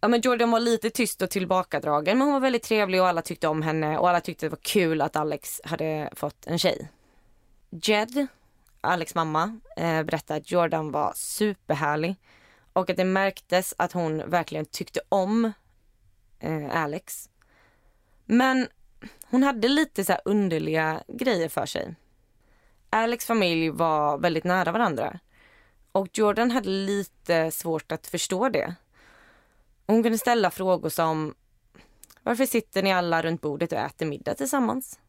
ja, 0.00 0.08
men 0.08 0.20
Jordan 0.20 0.50
var 0.50 0.60
lite 0.60 0.90
tyst 0.90 1.22
och 1.22 1.30
tillbakadragen 1.30 2.18
men 2.18 2.26
hon 2.26 2.32
var 2.32 2.40
väldigt 2.40 2.62
trevlig 2.62 3.00
och 3.00 3.08
alla 3.08 3.22
tyckte 3.22 3.48
om 3.48 3.62
henne 3.62 3.98
och 3.98 4.08
alla 4.08 4.20
tyckte 4.20 4.46
det 4.46 4.50
var 4.50 4.58
kul 4.62 5.00
att 5.00 5.16
Alex 5.16 5.60
hade 5.64 6.10
fått 6.12 6.46
en 6.46 6.58
tjej. 6.58 6.88
Jed, 7.70 8.26
Alex 8.80 9.14
mamma, 9.14 9.60
eh, 9.76 10.02
berättade 10.02 10.40
att 10.40 10.50
Jordan 10.50 10.92
var 10.92 11.12
superhärlig 11.16 12.16
och 12.72 12.90
att 12.90 12.96
det 12.96 13.04
märktes 13.04 13.74
att 13.78 13.92
hon 13.92 14.30
verkligen 14.30 14.66
tyckte 14.66 15.00
om 15.08 15.52
eh, 16.40 16.82
Alex. 16.82 17.29
Men 18.32 18.68
hon 19.24 19.42
hade 19.42 19.68
lite 19.68 20.04
så 20.04 20.16
underliga 20.24 21.02
grejer 21.08 21.48
för 21.48 21.66
sig. 21.66 21.94
Alex 22.90 23.26
familj 23.26 23.70
var 23.70 24.18
väldigt 24.18 24.44
nära 24.44 24.72
varandra 24.72 25.18
Och 25.92 26.08
Jordan 26.12 26.50
hade 26.50 26.68
lite 26.68 27.50
svårt 27.50 27.92
att 27.92 28.06
förstå 28.06 28.48
det. 28.48 28.74
Hon 29.86 30.02
kunde 30.02 30.18
ställa 30.18 30.50
frågor 30.50 30.88
som 30.88 31.34
varför 32.22 32.46
sitter 32.46 32.82
ni 32.82 32.92
alla 32.92 33.22
runt 33.22 33.40
bordet 33.40 33.72
och 33.72 33.78
äter 33.78 34.06
middag 34.06 34.34
tillsammans? 34.34 35.00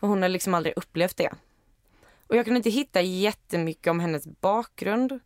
För 0.00 0.06
hon 0.06 0.22
har 0.22 0.28
liksom 0.28 0.54
aldrig 0.54 0.74
upplevt 0.76 1.16
det. 1.16 1.32
Och 2.26 2.36
jag 2.36 2.44
kunde 2.44 2.58
inte 2.58 2.70
hitta 2.70 3.00
jättemycket 3.00 3.90
om 3.90 4.00
hennes 4.00 4.26
bakgrund. 4.26 5.20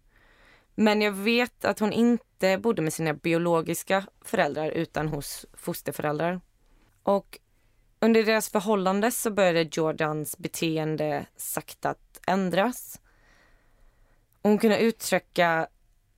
Men 0.74 1.02
jag 1.02 1.12
vet 1.12 1.64
att 1.64 1.78
hon 1.78 1.92
inte 1.92 2.58
bodde 2.58 2.82
med 2.82 2.92
sina 2.92 3.14
biologiska 3.14 4.06
föräldrar 4.20 4.70
utan 4.70 5.08
hos 5.08 5.46
fosterföräldrar. 5.52 6.40
Och 7.02 7.38
under 8.00 8.24
deras 8.24 8.48
förhållande 8.50 9.10
så 9.10 9.30
började 9.30 9.68
Jordans 9.72 10.38
beteende 10.38 11.26
sakta 11.36 11.90
att 11.90 12.20
ändras. 12.26 13.00
Hon 14.42 14.58
kunde 14.58 14.78
uttrycka 14.78 15.68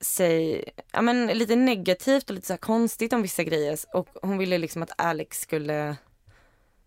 sig 0.00 0.64
ja, 0.92 1.02
men, 1.02 1.26
lite 1.26 1.56
negativt 1.56 2.30
och 2.30 2.34
lite 2.34 2.46
så 2.46 2.56
konstigt 2.56 3.12
om 3.12 3.22
vissa 3.22 3.44
grejer. 3.44 3.78
Och 3.94 4.08
hon 4.22 4.38
ville 4.38 4.58
liksom 4.58 4.82
att 4.82 5.00
Alex 5.00 5.40
skulle 5.40 5.96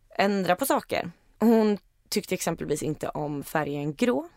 ändra 0.09 0.55
på 0.55 0.65
saker. 0.65 1.11
Hon 1.39 1.77
tyckte 2.09 2.35
exempelvis 2.35 2.83
inte 2.83 3.09
om 3.09 3.43
färgen 3.43 3.93
grå 3.93 4.29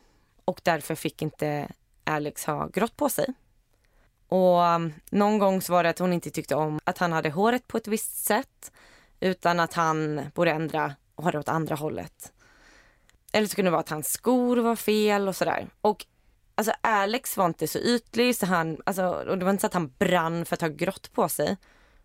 och 0.45 0.61
därför 0.63 0.95
fick 0.95 1.23
inte 1.23 1.69
Alex 2.05 2.45
ha 2.45 2.67
grått 2.67 2.97
på 2.97 3.09
sig. 3.09 3.35
Och 4.29 4.61
um, 4.61 4.93
någon 5.11 5.39
gång 5.39 5.63
så 5.63 5.73
var 5.73 5.83
det 5.83 5.91
att 5.91 5.99
hon 5.99 6.13
inte 6.13 6.31
tyckte 6.31 6.55
om 6.55 6.81
att 6.85 6.99
han 6.99 7.13
hade 7.13 7.31
håret 7.31 7.69
på 7.69 7.77
ett 7.77 7.89
visst 7.89 8.25
sätt 8.25 8.73
utan 9.21 9.61
att 9.61 9.75
han 9.75 10.21
borde 10.35 10.51
ändra 10.51 10.95
och 11.15 11.25
ha 11.25 11.31
det 11.31 11.39
åt 11.39 11.49
andra 11.49 11.75
hållet. 11.75 12.33
Eller 13.33 13.47
så 13.47 13.57
kunde 13.57 13.67
det 13.67 13.73
vara 13.73 13.81
att 13.81 13.89
hans 13.89 14.13
skor 14.13 14.57
var 14.57 14.77
fel 14.77 15.29
och 15.29 15.37
sådär. 15.37 15.69
Och 15.81 16.07
alltså 16.55 16.73
Alex 16.81 17.37
var 17.37 17.47
inte 17.47 17.67
så 17.67 17.79
ytlig 17.79 18.37
så 18.37 18.47
han, 18.47 18.81
alltså, 18.87 19.07
och 19.07 19.39
det 19.39 19.45
var 19.45 19.53
inte 19.53 19.61
så 19.61 19.67
att 19.67 19.75
han 19.75 19.93
brann 19.99 20.45
för 20.45 20.55
att 20.55 20.61
ha 20.61 20.69
grått 20.69 21.13
på 21.13 21.29
sig. 21.29 21.57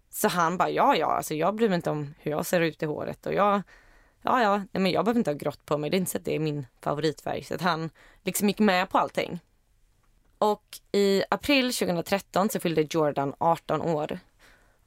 Så 0.10 0.28
han 0.28 0.58
bara, 0.58 0.70
ja 0.70 0.96
ja, 0.96 1.08
alltså 1.08 1.34
jag 1.34 1.56
bryr 1.56 1.70
mig 1.70 1.76
inte 1.76 1.90
om 1.90 2.14
hur 2.20 2.32
jag 2.32 2.46
ser 2.46 2.62
ut 2.62 2.84
i 2.84 2.86
håret 2.86 3.26
och 3.26 3.34
jag, 3.34 3.62
ja 4.22 4.42
ja, 4.42 4.58
nej, 4.58 4.82
men 4.82 4.92
jag 4.92 5.06
behöver 5.06 5.20
inte 5.20 5.32
ha 5.32 5.38
grått 5.38 5.66
på 5.66 5.78
mig, 5.78 5.90
det 5.90 5.98
är 5.98 6.00
inte 6.00 6.12
så 6.12 6.18
att 6.18 6.26
det 6.26 6.36
är 6.36 6.40
min 6.40 6.66
favoritfärg. 6.82 7.44
Så 7.44 7.56
att 7.56 7.62
han 7.62 7.90
liksom 8.24 8.48
gick 8.48 8.60
med 8.60 8.90
på 8.90 8.98
allting. 8.98 9.40
Och 10.38 10.80
i 10.92 11.24
april 11.30 11.74
2013 11.74 12.50
så 12.50 12.60
fyllde 12.60 12.88
Jordan 12.90 13.34
18 13.38 13.82
år. 13.82 14.20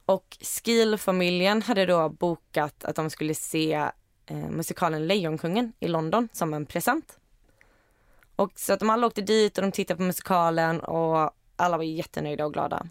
Och 0.05 0.37
Skill-familjen 0.41 1.61
hade 1.61 1.85
då 1.85 2.09
bokat 2.09 2.85
att 2.85 2.95
de 2.95 3.09
skulle 3.09 3.35
se 3.35 3.73
eh, 4.25 4.49
musikalen 4.49 5.07
Lejonkungen 5.07 5.73
i 5.79 5.87
London 5.87 6.29
som 6.33 6.53
en 6.53 6.65
present. 6.65 7.19
Och 8.35 8.51
så 8.55 8.73
att 8.73 8.79
de 8.79 8.89
alla 8.89 9.07
åkte 9.07 9.21
dit 9.21 9.57
och 9.57 9.61
de 9.61 9.71
tittade 9.71 9.97
på 9.97 10.03
musikalen 10.03 10.79
och 10.79 11.31
alla 11.55 11.77
var 11.77 11.83
jättenöjda 11.83 12.45
och 12.45 12.53
glada. 12.53 12.87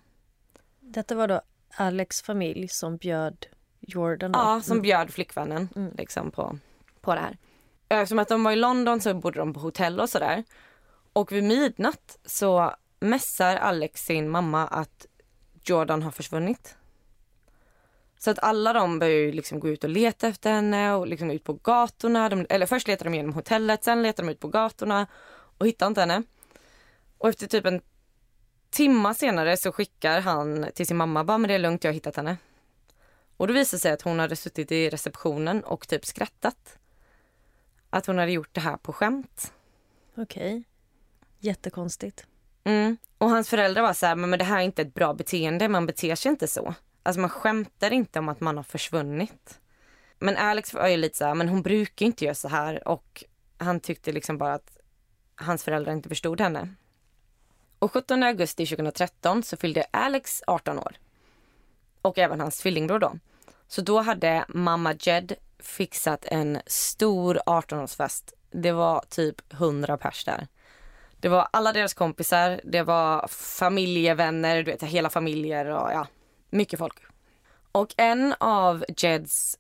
Detta 0.81 1.15
var 1.15 1.29
då 1.29 1.41
Alex 1.77 2.23
familj 2.23 2.69
som 2.69 2.97
bjöd 2.97 3.47
Jordan? 3.81 4.33
Då. 4.33 4.39
Ja, 4.39 4.61
som 4.63 4.83
bjöd 4.83 5.11
flickvännen 5.11 5.69
mm. 5.77 5.93
liksom 5.99 6.31
på, 6.31 6.59
på 7.01 7.15
det 7.15 7.21
här. 7.21 7.39
Eftersom 7.89 8.19
att 8.19 8.29
de 8.29 8.45
var 8.45 8.53
i 8.53 8.57
London 8.57 9.01
så 9.01 9.15
bodde 9.15 9.39
de 9.39 9.55
på 9.55 9.61
hotell 9.61 10.01
och 10.01 10.09
sådär. 10.09 10.45
Och 11.13 11.33
vid 11.33 11.45
midnatt 11.45 12.19
så 12.25 12.75
mässar 13.01 13.57
Alex 13.57 14.05
sin 14.05 14.29
mamma 14.29 14.67
att 14.67 15.07
Jordan 15.65 16.03
har 16.03 16.11
försvunnit. 16.11 16.77
Så 18.25 18.31
att 18.31 18.39
alla 18.43 18.73
de 18.73 18.99
börjar 18.99 19.33
liksom 19.33 19.61
gå 19.61 19.69
ut 19.69 19.85
och 19.85 19.91
leta 19.91 20.29
efter 20.29 20.53
henne 20.53 20.95
och 20.95 21.07
liksom 21.07 21.31
ut 21.31 21.45
på 21.45 21.53
gatorna. 21.53 22.29
De, 22.29 22.47
eller 22.49 22.67
först 22.67 22.89
letar 22.89 23.05
de 23.05 23.15
genom 23.15 23.33
hotellet, 23.33 23.85
sen 23.85 24.03
letar 24.03 24.23
de 24.23 24.31
ut 24.31 24.41
på 24.41 24.49
gatorna 24.49 25.07
och 25.59 25.67
hittar 25.67 25.87
inte 25.87 26.01
henne. 26.01 26.23
Och 27.19 27.29
efter 27.29 27.47
typ 27.47 27.67
en 27.67 27.81
timma 28.71 29.15
senare 29.15 29.57
så 29.57 29.73
skickar 29.73 30.21
han 30.21 30.67
till 30.75 30.87
sin 30.87 30.97
mamma, 30.97 31.25
bara 31.25 31.39
men 31.39 31.49
det 31.49 31.55
är 31.55 31.59
lugnt, 31.59 31.85
jag 31.85 31.89
har 31.89 31.95
hittat 31.95 32.17
henne. 32.17 32.37
Och 33.37 33.47
då 33.47 33.55
visar 33.55 33.79
sig 33.79 33.93
att 33.93 34.03
hon 34.03 34.19
hade 34.19 34.37
suttit 34.37 34.73
i 34.73 34.91
receptionen 34.91 35.65
och 35.65 35.89
typ 35.89 36.07
skrattat. 36.07 36.79
Att 37.91 38.07
hon 38.07 38.19
hade 38.19 38.33
gjort 38.33 38.55
det 38.55 38.61
här 38.61 38.77
på 38.77 38.93
skämt. 38.93 39.53
Okej. 40.17 40.49
Okay. 40.49 40.63
Jättekonstigt. 41.39 42.27
Mm. 42.65 42.97
Och 43.19 43.31
hans 43.31 43.49
föräldrar 43.49 43.83
var 43.83 43.93
så 43.93 44.07
här, 44.07 44.17
men 44.17 44.39
det 44.39 44.45
här 44.45 44.59
är 44.59 44.63
inte 44.63 44.83
ett 44.83 44.95
bra 44.95 45.15
beteende, 45.15 45.69
man 45.69 45.87
beter 45.87 46.15
sig 46.15 46.31
inte 46.31 46.47
så. 46.47 46.75
Alltså 47.05 47.21
man 47.21 47.31
skämtar 47.31 47.91
inte 47.91 48.19
om 48.19 48.29
att 48.29 48.41
man 48.41 48.57
har 48.57 48.65
försvunnit. 48.65 49.61
Men 50.19 50.37
Alex 50.37 50.75
var 50.75 50.89
ju 50.89 50.97
lite 50.97 51.17
så 51.17 51.25
här, 51.25 51.35
men 51.35 51.49
hon 51.49 51.63
brukar 51.63 52.07
inte 52.07 52.25
göra 52.25 52.35
så 52.35 52.49
här 52.49 52.89
och 52.89 53.25
han 53.59 53.81
tyckte 53.81 54.13
liksom 54.13 54.39
bara 54.39 54.55
att 54.55 54.79
hans 55.37 55.65
föräldrar 55.65 55.93
inte 55.93 56.09
förstod 56.09 56.41
henne. 56.41 56.75
Och 57.79 57.93
17 57.93 58.23
augusti 58.23 58.67
2013 58.67 59.43
så 59.43 59.57
fyllde 59.57 59.87
Alex 59.91 60.43
18 60.47 60.79
år. 60.79 60.97
Och 62.03 62.19
även 62.19 62.41
hans 62.41 62.59
tvillingbror 62.59 62.99
då. 62.99 63.19
Så 63.67 63.83
då 63.83 64.01
hade 64.01 64.45
mamma 64.49 64.95
Jed 65.01 65.33
fixat 65.59 66.25
en 66.25 66.61
stor 66.67 67.41
18-årsfest. 67.47 68.33
Det 68.51 68.73
var 68.73 69.05
typ 69.09 69.53
100 69.53 69.97
pers 69.97 70.25
där. 70.25 70.49
Det 71.21 71.29
var 71.29 71.49
alla 71.51 71.73
deras 71.73 71.95
kompisar, 71.95 72.61
det 72.65 72.83
var 72.83 73.29
familjevänner, 73.29 74.57
du 74.57 74.71
vet 74.71 74.83
hela 74.83 75.11
familjer 75.11 75.67
och 75.67 75.93
ja, 75.93 76.07
mycket 76.55 76.79
folk. 76.79 77.03
Och 77.73 77.95
en 77.97 78.35
av 78.39 78.85
Jeds 78.97 79.59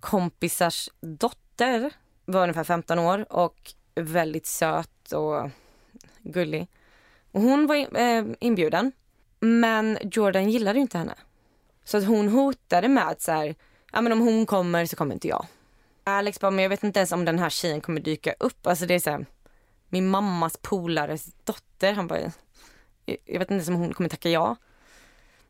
kompisars 0.00 0.88
dotter 1.00 1.90
var 2.24 2.42
ungefär 2.42 2.64
15 2.64 2.98
år 2.98 3.32
och 3.32 3.74
väldigt 3.94 4.46
söt 4.46 5.12
och 5.12 5.50
gullig. 6.22 6.68
Och 7.32 7.40
hon 7.40 7.66
var 7.66 7.98
eh, 8.00 8.24
inbjuden. 8.40 8.92
Men 9.40 9.98
Jordan 10.02 10.50
gillade 10.50 10.78
inte 10.78 10.98
henne. 10.98 11.14
Så 11.84 11.96
att 11.96 12.06
hon 12.06 12.28
hotade 12.28 12.88
med 12.88 13.08
att 13.08 13.22
så 13.22 13.32
här, 13.32 13.54
ja 13.92 14.00
men 14.00 14.12
om 14.12 14.20
hon 14.20 14.46
kommer 14.46 14.86
så 14.86 14.96
kommer 14.96 15.14
inte 15.14 15.28
jag. 15.28 15.46
Alex 16.04 16.40
bara, 16.40 16.50
men 16.50 16.62
jag 16.62 16.68
vet 16.68 16.84
inte 16.84 16.98
ens 16.98 17.12
om 17.12 17.24
den 17.24 17.38
här 17.38 17.50
tjejen 17.50 17.80
kommer 17.80 18.00
dyka 18.00 18.34
upp. 18.40 18.66
Alltså 18.66 18.86
det 18.86 18.94
är 18.94 18.98
så 18.98 19.10
här, 19.10 19.26
min 19.88 20.08
mammas 20.08 20.56
polares 20.62 21.26
dotter. 21.44 21.92
Han 21.92 22.06
bara, 22.06 22.18
jag 23.06 23.38
vet 23.38 23.40
inte 23.40 23.54
ens 23.54 23.68
om 23.68 23.74
hon 23.74 23.94
kommer 23.94 24.10
tacka 24.10 24.28
ja. 24.28 24.56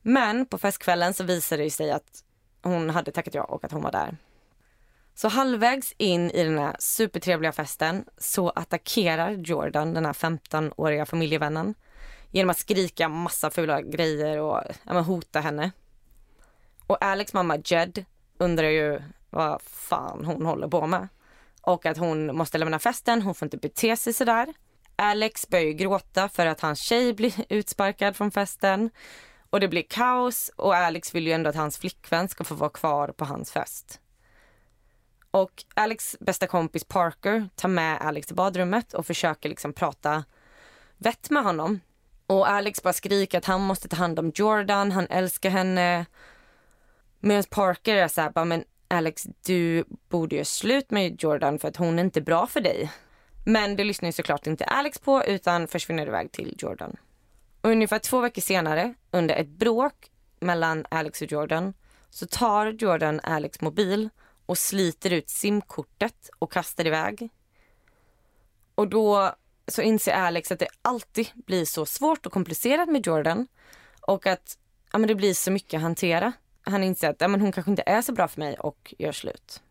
Men 0.08 0.46
på 0.46 0.58
festkvällen 0.58 1.14
så 1.14 1.24
visade 1.24 1.62
det 1.62 1.70
sig 1.70 1.90
att 1.90 2.24
hon 2.62 2.90
hade 2.90 3.12
tackat 3.12 3.34
ja 3.34 3.42
och 3.42 3.64
att 3.64 3.72
hon 3.72 3.82
var 3.82 3.92
där. 3.92 4.16
Så 5.14 5.28
halvvägs 5.28 5.94
in 5.98 6.30
i 6.30 6.44
den 6.44 6.58
här 6.58 6.76
supertrevliga 6.78 7.52
festen 7.52 8.04
så 8.18 8.50
attackerar 8.50 9.30
Jordan 9.30 9.94
den 9.94 10.06
här 10.06 10.12
15-åriga 10.12 11.06
familjevännen 11.06 11.74
genom 12.30 12.50
att 12.50 12.58
skrika 12.58 13.08
massa 13.08 13.50
fula 13.50 13.82
grejer 13.82 14.40
och 14.40 14.62
ja, 14.84 15.00
hota 15.00 15.40
henne. 15.40 15.70
Och 16.86 17.04
Alex 17.04 17.32
mamma 17.32 17.56
Jed 17.64 18.04
undrar 18.38 18.68
ju 18.68 19.02
vad 19.30 19.62
fan 19.62 20.24
hon 20.24 20.46
håller 20.46 20.68
på 20.68 20.86
med. 20.86 21.08
Och 21.60 21.86
att 21.86 21.98
hon 21.98 22.36
måste 22.36 22.58
lämna 22.58 22.78
festen, 22.78 23.22
hon 23.22 23.34
får 23.34 23.46
inte 23.46 23.56
bete 23.56 23.96
sig 23.96 24.12
sådär. 24.12 24.54
Alex 24.96 25.48
börjar 25.48 25.72
gråta 25.72 26.28
för 26.28 26.46
att 26.46 26.60
hans 26.60 26.80
tjej 26.80 27.14
blir 27.14 27.34
utsparkad 27.48 28.16
från 28.16 28.30
festen. 28.30 28.90
Och 29.50 29.60
det 29.60 29.68
blir 29.68 29.82
kaos 29.82 30.50
och 30.56 30.76
Alex 30.76 31.14
vill 31.14 31.26
ju 31.26 31.32
ändå 31.32 31.50
att 31.50 31.56
hans 31.56 31.78
flickvän 31.78 32.28
ska 32.28 32.44
få 32.44 32.54
vara 32.54 32.70
kvar 32.70 33.08
på 33.08 33.24
hans 33.24 33.52
fest. 33.52 34.00
Och 35.30 35.64
Alex 35.74 36.16
bästa 36.20 36.46
kompis 36.46 36.84
Parker 36.84 37.48
tar 37.54 37.68
med 37.68 38.00
Alex 38.00 38.26
till 38.26 38.36
badrummet 38.36 38.94
och 38.94 39.06
försöker 39.06 39.48
liksom 39.48 39.72
prata 39.72 40.24
vett 40.96 41.30
med 41.30 41.42
honom. 41.42 41.80
Och 42.26 42.50
Alex 42.50 42.82
bara 42.82 42.92
skriker 42.92 43.38
att 43.38 43.44
han 43.44 43.60
måste 43.60 43.88
ta 43.88 43.96
hand 43.96 44.18
om 44.18 44.32
Jordan, 44.34 44.92
han 44.92 45.06
älskar 45.06 45.50
henne. 45.50 46.06
Medan 47.20 47.44
Parker 47.50 47.96
är 47.96 48.08
så 48.08 48.20
här, 48.20 48.30
bara, 48.30 48.44
men 48.44 48.64
Alex 48.88 49.26
du 49.46 49.84
borde 50.08 50.36
göra 50.36 50.44
slut 50.44 50.90
med 50.90 51.22
Jordan 51.22 51.58
för 51.58 51.68
att 51.68 51.76
hon 51.76 51.98
är 51.98 52.04
inte 52.04 52.20
bra 52.20 52.46
för 52.46 52.60
dig. 52.60 52.92
Men 53.44 53.76
det 53.76 53.84
lyssnar 53.84 54.08
ju 54.08 54.12
såklart 54.12 54.46
inte 54.46 54.64
Alex 54.64 54.98
på 54.98 55.24
utan 55.24 55.68
försvinner 55.68 56.06
iväg 56.06 56.32
till 56.32 56.54
Jordan. 56.58 56.96
Och 57.66 57.72
ungefär 57.72 57.98
två 57.98 58.20
veckor 58.20 58.42
senare, 58.42 58.94
under 59.10 59.34
ett 59.34 59.48
bråk 59.48 60.10
mellan 60.40 60.86
Alex 60.90 61.22
och 61.22 61.32
Jordan, 61.32 61.74
så 62.10 62.26
tar 62.26 62.66
Jordan 62.66 63.20
Alex 63.22 63.60
mobil 63.60 64.08
och 64.46 64.58
sliter 64.58 65.12
ut 65.12 65.30
simkortet 65.30 66.30
och 66.38 66.52
kastar 66.52 66.86
iväg. 66.86 67.28
Och 68.74 68.88
då 68.88 69.34
så 69.68 69.82
inser 69.82 70.12
Alex 70.12 70.52
att 70.52 70.58
det 70.58 70.68
alltid 70.82 71.28
blir 71.34 71.64
så 71.64 71.86
svårt 71.86 72.26
och 72.26 72.32
komplicerat 72.32 72.88
med 72.88 73.06
Jordan 73.06 73.46
och 74.00 74.26
att 74.26 74.58
ja, 74.92 74.98
men 74.98 75.08
det 75.08 75.14
blir 75.14 75.34
så 75.34 75.50
mycket 75.50 75.78
att 75.78 75.82
hantera. 75.82 76.32
Han 76.62 76.84
inser 76.84 77.10
att 77.10 77.20
ja, 77.20 77.28
men 77.28 77.40
hon 77.40 77.52
kanske 77.52 77.70
inte 77.70 77.84
är 77.86 78.02
så 78.02 78.12
bra 78.12 78.28
för 78.28 78.40
mig 78.40 78.56
och 78.58 78.94
gör 78.98 79.12
slut. 79.12 79.62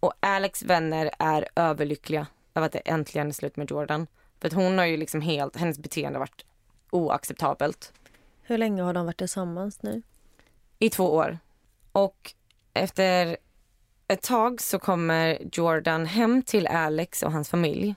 Och 0.00 0.12
Alex 0.20 0.62
vänner 0.62 1.10
är 1.18 1.48
överlyckliga 1.56 2.26
över 2.54 2.66
att 2.66 2.72
det 2.72 2.78
äntligen 2.78 3.28
är 3.28 3.32
slut 3.32 3.56
med 3.56 3.70
Jordan. 3.70 4.06
För 4.40 4.48
att 4.48 4.54
hon 4.54 4.78
har 4.78 4.84
ju 4.84 4.96
liksom 4.96 5.20
helt, 5.20 5.56
hennes 5.56 5.78
beteende 5.78 6.18
har 6.18 6.20
varit 6.20 6.44
oacceptabelt. 6.90 7.92
Hur 8.42 8.58
länge 8.58 8.82
har 8.82 8.94
de 8.94 9.06
varit 9.06 9.18
tillsammans 9.18 9.82
nu? 9.82 10.02
I 10.78 10.90
två 10.90 11.14
år. 11.14 11.38
Och 11.92 12.34
efter 12.74 13.36
ett 14.08 14.22
tag 14.22 14.60
så 14.60 14.78
kommer 14.78 15.38
Jordan 15.52 16.06
hem 16.06 16.42
till 16.42 16.66
Alex 16.66 17.22
och 17.22 17.32
hans 17.32 17.48
familj. 17.48 17.94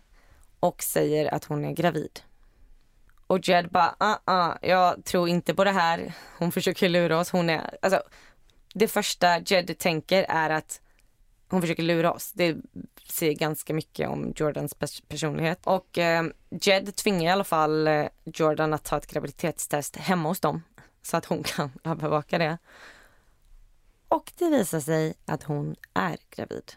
och 0.60 0.84
säger 0.84 1.34
att 1.34 1.46
hon 1.46 1.66
är 1.66 1.72
gravid. 1.72 2.20
Och 3.28 3.48
Jed 3.48 3.70
bara, 3.70 3.96
uh, 4.04 4.36
uh, 4.36 4.56
jag 4.62 5.06
tror 5.06 5.30
inte 5.30 5.54
på 5.54 5.64
det 5.64 5.72
här. 5.72 6.14
Hon 6.38 6.52
försöker 6.52 6.90
lura 6.90 7.20
oss. 7.20 7.32
Hon 7.32 7.50
är, 7.50 7.78
alltså, 7.82 8.02
det 8.74 8.88
första 8.88 9.40
Jed 9.40 9.78
tänker 9.78 10.24
är 10.30 10.50
att 10.50 10.82
hon 11.50 11.62
försöker 11.62 11.84
lura 11.84 12.12
oss. 12.12 12.32
Det 12.32 12.58
säger 13.06 13.34
ganska 13.34 13.74
mycket 13.74 14.10
om 14.10 14.34
Jordans 14.36 14.74
personlighet. 15.08 15.60
Och 15.64 15.98
eh, 15.98 16.24
Jed 16.50 16.96
tvingar 16.96 17.30
i 17.30 17.34
alla 17.34 17.44
fall 17.44 17.88
eh, 17.88 18.06
Jordan 18.24 18.74
att 18.74 18.84
ta 18.84 18.98
ett 18.98 19.08
graviditetstest 19.08 19.96
hemma 19.96 20.30
hos 20.30 20.40
dem 20.40 20.64
så 21.02 21.18
att 21.18 21.26
hon 21.26 21.44
kan 21.44 21.72
övervaka 21.84 22.38
det. 22.38 22.58
Och 24.08 24.32
det 24.38 24.50
visar 24.50 24.80
sig 24.80 25.14
att 25.26 25.44
hon 25.44 25.76
är 25.94 26.18
gravid. 26.30 26.74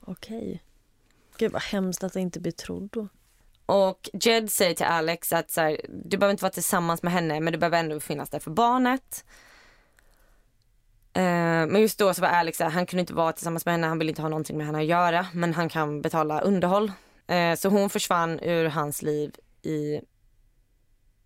Okej. 0.00 0.62
Gud 1.36 1.52
vad 1.52 1.62
hemskt 1.62 2.04
att 2.04 2.16
inte 2.16 2.40
bli 2.40 2.52
trodd 2.52 2.88
då. 2.92 3.08
Och 3.66 4.10
Jed 4.12 4.50
säger 4.50 4.74
till 4.74 4.86
Alex 4.86 5.32
att 5.32 5.50
så 5.50 5.60
här, 5.60 5.80
du 5.88 6.16
behöver 6.16 6.30
inte 6.30 6.44
vara 6.44 6.52
tillsammans 6.52 7.02
med 7.02 7.12
henne 7.12 7.40
men 7.40 7.52
du 7.52 7.58
behöver 7.58 7.78
ändå 7.78 8.00
finnas 8.00 8.30
där 8.30 8.38
för 8.38 8.50
barnet. 8.50 9.24
Eh, 11.16 11.66
men 11.66 11.80
just 11.80 11.98
då 11.98 12.14
så 12.14 12.22
var 12.22 12.28
Alex 12.28 12.58
här, 12.58 12.70
han 12.70 12.86
kunde 12.86 13.00
inte 13.00 13.14
vara 13.14 13.32
tillsammans 13.32 13.66
med 13.66 13.74
henne, 13.74 13.86
han 13.86 13.98
ville 13.98 14.10
inte 14.10 14.22
ha 14.22 14.28
någonting 14.28 14.56
med 14.56 14.66
henne 14.66 14.78
att 14.78 14.84
göra 14.84 15.26
men 15.32 15.54
han 15.54 15.68
kan 15.68 16.02
betala 16.02 16.40
underhåll. 16.40 16.92
Eh, 17.26 17.54
så 17.54 17.68
hon 17.68 17.90
försvann 17.90 18.40
ur 18.40 18.64
hans 18.64 19.02
liv 19.02 19.34
i 19.62 20.00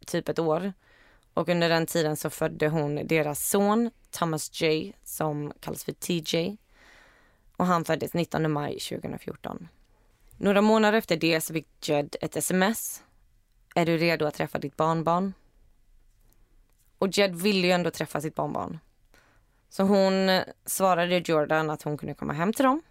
typ 0.06 0.28
ett 0.28 0.38
år. 0.38 0.72
Och 1.34 1.48
under 1.48 1.68
den 1.68 1.86
tiden 1.86 2.16
så 2.16 2.30
födde 2.30 2.68
hon 2.68 3.06
deras 3.06 3.48
son 3.48 3.90
Thomas 4.10 4.60
J 4.60 4.92
som 5.04 5.52
kallas 5.60 5.84
för 5.84 5.92
TJ. 5.92 6.56
Och 7.56 7.66
han 7.66 7.84
föddes 7.84 8.14
19 8.14 8.52
maj 8.52 8.78
2014. 8.78 9.68
Några 10.36 10.60
månader 10.60 10.98
efter 10.98 11.16
det 11.16 11.40
så 11.40 11.52
fick 11.52 11.88
Jed 11.88 12.16
ett 12.20 12.36
sms. 12.36 13.02
Är 13.74 13.86
du 13.86 13.96
redo 13.96 14.26
att 14.26 14.34
träffa 14.34 14.58
ditt 14.58 14.76
barnbarn? 14.76 15.34
Och 16.98 17.08
Jed 17.08 17.36
ville 17.36 17.66
ju 17.66 17.72
ändå 17.72 17.90
träffa 17.90 18.20
sitt 18.20 18.34
barnbarn. 18.34 18.78
Så 19.68 19.82
hon 19.82 20.42
svarade 20.66 21.18
Jordan 21.18 21.70
att 21.70 21.82
hon 21.82 21.98
kunde 21.98 22.14
komma 22.14 22.32
hem 22.32 22.52
till 22.52 22.64
dem. 22.64 22.82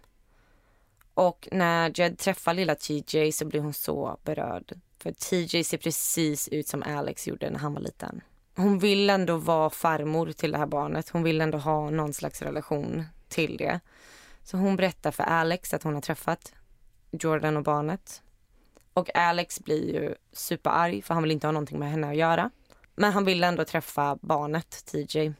Och 1.14 1.48
när 1.52 2.00
Jed 2.00 2.18
träffar 2.18 2.54
lilla 2.54 2.74
TJ 2.74 3.32
så 3.32 3.44
blir 3.44 3.60
hon 3.60 3.72
så 3.72 4.18
berörd. 4.24 4.72
För 4.98 5.12
TJ 5.12 5.64
ser 5.64 5.78
precis 5.78 6.48
ut 6.48 6.68
som 6.68 6.82
Alex 6.82 7.28
gjorde 7.28 7.50
när 7.50 7.58
han 7.58 7.74
var 7.74 7.80
liten. 7.80 8.20
Hon 8.56 8.78
vill 8.78 9.10
ändå 9.10 9.36
vara 9.36 9.70
farmor 9.70 10.32
till 10.32 10.52
det 10.52 10.58
här 10.58 10.66
barnet. 10.66 11.08
Hon 11.08 11.22
vill 11.22 11.40
ändå 11.40 11.58
ha 11.58 11.90
någon 11.90 12.12
slags 12.12 12.42
relation 12.42 13.04
till 13.28 13.56
det. 13.56 13.80
Så 14.42 14.56
hon 14.56 14.76
berättar 14.76 15.10
för 15.10 15.22
Alex 15.22 15.74
att 15.74 15.82
hon 15.82 15.94
har 15.94 16.00
träffat 16.00 16.52
Jordan 17.10 17.56
och 17.56 17.62
barnet. 17.62 18.22
Och 18.94 19.16
Alex 19.16 19.60
blir 19.60 19.94
ju 19.94 20.14
superarg 20.32 21.02
för 21.02 21.14
han 21.14 21.22
vill 21.22 21.32
inte 21.32 21.46
ha 21.46 21.52
någonting 21.52 21.78
med 21.78 21.90
henne 21.90 22.08
att 22.08 22.16
göra. 22.16 22.50
Men 22.94 23.12
han 23.12 23.24
vill 23.24 23.44
ändå 23.44 23.64
träffa 23.64 24.18
barnet, 24.20 24.84
TJ. 24.86 25.32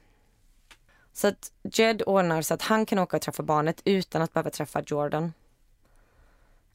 Så 1.18 1.28
att 1.28 1.52
Jed 1.62 2.02
ordnar 2.06 2.42
så 2.42 2.54
att 2.54 2.62
han 2.62 2.86
kan 2.86 2.98
åka 2.98 3.16
och 3.16 3.22
träffa 3.22 3.42
barnet 3.42 3.82
utan 3.84 4.22
att 4.22 4.32
behöva 4.32 4.50
träffa 4.50 4.82
Jordan. 4.86 5.32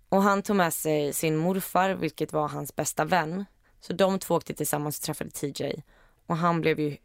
Och 0.10 0.24
han 0.24 0.42
tog 0.42 0.56
med 0.56 0.74
sig 0.74 1.14
sin 1.14 1.38
morfar, 1.38 1.90
vilket 1.90 2.34
var 2.34 2.48
hans 2.48 2.76
bästa 2.76 3.06
vän. 3.06 3.46
Så 3.80 3.94
de 3.94 4.20
två 4.20 4.36
åkte 4.36 4.54
tillsammans 4.54 4.98
och 5.00 5.04
träffade 5.04 5.30
TJ. 5.30 5.84
Och 6.26 6.38
han 6.38 6.62
blev 6.62 6.80
ju 6.80 6.98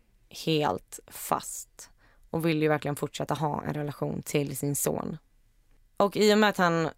helt 0.44 1.00
fast 1.06 1.90
och 2.30 2.46
ville 2.46 2.60
ju 2.60 2.68
verkligen 2.68 2.96
fortsätta 2.96 3.34
ha 3.34 3.62
en 3.62 3.74
relation 3.74 4.22
till 4.22 4.56
sin 4.56 4.76
son. 4.76 5.18
Och 5.96 6.16
i 6.16 6.34
och 6.34 6.38
med 6.38 6.50
att 6.50 6.56
han 6.58 6.88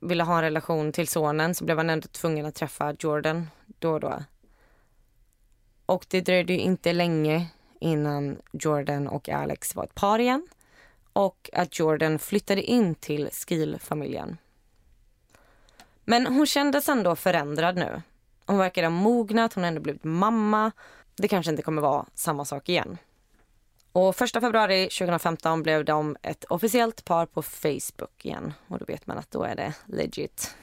ville 0.00 0.24
ha 0.24 0.36
en 0.36 0.42
relation 0.42 0.92
till 0.92 1.08
sonen 1.08 1.54
så 1.54 1.64
blev 1.64 1.76
han 1.76 1.90
ändå 1.90 2.08
tvungen 2.08 2.46
att 2.46 2.54
träffa 2.54 2.94
Jordan 2.98 3.50
då 3.66 3.92
och 3.92 4.00
då. 4.00 4.22
Och 5.86 6.06
det 6.08 6.20
dröjde 6.20 6.52
inte 6.52 6.92
länge 6.92 7.46
innan 7.80 8.38
Jordan 8.52 9.08
och 9.08 9.28
Alex 9.28 9.74
var 9.74 9.84
ett 9.84 9.94
par 9.94 10.18
igen 10.18 10.48
och 11.12 11.50
att 11.52 11.78
Jordan 11.78 12.18
flyttade 12.18 12.62
in 12.62 12.94
till 12.94 13.28
Skil-familjen. 13.32 14.36
Men 16.04 16.26
hon 16.26 16.46
kändes 16.46 16.88
ändå 16.88 17.16
förändrad 17.16 17.76
nu. 17.76 18.02
Hon 18.46 18.58
verkade 18.58 18.86
ha 18.86 18.90
mognat, 18.90 19.52
hon 19.52 19.64
har 19.64 19.68
ändå 19.68 19.80
blivit 19.80 20.04
mamma. 20.04 20.72
Det 21.16 21.28
kanske 21.28 21.50
inte 21.50 21.62
kommer 21.62 21.82
vara 21.82 22.06
samma 22.14 22.44
sak 22.44 22.68
igen. 22.68 22.98
Och 23.92 24.16
första 24.16 24.40
februari 24.40 24.82
2015 24.84 25.62
blev 25.62 25.84
de 25.84 26.16
ett 26.22 26.44
officiellt 26.44 27.04
par 27.04 27.26
på 27.26 27.42
Facebook 27.42 28.24
igen. 28.24 28.52
Och 28.68 28.78
då 28.78 28.84
vet 28.84 29.06
man 29.06 29.18
att 29.18 29.30
då 29.30 29.42
är 29.42 29.54
det 29.54 29.74
legit. 29.86 30.56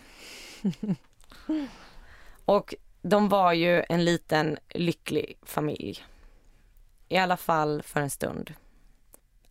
och 2.45 2.75
de 3.01 3.29
var 3.29 3.53
ju 3.53 3.83
en 3.89 4.05
liten 4.05 4.57
lycklig 4.69 5.37
familj. 5.41 6.05
I 7.13 7.17
alla 7.17 7.37
fall 7.37 7.83
för 7.83 7.99
en 7.99 8.09
stund. 8.09 8.53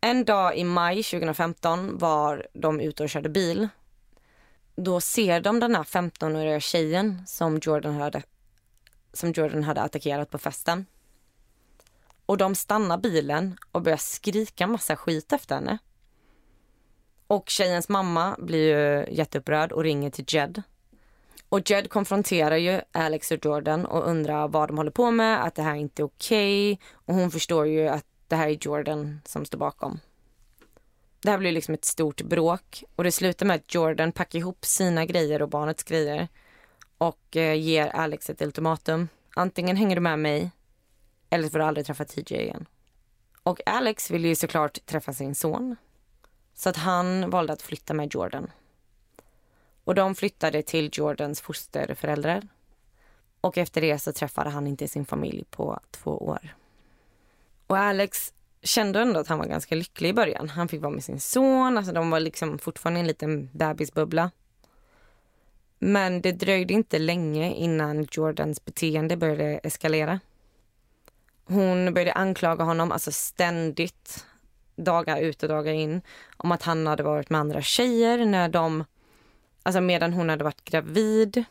En 0.00 0.24
dag 0.24 0.56
i 0.56 0.64
maj 0.64 1.02
2015 1.02 1.98
var 1.98 2.46
de 2.52 2.80
ute 2.80 3.02
och 3.02 3.08
körde 3.08 3.28
bil. 3.28 3.68
Då 4.76 5.00
ser 5.00 5.40
de 5.40 5.60
den 5.60 5.74
här 5.74 5.82
15-åriga 5.82 6.60
tjejen 6.60 7.22
som 7.26 7.60
Jordan 7.62 7.94
hade, 7.94 8.22
som 9.12 9.32
Jordan 9.32 9.62
hade 9.62 9.80
attackerat 9.80 10.30
på 10.30 10.38
festen. 10.38 10.86
Och 12.26 12.36
de 12.36 12.54
stannar 12.54 12.98
bilen 12.98 13.56
och 13.72 13.82
börjar 13.82 13.96
skrika 13.96 14.66
massa 14.66 14.96
skit 14.96 15.32
efter 15.32 15.54
henne. 15.54 15.78
Och 17.26 17.48
tjejens 17.48 17.88
mamma 17.88 18.36
blir 18.38 18.78
ju 18.78 19.14
jätteupprörd 19.14 19.72
och 19.72 19.82
ringer 19.82 20.10
till 20.10 20.24
Jed. 20.28 20.62
Och 21.52 21.70
Jed 21.70 21.90
konfronterar 21.90 22.56
ju 22.56 22.80
Alex 22.92 23.30
och 23.30 23.44
Jordan 23.44 23.86
och 23.86 24.08
undrar 24.08 24.48
vad 24.48 24.68
de 24.68 24.76
håller 24.76 24.90
på 24.90 25.10
med, 25.10 25.44
att 25.44 25.54
det 25.54 25.62
här 25.62 25.74
inte 25.74 26.02
är 26.02 26.04
okej. 26.04 26.72
Okay. 26.72 26.86
Och 26.94 27.14
hon 27.14 27.30
förstår 27.30 27.66
ju 27.66 27.88
att 27.88 28.04
det 28.28 28.36
här 28.36 28.48
är 28.48 28.58
Jordan 28.60 29.20
som 29.24 29.44
står 29.44 29.58
bakom. 29.58 30.00
Det 31.22 31.30
här 31.30 31.38
blir 31.38 31.52
liksom 31.52 31.74
ett 31.74 31.84
stort 31.84 32.22
bråk 32.22 32.84
och 32.96 33.04
det 33.04 33.12
slutar 33.12 33.46
med 33.46 33.56
att 33.56 33.74
Jordan 33.74 34.12
packar 34.12 34.38
ihop 34.38 34.64
sina 34.64 35.04
grejer 35.04 35.42
och 35.42 35.48
barnets 35.48 35.82
grejer 35.82 36.28
och 36.98 37.36
eh, 37.36 37.54
ger 37.54 37.86
Alex 37.86 38.30
ett 38.30 38.42
ultimatum. 38.42 39.08
Antingen 39.34 39.76
hänger 39.76 39.96
du 39.96 40.00
med 40.02 40.18
mig 40.18 40.50
eller 41.30 41.44
så 41.44 41.50
får 41.50 41.58
du 41.58 41.64
aldrig 41.64 41.86
träffa 41.86 42.04
TJ 42.04 42.34
igen. 42.34 42.66
Och 43.42 43.60
Alex 43.66 44.10
vill 44.10 44.24
ju 44.24 44.34
såklart 44.34 44.86
träffa 44.86 45.12
sin 45.12 45.34
son. 45.34 45.76
Så 46.54 46.68
att 46.68 46.76
han 46.76 47.30
valde 47.30 47.52
att 47.52 47.62
flytta 47.62 47.94
med 47.94 48.14
Jordan. 48.14 48.50
Och 49.84 49.94
de 49.94 50.14
flyttade 50.14 50.62
till 50.62 50.90
Jordans 50.92 51.40
fosterföräldrar. 51.40 52.48
Och 53.40 53.58
efter 53.58 53.80
det 53.80 53.98
så 53.98 54.12
träffade 54.12 54.50
han 54.50 54.66
inte 54.66 54.88
sin 54.88 55.04
familj 55.04 55.44
på 55.50 55.80
två 55.90 56.10
år. 56.10 56.56
Och 57.66 57.78
Alex 57.78 58.32
kände 58.62 59.00
ändå 59.00 59.20
att 59.20 59.28
han 59.28 59.38
var 59.38 59.46
ganska 59.46 59.74
lycklig 59.74 60.08
i 60.08 60.12
början. 60.12 60.48
Han 60.48 60.68
fick 60.68 60.82
vara 60.82 60.92
med 60.92 61.04
sin 61.04 61.20
son, 61.20 61.78
alltså 61.78 61.92
de 61.92 62.10
var 62.10 62.20
liksom 62.20 62.58
fortfarande 62.58 63.00
en 63.00 63.06
liten 63.06 63.50
bebisbubbla. 63.52 64.30
Men 65.78 66.20
det 66.20 66.32
dröjde 66.32 66.74
inte 66.74 66.98
länge 66.98 67.54
innan 67.54 68.06
Jordans 68.10 68.64
beteende 68.64 69.16
började 69.16 69.58
eskalera. 69.58 70.20
Hon 71.44 71.94
började 71.94 72.12
anklaga 72.12 72.64
honom 72.64 72.92
alltså 72.92 73.12
ständigt, 73.12 74.26
dagar 74.76 75.20
ut 75.20 75.42
och 75.42 75.48
dagar 75.48 75.72
in, 75.72 76.02
om 76.36 76.52
att 76.52 76.62
han 76.62 76.86
hade 76.86 77.02
varit 77.02 77.30
med 77.30 77.40
andra 77.40 77.62
tjejer 77.62 78.26
när 78.26 78.48
de, 78.48 78.84
alltså 79.62 79.80
medan 79.80 80.12
hon 80.12 80.28
hade 80.28 80.44
varit 80.44 80.64
gravid. 80.64 81.44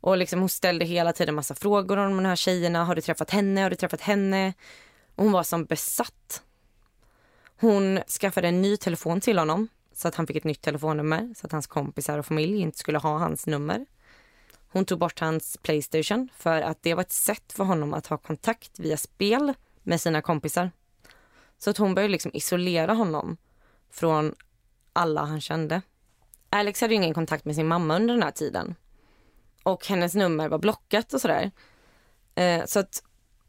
Och 0.00 0.16
liksom 0.16 0.40
hon 0.40 0.48
ställde 0.48 0.84
hela 0.84 1.12
tiden 1.12 1.34
massa 1.34 1.54
frågor 1.54 1.96
om 1.96 2.16
de 2.16 2.24
här 2.24 2.36
tjejerna. 2.36 2.84
Har 2.84 2.94
du 2.94 3.00
träffat 3.00 3.30
henne? 3.30 3.60
Har 3.60 3.70
du 3.70 3.76
träffat 3.76 4.00
henne? 4.00 4.54
Och 5.14 5.24
hon 5.24 5.32
var 5.32 5.42
som 5.42 5.64
besatt. 5.64 6.42
Hon 7.60 8.00
skaffade 8.20 8.48
en 8.48 8.62
ny 8.62 8.76
telefon 8.76 9.20
till 9.20 9.38
honom 9.38 9.68
så 9.92 10.08
att 10.08 10.14
han 10.14 10.26
fick 10.26 10.36
ett 10.36 10.44
nytt 10.44 10.62
telefonnummer 10.62 11.34
så 11.36 11.46
att 11.46 11.52
hans 11.52 11.66
kompisar 11.66 12.18
och 12.18 12.26
familj 12.26 12.60
inte 12.60 12.78
skulle 12.78 12.98
ha 12.98 13.18
hans 13.18 13.46
nummer. 13.46 13.86
Hon 14.72 14.84
tog 14.84 14.98
bort 14.98 15.20
hans 15.20 15.56
Playstation 15.56 16.28
för 16.36 16.62
att 16.62 16.82
det 16.82 16.94
var 16.94 17.02
ett 17.02 17.12
sätt 17.12 17.52
för 17.52 17.64
honom 17.64 17.94
att 17.94 18.06
ha 18.06 18.18
kontakt 18.18 18.78
via 18.78 18.96
spel 18.96 19.54
med 19.82 20.00
sina 20.00 20.22
kompisar. 20.22 20.70
Så 21.58 21.70
att 21.70 21.78
hon 21.78 21.94
började 21.94 22.12
liksom 22.12 22.30
isolera 22.34 22.94
honom 22.94 23.36
från 23.90 24.34
alla 24.92 25.24
han 25.24 25.40
kände. 25.40 25.82
Alex 26.50 26.80
hade 26.80 26.94
ingen 26.94 27.14
kontakt 27.14 27.44
med 27.44 27.54
sin 27.54 27.66
mamma 27.66 27.96
under 27.96 28.14
den 28.14 28.22
här 28.22 28.30
tiden. 28.30 28.74
Och 29.62 29.86
hennes 29.86 30.14
nummer 30.14 30.48
var 30.48 30.58
blockat 30.58 31.12
och 31.12 31.20
sådär. 31.20 31.50
Eh, 32.34 32.64
så 32.64 32.80
att 32.80 33.02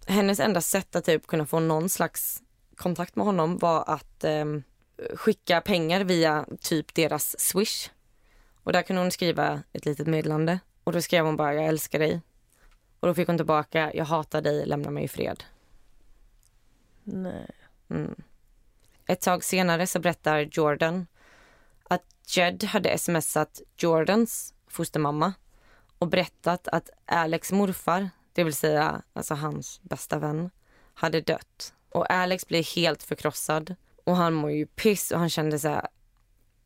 hennes 0.08 0.40
enda 0.40 0.62
sätt 0.62 0.96
att 0.96 1.06
typ 1.06 1.28
kunna 1.28 1.46
få 1.46 1.60
någon 1.60 1.90
slags 1.90 2.44
kontakt 2.76 3.16
med 3.16 3.26
honom 3.26 3.58
var 3.58 3.84
att 3.88 4.24
eh, 4.24 4.46
skicka 5.16 5.62
pengar 5.62 6.04
via 6.04 6.46
typ 6.62 6.94
deras 6.94 7.40
swish. 7.40 7.90
Och 8.64 8.74
där 8.74 8.82
kunde 8.82 9.02
hon 9.02 9.12
skriva 9.12 9.64
ett 9.74 9.86
litet 9.86 10.08
meddelande. 10.08 10.60
Och 10.84 10.94
då 10.94 11.02
skrev 11.02 11.26
hon 11.26 11.36
bara 11.36 11.54
jag 11.54 11.66
älskar 11.66 12.00
dig. 12.00 12.22
Och 13.00 13.08
då 13.08 13.14
fick 13.14 13.28
hon 13.28 13.38
tillbaka 13.38 13.92
jag 13.94 14.06
hatar 14.06 14.42
dig, 14.42 14.66
lämna 14.66 14.92
mig 14.92 15.04
i 15.04 15.08
fred. 15.08 15.44
Nej. 17.04 17.50
Mm. 17.90 18.16
Ett 19.06 19.22
tag 19.22 19.44
senare 19.44 19.88
så 19.88 20.00
berättar 20.00 20.40
Jordan 20.52 21.08
att 21.90 22.06
Jed 22.28 22.64
hade 22.64 22.98
smsat 22.98 23.62
Jordans 23.78 24.54
fostermamma 24.68 25.34
och 26.00 26.08
berättat 26.08 26.68
att 26.68 26.90
Alex 27.06 27.52
morfar, 27.52 28.10
det 28.34 28.44
vill 28.44 28.54
säga 28.54 29.02
alltså 29.14 29.34
hans 29.34 29.80
bästa 29.84 30.20
vän, 30.20 30.50
hade 30.94 31.22
dött. 31.22 31.74
Och 31.90 32.12
Alex 32.12 32.48
blir 32.48 32.76
helt 32.76 33.04
förkrossad 33.04 33.76
och 34.04 34.16
han 34.16 34.34
mår 34.34 34.52
ju 34.52 34.66
piss 34.66 35.12
och 35.12 35.20
han 35.20 35.30
kände 35.30 35.60
så 35.60 35.68
här, 35.68 35.88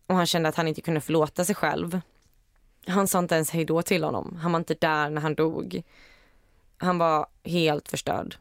och 0.07 0.15
han 0.15 0.25
kände 0.25 0.49
att 0.49 0.55
han 0.55 0.67
inte 0.67 0.81
kunde 0.81 1.01
förlåta 1.01 1.45
sig 1.45 1.55
själv. 1.55 2.01
Han 2.87 3.07
sa 3.07 3.19
inte 3.19 3.35
ens 3.35 3.51
hej 3.51 3.65
då 3.65 3.81
till 3.81 4.03
honom. 4.03 4.37
Han 4.41 4.51
var 4.51 4.59
inte 4.59 4.73
där 4.73 5.09
när 5.09 5.21
han 5.21 5.35
dog. 5.35 5.83
Han 6.77 6.97
var 6.97 7.27
helt 7.43 7.89
förstörd. 7.89 8.35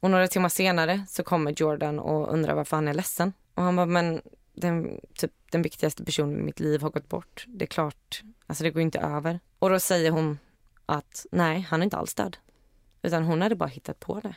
Och 0.00 0.10
några 0.10 0.28
timmar 0.28 0.48
senare 0.48 1.04
så 1.08 1.22
kommer 1.22 1.52
Jordan 1.56 1.98
och 1.98 2.32
undrar 2.32 2.54
varför 2.54 2.76
han 2.76 2.88
är 2.88 2.94
ledsen. 2.94 3.32
Och 3.54 3.62
han 3.62 3.76
bara, 3.76 3.86
men 3.86 4.22
den, 4.60 5.00
typ, 5.14 5.32
den 5.50 5.62
viktigaste 5.62 6.04
personen 6.04 6.40
i 6.40 6.42
mitt 6.42 6.60
liv 6.60 6.82
har 6.82 6.90
gått 6.90 7.08
bort. 7.08 7.44
Det 7.48 7.64
är 7.64 7.66
klart, 7.66 8.22
alltså 8.46 8.64
det 8.64 8.70
går 8.70 8.82
inte 8.82 8.98
över. 8.98 9.40
Och 9.58 9.70
då 9.70 9.80
säger 9.80 10.10
hon 10.10 10.38
att 10.86 11.26
nej, 11.32 11.60
han 11.60 11.80
är 11.80 11.84
inte 11.84 11.96
alls 11.96 12.14
död. 12.14 12.36
Utan 13.02 13.24
hon 13.24 13.42
hade 13.42 13.54
bara 13.54 13.68
hittat 13.68 14.00
på 14.00 14.20
det. 14.20 14.34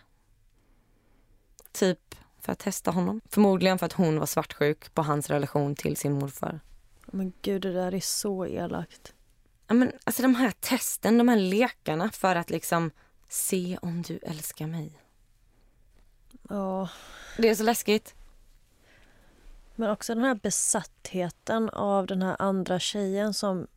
Typ 1.71 2.15
för 2.39 2.51
att 2.51 2.59
testa 2.59 2.91
honom. 2.91 3.21
Förmodligen 3.29 3.79
för 3.79 3.85
att 3.85 3.93
hon 3.93 4.19
var 4.19 4.25
svartsjuk 4.25 4.93
på 4.93 5.01
hans 5.01 5.29
relation 5.29 5.75
till 5.75 5.97
sin 5.97 6.13
morfar. 6.13 6.59
Men 7.05 7.33
gud, 7.41 7.61
det 7.61 7.73
där 7.73 7.93
är 7.93 7.99
så 7.99 8.45
elakt. 8.45 9.13
Ja, 9.67 9.73
men, 9.73 9.91
alltså 10.03 10.21
de 10.21 10.35
här 10.35 10.51
testen, 10.51 11.17
de 11.17 11.27
här 11.27 11.37
lekarna 11.37 12.11
för 12.11 12.35
att 12.35 12.49
liksom 12.49 12.91
se 13.29 13.77
om 13.81 14.01
du 14.01 14.17
älskar 14.17 14.67
mig. 14.67 14.99
Ja, 16.49 16.89
Det 17.37 17.49
är 17.49 17.55
så 17.55 17.63
läskigt. 17.63 18.15
Men 19.75 19.89
också 19.89 20.15
den 20.15 20.23
här 20.23 20.35
besattheten 20.35 21.69
av 21.69 22.07
den 22.07 22.21
här 22.21 22.35
andra 22.39 22.79
tjejen 22.79 23.33
som 23.33 23.67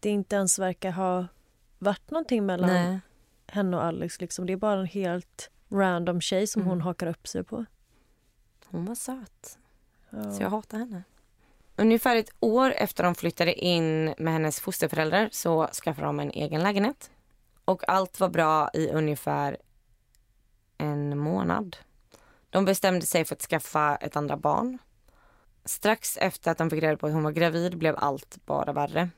det 0.00 0.10
inte 0.10 0.36
ens 0.36 0.58
verkar 0.58 0.90
ha 0.90 1.26
varit 1.78 2.10
någonting 2.10 2.46
mellan 2.46 2.70
Nej. 2.70 3.00
henne 3.46 3.76
och 3.76 3.84
Alex. 3.84 4.20
Liksom. 4.20 4.46
Det 4.46 4.52
är 4.52 4.56
bara 4.56 4.80
en 4.80 4.86
helt 4.86 5.50
random 5.68 6.20
tjej 6.20 6.46
som 6.46 6.62
Mm. 6.62 6.70
hon 6.70 6.80
hakar 6.80 7.06
upp 7.06 7.28
sig 7.28 7.44
på. 7.44 7.64
Hon 8.66 8.84
var 8.84 8.94
söt. 8.94 9.58
Ja. 10.10 10.32
Så 10.32 10.42
jag 10.42 10.50
hatar 10.50 10.78
henne. 10.78 11.02
Ungefär 11.76 12.16
ett 12.16 12.30
år 12.40 12.70
efter 12.70 13.04
de 13.04 13.14
flyttade 13.14 13.54
in 13.54 14.04
med 14.18 14.32
hennes 14.32 14.60
fosterföräldrar 14.60 15.28
så 15.32 15.66
skaffade 15.66 16.06
de 16.06 16.20
en 16.20 16.30
egen 16.30 16.62
lägenhet. 16.62 17.10
Och 17.64 17.88
allt 17.88 18.20
var 18.20 18.28
bra 18.28 18.70
i 18.74 18.88
ungefär 18.88 19.56
en 20.78 21.18
månad. 21.18 21.76
De 22.50 22.64
bestämde 22.64 23.06
sig 23.06 23.24
för 23.24 23.34
att 23.34 23.42
skaffa 23.42 23.96
ett 23.96 24.16
andra 24.16 24.36
barn. 24.36 24.78
Strax 25.64 26.16
efter 26.16 26.50
att 26.50 26.58
de 26.58 26.70
fick 26.70 26.82
reda 26.82 26.96
på 26.96 27.06
att 27.06 27.12
hon 27.12 27.22
var 27.22 27.32
gravid 27.32 27.78
blev 27.78 27.94
allt 27.98 28.38
bara 28.46 28.72
värre. 28.72 29.10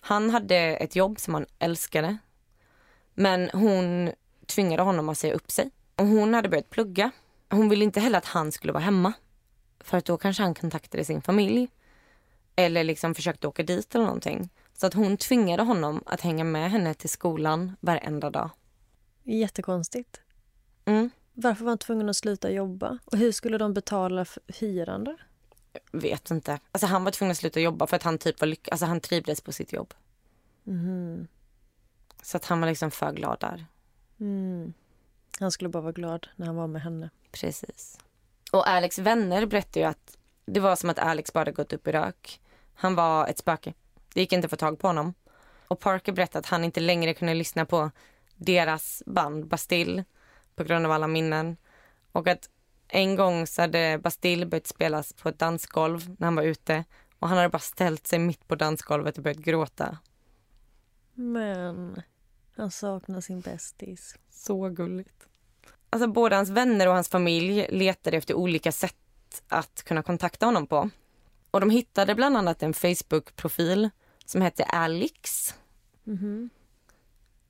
Han 0.00 0.30
hade 0.30 0.56
ett 0.56 0.96
jobb 0.96 1.20
som 1.20 1.34
han 1.34 1.46
älskade. 1.58 2.18
Men 3.14 3.50
hon 3.52 4.12
tvingade 4.46 4.82
honom 4.82 5.08
att 5.08 5.18
säga 5.18 5.34
upp 5.34 5.50
sig. 5.50 5.70
Och 5.96 6.06
hon 6.06 6.34
hade 6.34 6.48
börjat 6.48 6.70
plugga. 6.70 7.10
Hon 7.50 7.68
ville 7.68 7.84
inte 7.84 8.00
heller 8.00 8.18
att 8.18 8.24
han 8.24 8.52
skulle 8.52 8.72
vara 8.72 8.82
hemma. 8.82 9.12
För 9.80 9.98
att 9.98 10.04
då 10.04 10.16
kanske 10.16 10.42
han 10.42 10.54
kontaktade 10.54 11.04
sin 11.04 11.22
familj. 11.22 11.68
Eller 12.56 12.84
liksom 12.84 13.14
försökte 13.14 13.48
åka 13.48 13.62
dit 13.62 13.94
eller 13.94 14.04
någonting. 14.04 14.50
Så 14.74 14.86
att 14.86 14.94
hon 14.94 15.16
tvingade 15.16 15.62
honom 15.62 16.02
att 16.06 16.20
hänga 16.20 16.44
med 16.44 16.70
henne 16.70 16.94
till 16.94 17.08
skolan 17.08 17.76
varenda 17.80 18.30
dag. 18.30 18.50
Jättekonstigt. 19.24 20.20
Mm. 20.84 21.10
Varför 21.32 21.64
var 21.64 21.70
han 21.70 21.78
tvungen 21.78 22.08
att 22.08 22.16
sluta 22.16 22.50
jobba? 22.50 22.98
Och 23.04 23.18
hur 23.18 23.32
skulle 23.32 23.58
de 23.58 23.74
betala 23.74 24.24
för 24.24 24.42
hyran 24.46 25.04
då? 25.04 25.16
Vet 25.92 26.30
inte. 26.30 26.58
Alltså 26.72 26.86
han 26.86 27.04
var 27.04 27.10
tvungen 27.10 27.30
att 27.30 27.36
sluta 27.38 27.60
jobba 27.60 27.86
för 27.86 27.96
att 27.96 28.02
han 28.02 28.18
typ 28.18 28.40
var 28.40 28.48
lyck- 28.48 28.68
alltså 28.70 28.86
han 28.86 29.00
trivdes 29.00 29.40
på 29.40 29.52
sitt 29.52 29.72
jobb. 29.72 29.94
Så 32.22 32.36
att 32.36 32.44
han 32.44 32.60
var 32.60 32.68
liksom 32.68 32.90
för 32.90 33.12
glad 33.12 33.40
där. 33.40 33.66
Mm. 34.20 34.72
Han 35.40 35.50
skulle 35.52 35.68
bara 35.68 35.80
vara 35.82 35.92
glad 35.92 36.28
när 36.36 36.46
han 36.46 36.56
var 36.56 36.66
med 36.66 36.82
henne. 36.82 37.10
Precis. 37.32 37.98
Och 38.52 38.68
Alex 38.68 38.98
vänner 38.98 39.46
berättade 39.46 39.80
ju 39.80 39.86
att 39.86 40.18
det 40.46 40.60
var 40.60 40.76
som 40.76 40.90
att 40.90 40.98
Alex 40.98 41.32
bara 41.32 41.50
gått 41.50 41.72
upp 41.72 41.88
i 41.88 41.92
rök. 41.92 42.40
Han 42.74 42.94
var 42.94 43.26
ett 43.26 43.38
spöke. 43.38 43.74
Det 44.14 44.20
gick 44.20 44.32
inte 44.32 44.46
att 44.46 44.50
få 44.50 44.56
tag 44.56 44.78
på 44.78 44.86
honom. 44.86 45.14
Och 45.68 45.80
Parker 45.80 46.12
berättade 46.12 46.38
att 46.38 46.46
han 46.46 46.64
inte 46.64 46.80
längre 46.80 47.14
kunde 47.14 47.34
lyssna 47.34 47.64
på 47.64 47.90
deras 48.36 49.02
band 49.06 49.46
Bastille 49.46 50.04
på 50.54 50.64
grund 50.64 50.86
av 50.86 50.92
alla 50.92 51.06
minnen. 51.06 51.56
Och 52.12 52.28
att 52.28 52.48
en 52.88 53.16
gång 53.16 53.46
så 53.46 53.62
hade 53.62 53.98
Bastille 54.02 54.46
börjat 54.46 54.66
spelas 54.66 55.12
på 55.12 55.28
ett 55.28 55.38
dansgolv 55.38 56.16
när 56.18 56.26
han 56.26 56.34
var 56.34 56.42
ute 56.42 56.84
och 57.18 57.28
han 57.28 57.36
hade 57.36 57.48
bara 57.48 57.58
ställt 57.58 58.06
sig 58.06 58.18
mitt 58.18 58.48
på 58.48 58.54
dansgolvet 58.54 59.16
och 59.16 59.22
börjat 59.22 59.38
gråta. 59.38 59.98
Men 61.14 62.02
han 62.56 62.70
saknar 62.70 63.20
sin 63.20 63.40
bästis. 63.40 64.16
Så 64.30 64.68
gulligt. 64.68 65.26
Alltså 65.90 66.08
både 66.08 66.36
hans 66.36 66.50
vänner 66.50 66.88
och 66.88 66.94
hans 66.94 67.08
familj 67.08 67.66
letade 67.70 68.16
efter 68.16 68.34
olika 68.34 68.72
sätt 68.72 68.94
att 69.48 69.82
kunna 69.82 70.02
kontakta 70.02 70.46
honom 70.46 70.66
på. 70.66 70.90
Och 71.50 71.60
de 71.60 71.70
hittade 71.70 72.14
bland 72.14 72.36
annat 72.36 72.62
en 72.62 72.74
Facebook-profil 72.74 73.90
som 74.24 74.40
hette 74.42 74.64
Alex. 74.64 75.54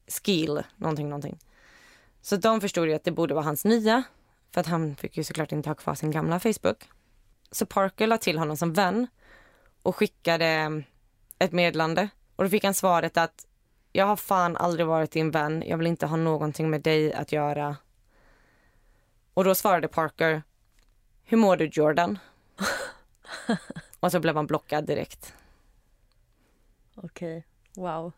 Skill, 0.07 0.63
någonting, 0.77 1.09
någonting. 1.09 1.39
Så 2.23 2.37
de 2.37 2.61
förstod 2.61 2.91
att 2.91 3.05
det 3.05 3.13
borde 3.13 3.35
vara 3.35 3.45
hans 3.45 3.65
nya. 3.65 4.03
För 4.51 4.61
att 4.61 4.67
han 4.67 4.97
fick 4.97 5.17
ju 5.17 5.25
såklart 5.25 5.53
inte 5.53 5.71
ha 5.71 5.75
kvar 5.75 5.95
sin 5.95 6.11
gamla 6.11 6.41
Facebook. 6.41 6.89
Så 7.51 7.67
Parker 7.67 8.07
la 8.07 8.19
till 8.19 8.39
honom 8.39 8.57
som 8.57 8.73
vän 8.73 9.07
och 9.83 9.97
skickade 9.97 10.47
mm, 10.47 10.85
ett 11.39 11.53
meddelande. 11.53 12.09
Och 12.37 12.45
då 12.45 12.51
fick 12.51 12.65
han 12.65 12.75
svaret 12.75 13.17
att 13.17 13.47
jag 13.93 14.07
har 14.07 14.17
fan 14.17 14.57
aldrig 14.57 14.87
varit 14.87 15.11
din 15.11 15.31
vän. 15.31 15.65
Jag 15.67 15.77
vill 15.77 15.87
inte 15.87 16.07
ha 16.07 16.17
någonting 16.17 16.71
med 16.71 16.83
dig 16.83 17.13
att 17.13 17.33
göra. 17.33 17.77
Och 19.35 19.45
då 19.45 19.55
svarade 19.55 19.89
Parker, 19.89 20.43
hur 21.25 21.37
mår 21.37 21.57
du 21.57 21.71
Jordan? 21.73 22.19
och 24.01 24.13
så 24.13 24.21
blev 24.21 24.37
han 24.37 24.47
blockad 24.47 24.87
direkt. 24.87 25.35
Okej, 26.95 27.47
wow. 27.75 28.13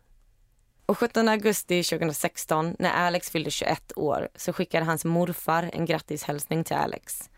Och 0.85 0.97
17 0.97 1.27
augusti 1.27 1.83
2016, 1.83 2.75
när 2.79 2.91
Alex 2.91 3.29
fyllde 3.29 3.51
21 3.51 3.91
år, 3.95 4.29
så 4.35 4.53
skickade 4.53 4.85
hans 4.85 5.05
morfar 5.05 5.69
en 5.73 5.85
grattishälsning 5.85 6.63
till 6.63 6.75
Alex. 6.75 7.29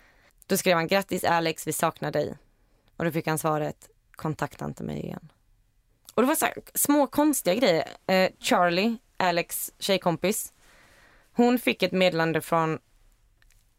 Då 0.48 0.58
skrev 0.58 0.76
han 0.76 0.88
grattis 0.88 1.24
Alex, 1.24 1.68
vi 1.68 1.74
saknar 1.74 2.12
dig. 2.12 2.38
Och 2.98 3.06
då 3.06 3.12
fick 3.12 3.28
han 3.28 3.38
svaret, 3.38 3.90
kontakta 4.12 4.66
inte 4.66 4.84
mig 4.84 5.00
igen. 5.00 5.32
Och 6.14 6.22
det 6.22 6.28
var 6.28 6.36
så 6.36 6.46
här, 6.46 6.56
små 6.74 7.08
konstiga 7.08 7.56
grejer. 7.56 7.88
Eh, 8.08 8.32
Charlie, 8.40 8.98
Alex 9.18 9.72
tjejkompis, 9.80 10.54
hon 11.34 11.60
fick 11.60 11.84
ett 11.84 11.92
meddelande 11.92 12.42
från 12.42 12.80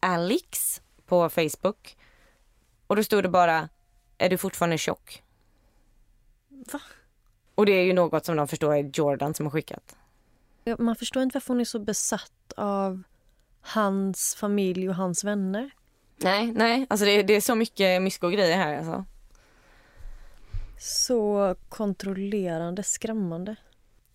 Alex 0.01 0.83
på 1.07 1.29
Facebook. 1.29 1.97
Och 2.87 2.97
då 2.97 3.05
stod 3.05 3.23
det 3.23 3.29
bara, 3.29 3.69
är 4.19 4.31
du 4.31 4.39
fortfarande 4.39 4.79
tjock? 4.79 5.23
Va? 6.49 6.81
Och 7.55 7.67
det 7.67 7.73
är 7.73 7.85
ju 7.85 7.93
något 7.93 8.27
som 8.27 8.37
de 8.37 8.49
förstår 8.49 8.75
är 8.75 8.91
Jordan 8.95 9.35
som 9.35 9.47
har 9.47 9.51
skickat. 9.51 9.97
Man 10.79 10.97
förstår 10.97 11.23
inte 11.23 11.37
varför 11.37 11.49
hon 11.49 11.61
är 11.61 11.65
så 11.65 11.79
besatt 11.79 12.53
av 12.57 13.03
hans 13.61 14.35
familj 14.35 14.89
och 14.89 14.95
hans 14.95 15.25
vänner. 15.25 15.71
Nej, 16.17 16.53
nej, 16.53 16.87
alltså 16.91 17.07
det, 17.07 17.23
det 17.23 17.37
är 17.37 17.41
så 17.41 17.55
mycket 17.55 18.03
mysko 18.03 18.29
grejer 18.29 18.57
här 18.57 18.77
alltså. 18.77 19.05
Så 20.79 21.57
kontrollerande, 21.69 22.83
skrämmande. 22.83 23.57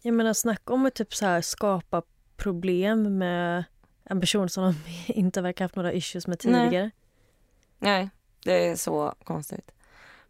Jag 0.02 0.14
menar, 0.14 0.34
snacka 0.34 0.74
om 0.74 0.86
att 0.86 0.94
typ 0.96 1.16
så 1.16 1.26
här 1.26 1.42
skapa 1.42 2.02
problem 2.38 3.18
med 3.18 3.64
en 4.04 4.20
person 4.22 4.50
som 4.50 4.64
de 4.64 4.76
inte 5.14 5.42
verkar 5.42 5.66
haft 5.66 5.76
några 5.76 5.94
issues 5.94 6.28
med 6.28 6.42
Nej. 6.44 6.66
tidigare. 6.66 6.92
Nej, 7.80 8.10
det 8.44 8.68
är 8.68 8.76
så 8.76 9.16
konstigt. 9.24 9.72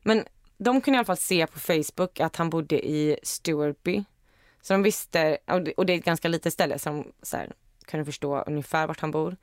Men 0.04 0.26
de 0.60 0.82
kunde 0.82 0.96
i 0.96 1.00
alla 1.00 1.06
fall 1.06 1.18
se 1.18 1.48
på 1.48 1.60
Facebook 1.60 2.20
att 2.20 2.36
han 2.36 2.50
bodde 2.50 2.88
i 2.88 3.18
Stewartby. 3.24 4.04
Så 4.62 4.74
de 4.74 4.84
visste, 4.84 5.38
och 5.48 5.86
det- 5.86 5.94
är 5.94 5.98
ett 5.98 6.06
ganska 6.06 6.28
litet 6.28 6.54
ställe 6.54 6.80
så 6.80 6.90
de 6.90 7.12
så 7.22 7.38
här, 7.38 7.52
kunde 7.86 8.06
förstå 8.06 8.40
ungefär 8.42 8.88
vart 8.88 9.00
han 9.00 9.12
bor. 9.12 9.38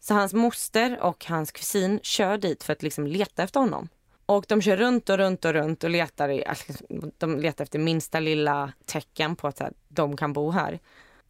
Så 0.00 0.14
hans 0.14 0.32
moster 0.32 1.00
och 1.00 1.26
hans 1.26 1.52
kusin 1.52 2.00
kör 2.02 2.38
dit 2.38 2.64
för 2.64 2.72
att 2.72 2.82
liksom 2.82 3.06
leta 3.06 3.42
efter 3.42 3.60
honom. 3.60 3.88
Och 4.26 4.44
de 4.48 4.62
kör 4.62 4.76
runt 4.76 5.10
och 5.10 5.16
runt 5.18 5.44
och 5.44 5.52
runt 5.52 5.84
och 5.84 5.90
letar, 5.90 6.28
i, 6.28 6.44
alltså, 6.46 6.72
de 7.18 7.38
letar 7.38 7.64
efter 7.64 7.78
minsta 7.78 8.20
lilla 8.20 8.72
tecken 8.86 9.36
på 9.36 9.48
att 9.48 9.58
så 9.58 9.64
här, 9.64 9.72
de 9.88 10.16
kan 10.16 10.32
bo 10.32 10.50
här. 10.50 10.78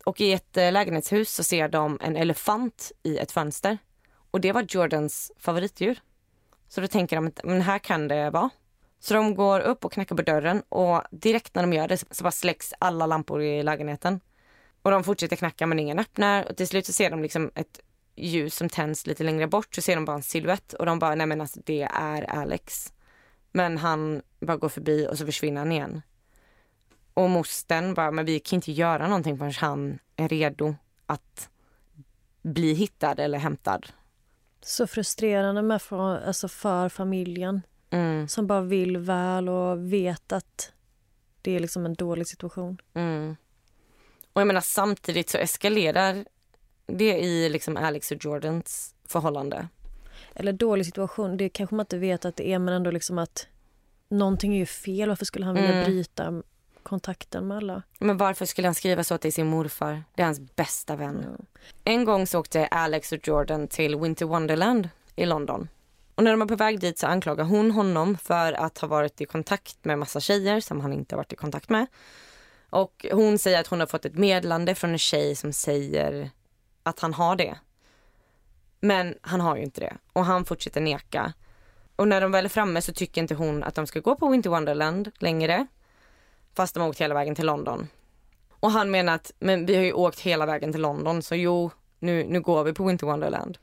Och 0.05 0.21
i 0.21 0.33
ett 0.33 0.57
eh, 0.57 0.73
lägenhetshus 0.73 1.31
så 1.35 1.45
ser 1.45 1.69
de 1.69 1.99
en 2.03 2.17
elefant 2.17 2.93
i 3.03 3.19
ett 3.19 3.33
fönster. 3.33 3.79
Och 4.31 4.41
det 4.41 4.53
var 4.53 4.67
Jordans 4.69 5.33
favoritdjur. 5.39 6.01
Så 6.69 6.81
då 6.81 6.87
tänker 6.87 7.17
de 7.17 7.27
att 7.27 7.41
men 7.45 7.61
här 7.61 7.79
kan 7.79 8.09
det 8.09 8.31
vara. 8.31 8.51
Så 9.03 9.15
de 9.15 9.35
går 9.35 9.61
upp 9.61 9.85
och 9.85 9.93
knackar 9.93 10.17
på 10.17 10.23
dörren 10.23 10.63
och 10.69 11.03
direkt 11.11 11.55
när 11.55 11.63
de 11.63 11.73
gör 11.73 11.89
det 11.89 11.97
så 11.97 12.25
bara 12.25 12.31
släcks 12.31 12.75
alla 12.79 13.07
lampor 13.07 13.43
i 13.43 13.63
lägenheten. 13.63 14.21
Och 14.83 14.91
de 14.91 15.05
fortsätter 15.05 15.37
knacka 15.37 15.67
men 15.67 15.79
ingen 15.79 15.99
öppnar 15.99 16.51
och 16.51 16.57
till 16.57 16.69
slut 16.69 16.87
så 16.87 16.93
ser 16.93 17.11
de 17.11 17.23
liksom 17.23 17.51
ett 17.55 17.81
ljus 18.17 18.57
som 18.57 18.69
tänds 18.69 19.07
lite 19.07 19.25
längre 19.25 19.47
bort 19.47 19.75
så 19.75 19.83
ser 19.83 19.95
de 19.95 20.05
bara 20.05 20.17
en 20.17 20.23
silhuett 20.23 20.73
och 20.73 20.87
de 20.87 20.99
bara 20.99 21.15
nej 21.15 21.27
men 21.27 21.41
alltså 21.41 21.61
det 21.65 21.83
är 21.83 22.31
Alex. 22.31 22.93
Men 23.53 23.79
han 23.79 24.23
bara 24.41 24.57
går 24.57 24.69
förbi 24.69 25.07
och 25.11 25.19
så 25.19 25.27
försvinner 25.27 25.59
han 25.59 25.73
igen. 25.73 26.03
Och 27.15 27.31
Mosten 27.31 27.95
bara, 27.95 28.11
men 28.11 28.25
vi 28.25 28.41
kan 28.41 28.57
inte 28.57 28.73
göra 28.73 29.07
någonting 29.07 29.39
förrän 29.39 29.53
han 29.53 29.99
är 30.17 30.29
redo 30.29 30.75
att 31.07 31.49
bli 32.43 32.75
hittad 32.75 33.15
eller 33.19 33.39
hämtad. 33.39 33.87
Så 34.61 34.87
frustrerande 34.87 35.63
med 35.63 35.83
för, 35.83 36.27
alltså 36.27 36.49
för 36.49 36.89
familjen 36.89 37.63
Mm, 37.93 38.29
som 38.29 38.47
bara 38.47 38.61
vill 38.61 38.97
väl 38.97 39.49
och 39.49 39.93
vet 39.93 40.33
att 40.33 40.73
det 41.43 41.57
är 41.57 41.61
liksom 41.61 41.87
en 41.87 41.95
dålig 41.95 42.27
situation. 42.27 42.79
mm. 42.95 43.37
Och 44.33 44.41
jag 44.41 44.47
menar 44.47 44.61
samtidigt 44.61 45.31
så 45.31 45.39
eskalerar 45.39 46.25
det 46.87 47.19
i 47.19 47.49
liksom 47.49 47.77
Alex 47.77 48.11
och 48.11 48.25
Jordans 48.25 48.95
förhållande. 49.09 49.69
Eller 50.35 50.53
dålig 50.53 50.87
situation, 50.87 51.37
det 51.37 51.49
kanske 51.49 51.75
man 51.77 51.85
inte 51.85 51.99
vet 51.99 52.25
att 52.25 52.37
det 52.37 52.49
är 52.49 52.59
men 52.59 52.75
ändå 52.75 52.91
liksom 52.91 53.19
att 53.19 53.47
någonting 54.09 54.55
är 54.55 54.59
ju 54.59 54.67
fel. 54.67 55.09
Varför 55.09 55.25
skulle 55.25 55.47
han 55.47 55.55
vilja 55.55 55.71
Mm. 55.73 55.85
bryta 55.85 56.43
kontakten 56.83 57.47
med 57.49 57.57
alla? 57.57 57.83
Men 57.99 58.17
varför 58.17 58.47
skulle 58.47 58.69
han 58.69 58.75
skriva 58.75 59.05
så 59.05 59.19
till 59.19 59.33
sin 59.33 59.47
morfar? 59.47 60.03
Det 60.15 60.23
är 60.23 60.27
hans 60.27 60.41
bästa 60.57 60.97
vän. 60.97 61.47
En 61.85 62.05
gång 62.05 62.27
så 62.27 62.39
åkte 62.39 62.67
Alex 62.67 63.13
och 63.13 63.29
Jordan 63.29 63.69
till 63.69 63.97
Winter 63.97 64.27
Wonderland 64.27 64.89
i 65.17 65.27
London. 65.27 65.69
Och 66.23 66.25
när 66.25 66.33
de 66.33 66.41
var 66.41 66.47
på 66.47 66.57
väg 66.57 66.81
dit 66.81 66.99
så 66.99 67.07
anklagar 67.07 67.45
hon 67.45 67.71
honom 67.71 68.17
för 68.17 68.53
att 68.53 68.79
ha 68.79 68.89
varit 68.89 69.21
i 69.21 69.27
kontakt 69.27 69.85
med 69.85 69.99
massa 69.99 70.21
tjejer 70.21 70.61
som 70.61 70.81
han 70.81 70.93
inte 70.93 71.15
har 71.15 71.17
varit 71.17 71.33
i 71.33 71.37
kontakt 71.37 71.69
med. 71.69 71.87
Och 72.71 73.07
hon 73.13 73.39
säger 73.39 73.61
att 73.61 73.67
hon 73.67 73.81
har 73.81 73.87
fått 73.87 74.05
ett 74.05 74.15
meddelande 74.15 74.75
från 74.75 74.91
en 74.91 74.99
tjej 74.99 75.37
som 75.37 75.53
säger 75.53 76.31
att 76.83 77.01
han 77.01 77.15
har 77.15 77.37
det. 77.37 77.59
Men 78.81 79.15
han 79.21 79.41
har 79.41 79.57
ju 79.57 79.63
inte 79.63 79.81
det 79.81 79.97
och 80.13 80.25
han 80.25 80.45
fortsätter 80.45 80.81
neka. 80.81 81.33
Och 81.97 82.09
när 82.09 82.21
de 82.21 82.33
väl 82.33 82.45
är 82.45 82.49
framme 82.49 82.83
så 82.83 82.93
tycker 82.93 83.21
inte 83.21 83.35
hon 83.35 83.63
att 83.63 83.75
de 83.75 83.87
ska 83.87 84.01
gå 84.01 84.17
på 84.17 84.29
Winter 84.29 84.51
Wonderland 84.51 85.11
längre. 85.19 85.67
Fast 86.55 86.75
de 86.75 86.81
har 86.81 86.89
åkt 86.89 87.01
hela 87.01 87.15
vägen 87.15 87.35
till 87.35 87.47
London. 87.47 87.89
Och 88.51 88.71
han 88.71 88.91
menar 88.91 89.15
att 89.15 89.33
men 89.39 89.67
vi 89.67 89.77
har 89.77 89.83
ju 89.83 89.93
åkt 89.93 90.21
hela 90.21 90.47
vägen 90.47 90.73
till 90.73 90.83
London 90.83 91.23
så 91.23 91.35
jo, 91.35 91.71
nu, 91.99 92.25
nu 92.25 92.41
går 92.41 92.65
vi 92.65 92.73
på 92.73 92.85
Winter 92.85 93.07
Wonderland. 93.07 93.59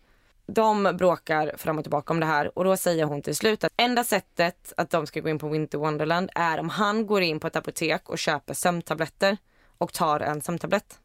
De 0.54 0.84
bråkar 0.98 1.54
fram 1.58 1.78
och 1.78 1.84
tillbaka 1.84 2.14
om 2.14 2.20
det 2.20 2.26
här 2.26 2.58
och 2.58 2.64
då 2.64 2.78
säger 2.78 3.06
hon 3.06 3.22
till 3.22 3.36
slut 3.36 3.64
att 3.64 3.74
enda 3.78 4.04
sättet 4.04 4.74
att 4.78 4.90
de 4.90 5.08
ska 5.08 5.20
gå 5.20 5.30
in 5.30 5.40
på 5.40 5.50
Winter 5.50 5.78
Wonderland 5.78 6.30
är 6.36 6.60
om 6.60 6.70
han 6.70 7.08
går 7.08 7.22
in 7.22 7.40
på 7.40 7.48
ett 7.48 7.56
apotek 7.56 8.10
och 8.10 8.18
köper 8.20 8.54
sömntabletter 8.54 9.38
och 9.78 9.94
tar 9.94 10.20
en 10.20 10.42
sömntablett. 10.42 11.00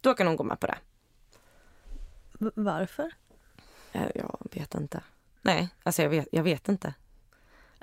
Då 0.00 0.14
kan 0.14 0.26
hon 0.26 0.36
gå 0.36 0.44
med 0.44 0.60
på 0.60 0.66
det. 0.66 0.78
V- 2.32 2.50
varför? 2.54 3.10
Eh, 3.92 4.02
Jag 4.14 4.38
vet 4.52 4.74
inte. 4.74 5.00
Nej, 5.42 5.68
alltså 5.82 6.02
jag 6.02 6.10
vet, 6.10 6.28
jag 6.32 6.42
vet 6.42 6.68
inte. 6.68 6.94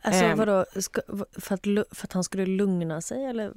Alltså 0.02 0.24
Ehm. 0.26 0.38
vadå, 0.38 0.66
ska, 0.80 1.02
för, 1.32 1.56
att, 1.56 1.62
för 1.98 2.08
att 2.08 2.14
han 2.14 2.24
skulle 2.24 2.46
lugna 2.46 3.02
sig 3.02 3.26
eller? 3.26 3.54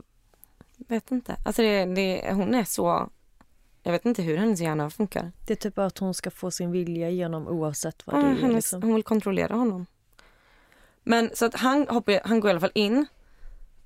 Vet 0.77 1.11
inte. 1.11 1.37
Alltså 1.45 1.63
det, 1.63 1.85
det, 1.85 2.33
hon 2.33 2.55
är 2.55 2.65
så... 2.65 3.11
Jag 3.83 3.93
vet 3.93 4.05
inte 4.07 4.23
hur 4.23 4.37
hennes 4.37 4.61
hjärna 4.61 4.91
funkar. 4.91 5.33
Det 5.47 5.53
är 5.53 5.57
typ 5.57 5.79
att 5.79 5.99
hon 5.99 6.15
ska 6.15 6.31
få 6.31 6.51
sin 6.51 6.71
vilja 6.71 7.11
igenom 7.11 7.49
oavsett 7.49 8.07
vad 8.07 8.17
Ja, 8.17 8.21
det 8.21 8.27
är. 8.29 8.35
hennes, 8.35 8.55
Liksom. 8.55 8.83
Hon 8.83 8.95
vill 8.95 9.03
kontrollera 9.05 9.55
honom. 9.55 9.87
Men 11.03 11.31
så 11.35 11.45
att 11.47 11.55
han, 11.55 11.87
hoppar, 11.89 12.21
han 12.25 12.41
går 12.41 12.49
i 12.49 12.51
alla 12.51 12.61
fall 12.61 12.71
in 12.75 13.07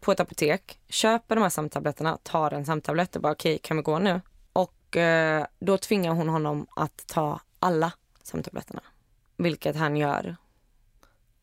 på 0.00 0.12
ett 0.12 0.20
apotek, 0.20 0.80
köper 0.88 1.34
de 1.34 1.42
här 1.42 1.48
sömntabletterna, 1.50 2.18
tar 2.22 2.50
en 2.50 2.66
sömntablett 2.66 3.16
och 3.16 3.22
bara 3.22 3.32
okej, 3.32 3.58
kan 3.58 3.76
vi 3.76 3.82
gå 3.82 3.98
nu? 3.98 4.20
Och 4.52 4.96
eh, 4.96 5.46
då 5.58 5.78
tvingar 5.78 6.12
hon 6.12 6.28
honom 6.28 6.66
att 6.76 7.06
ta 7.06 7.40
alla 7.58 7.92
sömntabletterna. 8.22 8.82
Vilket 9.36 9.76
han 9.76 9.96
gör. 9.96 10.36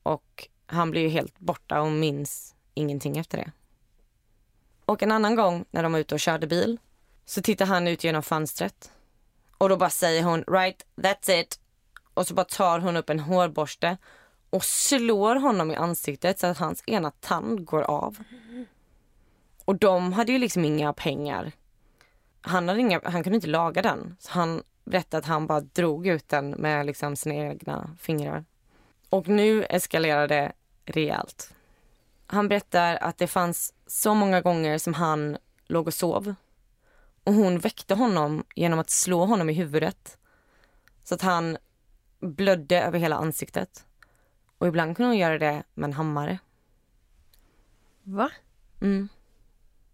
Och 0.03 0.47
han 0.65 0.91
blir 0.91 1.01
ju 1.01 1.09
helt 1.09 1.39
borta 1.39 1.81
och 1.81 1.91
minns 1.91 2.55
ingenting 2.73 3.17
efter 3.17 3.37
det. 3.37 3.51
Och 4.85 5.03
en 5.03 5.11
annan 5.11 5.35
gång 5.35 5.65
när 5.71 5.83
de 5.83 5.91
var 5.91 5.99
ute 5.99 6.15
och 6.15 6.19
körde 6.19 6.47
bil 6.47 6.79
så 7.31 7.41
tittar 7.41 7.65
han 7.65 7.87
ut 7.87 8.03
genom 8.03 8.23
fönstret. 8.23 8.91
Och 9.57 9.69
då 9.69 9.77
bara 9.77 9.89
säger 9.89 10.23
hon 10.23 10.43
right, 10.47 10.85
that's 10.95 11.41
it. 11.41 11.59
Och 12.13 12.27
så 12.27 12.33
bara 12.33 12.45
tar 12.45 12.79
hon 12.79 12.97
upp 12.97 13.09
en 13.09 13.19
hårborste 13.19 13.97
och 14.49 14.63
slår 14.63 15.35
honom 15.35 15.71
i 15.71 15.75
ansiktet 15.75 16.39
så 16.39 16.47
att 16.47 16.57
hans 16.57 16.83
ena 16.87 17.11
tand 17.11 17.65
går 17.65 17.81
av. 17.81 18.17
Och 19.65 19.75
de 19.75 20.13
hade 20.13 20.31
ju 20.31 20.37
liksom 20.37 20.65
inga 20.65 20.93
pengar. 20.93 21.51
Han, 22.41 22.69
hade 22.69 22.79
inga, 22.79 23.01
han 23.03 23.23
kunde 23.23 23.35
inte 23.35 23.47
laga 23.47 23.81
den. 23.81 24.15
Så 24.19 24.31
han 24.31 24.63
berättade 24.83 25.17
att 25.17 25.25
han 25.25 25.47
bara 25.47 25.61
drog 25.61 26.07
ut 26.07 26.29
den 26.29 26.49
med 26.49 26.85
liksom 26.85 27.15
sina 27.15 27.35
egna 27.35 27.97
fingrar. 27.99 28.45
Och 29.09 29.27
nu 29.27 29.63
eskalerar 29.63 30.27
det 30.27 30.51
rejält. 30.85 31.53
Han 32.27 32.47
berättar 32.47 32.95
att 32.95 33.17
det 33.17 33.27
fanns 33.27 33.73
så 33.87 34.13
många 34.13 34.41
gånger 34.41 34.77
som 34.77 34.93
han 34.93 35.37
låg 35.67 35.87
och 35.87 35.93
sov. 35.93 36.35
Och 37.23 37.33
hon 37.33 37.59
väckte 37.59 37.95
honom 37.95 38.43
genom 38.55 38.79
att 38.79 38.89
slå 38.89 39.25
honom 39.25 39.49
i 39.49 39.53
huvudet. 39.53 40.17
Så 41.03 41.15
att 41.15 41.21
han 41.21 41.57
blödde 42.19 42.81
över 42.81 42.99
hela 42.99 43.15
ansiktet. 43.15 43.85
Och 44.57 44.67
ibland 44.67 44.97
kunde 44.97 45.09
hon 45.09 45.17
göra 45.17 45.37
det 45.39 45.63
med 45.73 45.87
en 45.87 45.93
hammare. 45.93 46.39
Va? 48.03 48.29
Mm. 48.81 49.09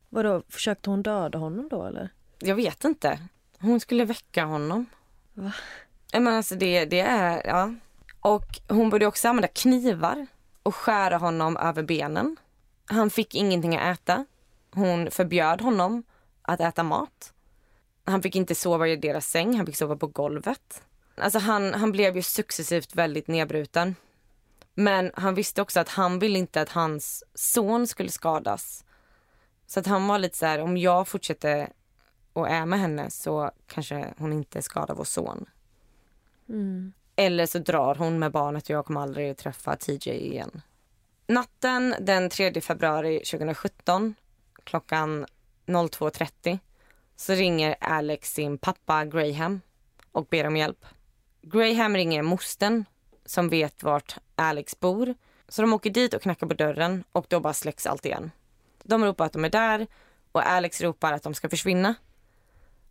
Vadå, 0.09 0.43
försökte 0.49 0.89
hon 0.89 1.03
döda 1.03 1.37
honom 1.37 1.69
då 1.69 1.85
eller? 1.85 2.09
Jag 2.39 2.55
vet 2.55 2.83
inte. 2.83 3.19
Hon 3.59 3.79
skulle 3.79 4.05
väcka 4.05 4.45
honom. 4.45 4.85
Va? 5.33 5.53
Men 6.13 6.27
alltså 6.27 6.55
det, 6.55 6.85
det 6.85 6.99
är, 6.99 7.47
ja. 7.47 7.73
Och 8.21 8.59
hon 8.67 8.89
började 8.89 9.05
också 9.05 9.27
använda 9.27 9.47
knivar 9.47 10.27
och 10.63 10.75
skära 10.75 11.17
honom 11.17 11.57
över 11.57 11.83
benen. 11.83 12.37
Han 12.85 13.09
fick 13.09 13.35
ingenting 13.35 13.75
att 13.75 13.99
äta. 13.99 14.25
Hon 14.71 15.11
förbjöd 15.11 15.61
honom 15.61 16.03
att 16.47 16.59
äta 16.59 16.83
mat. 16.83 17.33
Han 18.03 18.21
fick 18.21 18.35
inte 18.35 18.55
sova 18.55 18.87
i 18.87 18.95
deras 18.95 19.29
säng, 19.29 19.57
han 19.57 19.65
fick 19.65 19.75
sova 19.75 19.95
på 19.95 20.07
golvet. 20.07 20.83
Alltså 21.15 21.39
han, 21.39 21.73
han 21.73 21.91
blev 21.91 22.15
ju 22.15 22.21
successivt 22.21 22.95
väldigt 22.95 23.27
nedbruten. 23.27 23.95
Men 24.73 25.11
han 25.13 25.35
visste 25.35 25.61
också 25.61 25.79
att 25.79 25.89
han 25.89 26.19
ville 26.19 26.39
inte 26.39 26.61
att 26.61 26.69
hans 26.69 27.23
son 27.33 27.87
skulle 27.87 28.09
skadas. 28.09 28.85
Så 29.67 29.79
att 29.79 29.87
han 29.87 30.07
var 30.07 30.19
lite 30.19 30.37
så 30.37 30.45
här, 30.45 30.59
om 30.59 30.77
jag 30.77 31.07
fortsätter 31.07 31.69
och 32.33 32.49
är 32.49 32.65
med 32.65 32.79
henne 32.79 33.09
så 33.09 33.51
kanske 33.67 34.13
hon 34.17 34.33
inte 34.33 34.61
skadar 34.61 34.95
vår 34.95 35.03
son. 35.03 35.45
Eller 37.15 37.45
så 37.45 37.59
drar 37.59 37.95
hon 37.95 38.19
med 38.19 38.31
barnet 38.31 38.63
och 38.63 38.69
jag 38.69 38.85
kommer 38.85 39.01
aldrig 39.01 39.37
träffa 39.37 39.75
TJ 39.75 40.09
igen. 40.09 40.61
Natten 41.27 41.95
den 41.99 42.29
3 42.29 42.61
februari 42.61 43.19
2017 43.19 44.15
klockan 44.63 45.25
02.30 45.67 46.59
så 47.15 47.33
ringer 47.33 47.75
Alex 47.79 48.33
sin 48.33 48.57
pappa 48.57 49.05
Graham 49.05 49.61
och 50.11 50.25
ber 50.25 50.47
om 50.47 50.57
hjälp. 50.57 50.85
Graham 51.41 51.95
ringer 51.95 52.21
mostern 52.21 52.85
som 53.25 53.49
vet 53.49 53.83
vart 53.83 54.17
Alex 54.35 54.79
bor. 54.79 55.15
Så 55.47 55.61
de 55.61 55.73
åker 55.73 55.89
dit 55.89 56.13
och 56.13 56.21
knackar 56.21 56.47
på 56.47 56.53
dörren 56.53 57.03
och 57.11 57.25
då 57.29 57.39
bara 57.39 57.53
släcks 57.53 57.85
allt 57.85 58.05
igen. 58.05 58.31
De 58.83 59.05
ropar 59.05 59.25
att 59.25 59.33
de 59.33 59.45
är 59.45 59.49
där 59.49 59.87
och 60.31 60.47
Alex 60.47 60.81
ropar 60.81 61.13
att 61.13 61.23
de 61.23 61.33
ska 61.33 61.49
försvinna. 61.49 61.95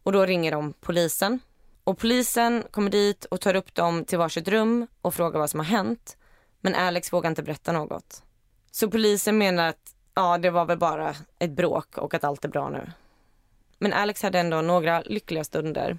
Och 0.03 0.13
då 0.13 0.27
ringer 0.27 0.53
de 0.53 0.73
polisen. 0.73 1.41
Och 1.85 1.99
polisen 1.99 2.65
kommer 2.71 2.91
dit 2.91 3.25
och 3.25 3.41
tar 3.41 3.57
upp 3.57 3.75
dem 3.75 4.05
till 4.05 4.19
varsitt 4.19 4.49
rum 4.49 4.87
och 5.03 5.15
frågar 5.15 5.41
vad 5.41 5.51
som 5.51 5.61
har 5.61 5.67
hänt. 5.67 6.17
Men 6.61 6.75
Alex 6.75 7.13
vågar 7.13 7.31
inte 7.31 7.43
berätta 7.43 7.73
något. 7.73 8.23
Så 8.71 8.91
polisen 8.91 9.39
menar 9.39 9.69
att 9.69 9.96
ja, 10.17 10.39
det 10.39 10.51
var 10.51 10.65
väl 10.65 10.79
bara 10.79 11.15
ett 11.39 11.51
bråk 11.51 11.99
och 11.99 12.15
att 12.15 12.25
allt 12.25 12.45
är 12.45 12.49
bra 12.49 12.69
nu. 12.69 12.93
Men 13.79 13.93
Alex 13.93 14.23
hade 14.23 14.39
ändå 14.39 14.61
några 14.61 15.01
lyckliga 15.01 15.45
stunder. 15.45 15.99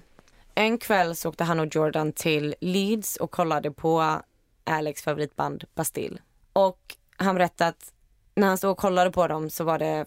En 0.54 0.78
kväll 0.78 1.16
så 1.16 1.28
åkte 1.28 1.44
han 1.44 1.60
och 1.60 1.74
Jordan 1.74 2.12
till 2.12 2.54
Leeds 2.60 3.16
och 3.16 3.30
kollade 3.30 3.70
på 3.70 4.22
Alex 4.64 5.02
favoritband 5.02 5.64
Bastille. 5.74 6.18
Och 6.52 6.96
han 7.16 7.34
berättade 7.34 7.68
att 7.68 7.92
när 8.34 8.46
han 8.46 8.58
stod 8.58 8.70
och 8.70 8.78
kollade 8.78 9.10
på 9.10 9.28
dem 9.28 9.50
så 9.50 9.64
var 9.64 9.78
det 9.78 10.04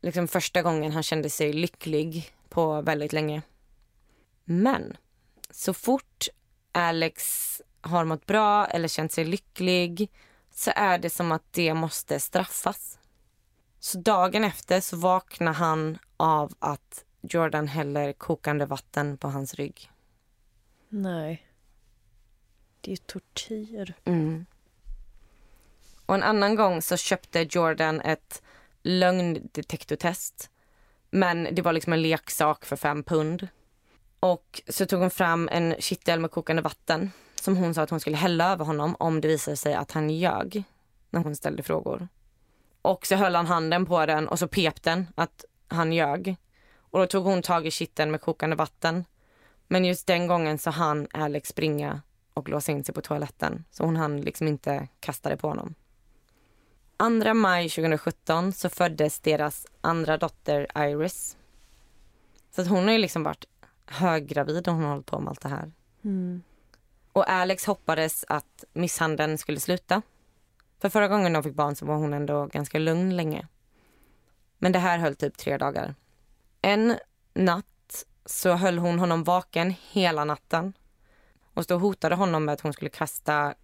liksom 0.00 0.28
första 0.28 0.62
gången 0.62 0.92
han 0.92 1.02
kände 1.02 1.30
sig 1.30 1.52
lycklig 1.52 2.32
på 2.48 2.80
väldigt 2.80 3.12
länge. 3.12 3.42
Men 4.44 4.96
så 5.50 5.74
fort 5.74 6.28
Alex 6.72 7.62
har 7.80 8.04
mått 8.04 8.26
bra 8.26 8.66
eller 8.66 8.88
känt 8.88 9.12
sig 9.12 9.24
lycklig 9.24 10.10
så 10.54 10.70
är 10.74 10.98
det 10.98 11.10
som 11.10 11.32
att 11.32 11.52
det 11.52 11.74
måste 11.74 12.20
straffas. 12.20 12.98
Så 13.86 13.98
dagen 13.98 14.44
efter 14.44 14.80
så 14.80 14.96
vaknar 14.96 15.52
han 15.52 15.98
av 16.16 16.54
att 16.58 17.04
Jordan 17.20 17.68
häller 17.68 18.12
kokande 18.12 18.66
vatten 18.66 19.18
på 19.18 19.28
hans 19.28 19.54
rygg. 19.54 19.90
Nej. 20.88 21.46
Det 22.80 22.90
är 22.90 22.92
ju 22.92 22.96
tortyr. 22.96 23.94
Mm. 24.04 24.46
Och 26.06 26.14
en 26.14 26.22
annan 26.22 26.54
gång 26.54 26.82
så 26.82 26.96
köpte 26.96 27.48
Jordan 27.50 28.00
ett 28.00 28.42
lögndetektortest. 28.82 30.50
Men 31.10 31.48
det 31.52 31.62
var 31.62 31.72
liksom 31.72 31.92
en 31.92 32.02
leksak 32.02 32.64
för 32.64 32.76
fem 32.76 33.02
pund. 33.02 33.48
Och 34.20 34.62
så 34.68 34.86
tog 34.86 35.00
hon 35.00 35.10
fram 35.10 35.48
en 35.52 35.74
kittel 35.78 36.20
med 36.20 36.30
kokande 36.30 36.62
vatten 36.62 37.10
som 37.40 37.56
hon 37.56 37.74
sa 37.74 37.82
att 37.82 37.90
hon 37.90 38.00
skulle 38.00 38.16
hälla 38.16 38.52
över 38.52 38.64
honom 38.64 38.96
om 38.98 39.20
det 39.20 39.28
visade 39.28 39.56
sig 39.56 39.74
att 39.74 39.92
han 39.92 40.10
ljög 40.10 40.64
när 41.10 41.20
hon 41.20 41.36
ställde 41.36 41.62
frågor. 41.62 42.08
Och 42.86 43.06
så 43.06 43.14
höll 43.14 43.34
han 43.34 43.46
handen 43.46 43.86
på 43.86 44.06
den 44.06 44.28
och 44.28 44.38
så 44.38 44.48
pep 44.48 44.82
den 44.82 45.06
att 45.14 45.44
han 45.68 45.92
ljög. 45.92 46.36
Och 46.78 46.98
då 46.98 47.06
tog 47.06 47.24
hon 47.24 47.42
tag 47.42 47.66
i 47.66 47.70
kitteln 47.70 48.10
med 48.10 48.20
kokande 48.20 48.56
vatten. 48.56 49.04
Men 49.68 49.84
just 49.84 50.06
den 50.06 50.26
gången 50.26 50.58
så 50.58 50.70
hann 50.70 51.08
Alex 51.12 51.48
springa 51.48 52.00
och 52.34 52.48
låsa 52.48 52.72
in 52.72 52.84
sig 52.84 52.94
på 52.94 53.00
toaletten. 53.00 53.64
Så 53.70 53.84
hon 53.84 53.96
hann 53.96 54.20
liksom 54.20 54.48
inte 54.48 54.88
kasta 55.00 55.28
det 55.28 55.36
på 55.36 55.48
honom. 55.48 55.74
2 57.22 57.34
maj 57.34 57.68
2017 57.68 58.52
så 58.52 58.68
föddes 58.68 59.20
deras 59.20 59.66
andra 59.80 60.18
dotter 60.18 60.66
Iris. 60.76 61.36
Så 62.50 62.62
att 62.62 62.68
hon 62.68 62.84
har 62.84 62.92
ju 62.92 62.98
liksom 62.98 63.22
varit 63.22 63.44
höggravid 63.86 64.68
och 64.68 64.74
hon 64.74 64.82
har 64.82 64.90
hållit 64.90 65.06
på 65.06 65.20
med 65.20 65.30
allt 65.30 65.40
det 65.40 65.48
här. 65.48 65.72
Mm. 66.04 66.42
Och 67.12 67.30
Alex 67.30 67.66
hoppades 67.66 68.24
att 68.28 68.64
misshandeln 68.72 69.38
skulle 69.38 69.60
sluta. 69.60 70.02
För 70.80 70.88
förra 70.88 71.08
gången 71.08 71.32
de 71.32 71.42
fick 71.42 71.54
barn 71.54 71.76
så 71.76 71.86
var 71.86 71.96
hon 71.96 72.14
ändå 72.14 72.46
ganska 72.46 72.78
lugn 72.78 73.16
länge. 73.16 73.46
Men 74.58 74.72
det 74.72 74.78
här 74.78 74.98
höll 74.98 75.14
typ 75.14 75.36
tre 75.36 75.56
dagar. 75.56 75.94
En 76.62 76.98
natt 77.34 78.04
så 78.24 78.52
höll 78.52 78.78
hon 78.78 78.98
honom 78.98 79.24
vaken 79.24 79.74
hela 79.90 80.24
natten. 80.24 80.72
Och 81.54 81.64
så 81.64 81.78
hotade 81.78 82.14
honom 82.14 82.44
med 82.44 82.52
att 82.52 82.60
hon 82.60 82.72
skulle 82.72 82.90
kasta 82.90 83.54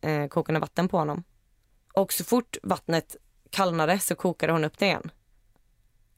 eh, 0.00 0.26
kokande 0.26 0.60
vatten 0.60 0.88
på 0.88 0.98
honom. 0.98 1.24
Och 1.92 2.12
så 2.12 2.24
fort 2.24 2.56
vattnet 2.62 3.16
kallnade 3.50 3.98
så 3.98 4.14
kokade 4.14 4.52
hon 4.52 4.64
upp 4.64 4.78
det 4.78 4.86
igen. 4.86 5.10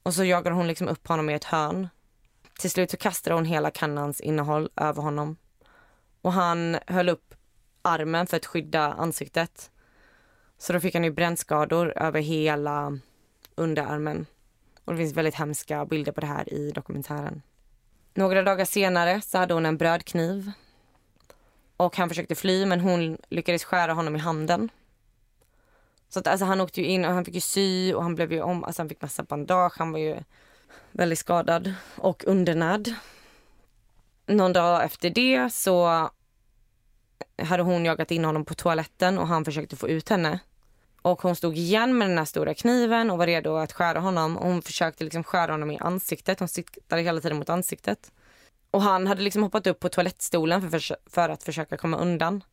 Och 0.02 0.14
så 0.14 0.24
jagade 0.24 0.56
hon 0.56 0.66
liksom 0.66 0.88
upp 0.88 1.08
honom 1.08 1.30
i 1.30 1.34
ett 1.34 1.44
hörn. 1.44 1.88
Till 2.58 2.70
slut 2.70 2.90
så 2.90 2.96
kastade 2.96 3.36
hon 3.36 3.44
hela 3.44 3.70
kannans 3.70 4.20
innehåll 4.20 4.70
över 4.76 5.02
honom. 5.02 5.36
Och 6.22 6.32
han 6.32 6.78
höll 6.86 7.08
upp 7.08 7.34
armen 7.82 8.26
för 8.26 8.36
att 8.36 8.46
skydda 8.46 8.92
ansiktet. 8.92 9.70
Så 10.58 10.72
då 10.72 10.80
fick 10.80 10.94
han 10.94 11.04
ju 11.04 11.10
brännskador 11.10 11.92
över 11.96 12.20
hela 12.20 12.98
underarmen. 13.54 14.26
Och 14.84 14.92
det 14.92 14.98
finns 14.98 15.14
väldigt 15.14 15.34
hemska 15.34 15.86
bilder 15.86 16.12
på 16.12 16.20
det 16.20 16.26
här 16.26 16.52
i 16.52 16.70
dokumentären. 16.70 17.42
Några 18.14 18.42
dagar 18.42 18.64
senare 18.64 19.20
så 19.20 19.38
hade 19.38 19.54
hon 19.54 19.66
en 19.66 19.76
brödkniv. 19.76 20.52
Och 21.76 21.96
han 21.96 22.08
försökte 22.08 22.34
fly 22.34 22.66
men 22.66 22.80
hon 22.80 23.18
lyckades 23.28 23.64
skära 23.64 23.92
honom 23.92 24.16
i 24.16 24.18
handen. 24.18 24.68
Så 26.08 26.18
att, 26.18 26.26
alltså, 26.26 26.44
han 26.44 26.60
åkte 26.60 26.80
ju 26.80 26.86
in 26.86 27.04
och 27.04 27.12
han 27.12 27.24
fick 27.24 27.34
ju 27.34 27.40
sy 27.40 27.94
och 27.94 28.02
han 28.02 28.14
blev 28.14 28.32
ju 28.32 28.42
om, 28.42 28.64
alltså 28.64 28.82
han 28.82 28.88
fick 28.88 29.02
massa 29.02 29.22
bandage. 29.22 29.72
Han 29.78 29.92
var 29.92 29.98
ju 29.98 30.16
väldigt 30.92 31.18
skadad 31.18 31.74
och 31.96 32.24
undernärd. 32.26 32.94
Någon 34.26 34.52
dag 34.52 34.84
efter 34.84 35.10
det 35.10 35.52
så 35.52 36.10
hade 37.42 37.62
hon 37.62 37.84
jagat 37.84 38.10
in 38.10 38.24
honom 38.24 38.44
på 38.44 38.54
toaletten 38.54 39.18
och 39.18 39.28
han 39.28 39.44
försökte 39.44 39.76
få 39.76 39.88
ut 39.88 40.08
henne. 40.08 40.40
Och 41.06 41.22
hon 41.22 41.36
stod 41.36 41.56
igen 41.56 41.98
med 41.98 42.08
den 42.08 42.18
här 42.18 42.24
stora 42.24 42.54
kniven 42.54 43.10
och 43.10 43.18
var 43.18 43.26
redo 43.26 43.56
att 43.56 43.72
skära 43.72 44.00
honom. 44.00 44.36
Och 44.36 44.48
hon 44.48 44.62
försökte 44.62 45.04
liksom 45.04 45.24
skära 45.24 45.52
honom 45.52 45.70
i 45.70 45.78
ansiktet. 45.78 46.38
Hon 46.38 46.48
siktade 46.48 47.02
hela 47.02 47.20
tiden 47.20 47.38
mot 47.38 47.48
ansiktet. 47.48 48.12
Och 48.70 48.82
han 48.82 49.06
hade 49.06 49.22
liksom 49.22 49.42
hoppat 49.42 49.66
upp 49.66 49.80
på 49.80 49.88
toalettstolen 49.88 50.70
för, 50.70 50.96
för 51.10 51.28
att 51.28 51.42
försöka 51.42 51.76
komma 51.76 51.96
undan. 51.96 52.44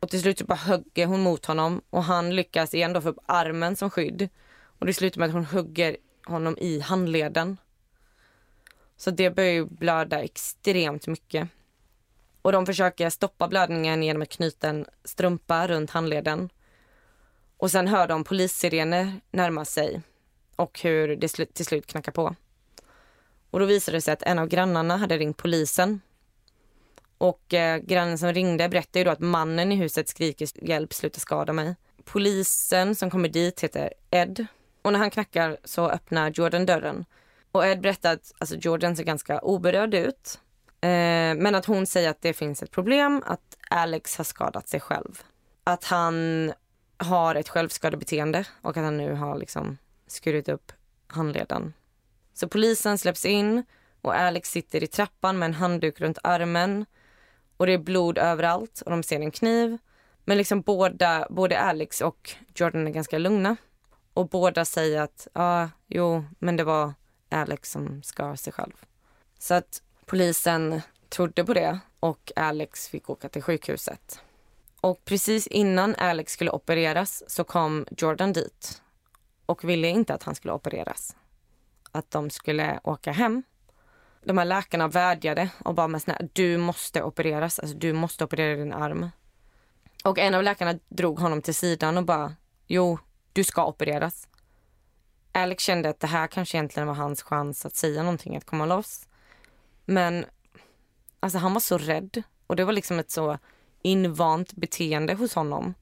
Och 0.00 0.10
till 0.10 0.20
slut 0.20 0.38
så 0.38 0.44
bara 0.44 0.58
hugger 0.58 1.06
hon 1.06 1.20
mot 1.20 1.46
honom 1.46 1.80
och 1.90 2.04
han 2.04 2.36
lyckas 2.36 2.74
igen 2.74 2.92
då 2.92 3.00
få 3.00 3.08
upp 3.08 3.18
armen 3.26 3.76
som 3.76 3.90
skydd. 3.90 4.28
Och 4.78 4.86
det 4.86 4.94
slutar 4.94 5.18
med 5.18 5.26
att 5.26 5.34
hon 5.34 5.44
hugger 5.44 5.96
honom 6.26 6.58
i 6.58 6.80
handleden. 6.80 7.56
Så 8.96 9.10
det 9.10 9.30
börjar 9.30 9.52
ju 9.52 9.66
blöda 9.66 10.22
extremt 10.22 11.06
mycket. 11.06 11.48
Och 12.42 12.52
de 12.52 12.66
försöker 12.66 13.10
stoppa 13.10 13.48
blödningen 13.48 14.02
genom 14.02 14.22
att 14.22 14.28
knyta 14.28 14.68
en 14.68 14.86
strumpa 15.04 15.68
runt 15.68 15.90
handleden. 15.90 16.50
Och 17.62 17.70
sen 17.70 17.88
hör 17.88 18.06
de 18.06 18.24
polissirener 18.24 19.20
närma 19.30 19.64
sig 19.64 20.00
och 20.56 20.80
hur 20.80 21.16
det 21.16 21.28
till 21.28 21.66
slut 21.66 21.86
knackar 21.86 22.12
på. 22.12 22.34
Och 23.50 23.60
då 23.60 23.66
visade 23.66 23.96
det 23.96 24.00
sig 24.00 24.12
att 24.12 24.22
en 24.22 24.38
av 24.38 24.48
grannarna 24.48 24.96
hade 24.96 25.18
ringt 25.18 25.36
polisen. 25.36 26.00
Och 27.18 27.54
eh, 27.54 27.78
grannen 27.78 28.18
som 28.18 28.32
ringde 28.32 28.68
berättade 28.68 28.98
ju 28.98 29.04
då 29.04 29.10
att 29.10 29.20
mannen 29.20 29.72
i 29.72 29.76
huset 29.76 30.08
skriker 30.08 30.48
hjälp, 30.68 30.92
sluta 30.94 31.20
skada 31.20 31.52
mig. 31.52 31.76
Polisen 32.04 32.94
som 32.94 33.10
kommer 33.10 33.28
dit 33.28 33.60
heter 33.60 33.92
Ed. 34.10 34.46
Och 34.82 34.92
när 34.92 34.98
han 34.98 35.10
knackar 35.10 35.56
så 35.64 35.88
öppnar 35.88 36.30
Jordan 36.30 36.66
dörren. 36.66 37.04
Och 37.52 37.66
Ed 37.66 37.80
berättar 37.80 38.12
att 38.12 38.32
alltså, 38.38 38.56
Jordan 38.56 38.96
ser 38.96 39.04
ganska 39.04 39.40
oberörd 39.40 39.94
ut. 39.94 40.40
Eh, 40.80 40.88
men 41.34 41.54
att 41.54 41.66
hon 41.66 41.86
säger 41.86 42.10
att 42.10 42.22
det 42.22 42.32
finns 42.32 42.62
ett 42.62 42.70
problem, 42.70 43.22
att 43.26 43.56
Alex 43.70 44.16
har 44.16 44.24
skadat 44.24 44.68
sig 44.68 44.80
själv. 44.80 45.22
Att 45.64 45.84
han 45.84 46.52
har 47.02 47.34
ett 47.34 47.48
självskadebeteende 47.48 48.44
och 48.62 48.76
att 48.76 48.84
han 48.84 48.96
nu 48.96 49.14
har 49.14 49.38
liksom 49.38 49.78
skurit 50.06 50.48
upp 50.48 50.72
handleden. 51.06 51.72
Så 52.34 52.48
polisen 52.48 52.98
släpps 52.98 53.24
in 53.24 53.64
och 54.00 54.14
Alex 54.14 54.50
sitter 54.50 54.82
i 54.82 54.86
trappan 54.86 55.38
med 55.38 55.46
en 55.46 55.54
handduk 55.54 56.00
runt 56.00 56.18
armen. 56.22 56.86
Och 57.56 57.66
det 57.66 57.72
är 57.72 57.78
blod 57.78 58.18
överallt 58.18 58.80
och 58.80 58.90
de 58.90 59.02
ser 59.02 59.20
en 59.20 59.30
kniv. 59.30 59.78
Men 60.24 60.38
liksom 60.38 60.60
båda, 60.60 61.26
både 61.30 61.60
Alex 61.60 62.00
och 62.00 62.30
Jordan 62.54 62.86
är 62.86 62.90
ganska 62.90 63.18
lugna. 63.18 63.56
Och 64.14 64.28
båda 64.28 64.64
säger 64.64 65.00
att, 65.00 65.28
ja, 65.32 65.62
ah, 65.62 65.70
jo, 65.86 66.24
men 66.38 66.56
det 66.56 66.64
var 66.64 66.94
Alex 67.30 67.70
som 67.70 68.02
skar 68.02 68.36
sig 68.36 68.52
själv. 68.52 68.72
Så 69.38 69.54
att 69.54 69.82
polisen 70.06 70.82
trodde 71.08 71.44
på 71.44 71.54
det 71.54 71.78
och 72.00 72.32
Alex 72.36 72.88
fick 72.88 73.10
åka 73.10 73.28
till 73.28 73.42
sjukhuset. 73.42 74.20
Och 74.82 75.04
precis 75.04 75.46
innan 75.46 75.94
Alex 75.94 76.32
skulle 76.32 76.50
opereras 76.50 77.22
så 77.26 77.44
kom 77.44 77.86
Jordan 77.96 78.32
dit 78.32 78.82
och 79.46 79.64
ville 79.64 79.88
inte 79.88 80.14
att 80.14 80.22
han 80.22 80.34
skulle 80.34 80.52
opereras. 80.52 81.16
Att 81.92 82.10
de 82.10 82.30
skulle 82.30 82.80
åka 82.84 83.12
hem. 83.12 83.42
De 84.24 84.38
här 84.38 84.44
läkarna 84.44 84.88
vädjade 84.88 85.48
och 85.64 85.74
bara 85.74 85.88
med 85.88 86.02
såna, 86.02 86.18
du 86.32 86.56
måste 86.56 87.02
opereras, 87.02 87.58
alltså 87.58 87.76
du 87.76 87.92
måste 87.92 88.24
operera 88.24 88.56
din 88.56 88.72
arm. 88.72 89.10
Och 90.04 90.18
en 90.18 90.34
av 90.34 90.42
läkarna 90.42 90.78
drog 90.88 91.18
honom 91.18 91.42
till 91.42 91.54
sidan 91.54 91.96
och 91.96 92.04
bara, 92.04 92.36
jo, 92.66 92.98
du 93.32 93.44
ska 93.44 93.66
opereras. 93.66 94.28
Alex 95.32 95.64
kände 95.64 95.88
att 95.88 96.00
det 96.00 96.06
här 96.06 96.26
kanske 96.26 96.56
egentligen 96.56 96.86
var 96.86 96.94
hans 96.94 97.22
chans 97.22 97.66
att 97.66 97.76
säga 97.76 98.02
någonting, 98.02 98.36
att 98.36 98.46
komma 98.46 98.66
loss. 98.66 99.08
Men 99.84 100.24
alltså 101.20 101.38
han 101.38 101.52
var 101.52 101.60
så 101.60 101.78
rädd 101.78 102.22
och 102.46 102.56
det 102.56 102.64
var 102.64 102.72
liksom 102.72 102.98
ett 102.98 103.10
så 103.10 103.38
invant 103.82 104.52
beteende 104.52 105.14
hos 105.14 105.34
honom. 105.34 105.74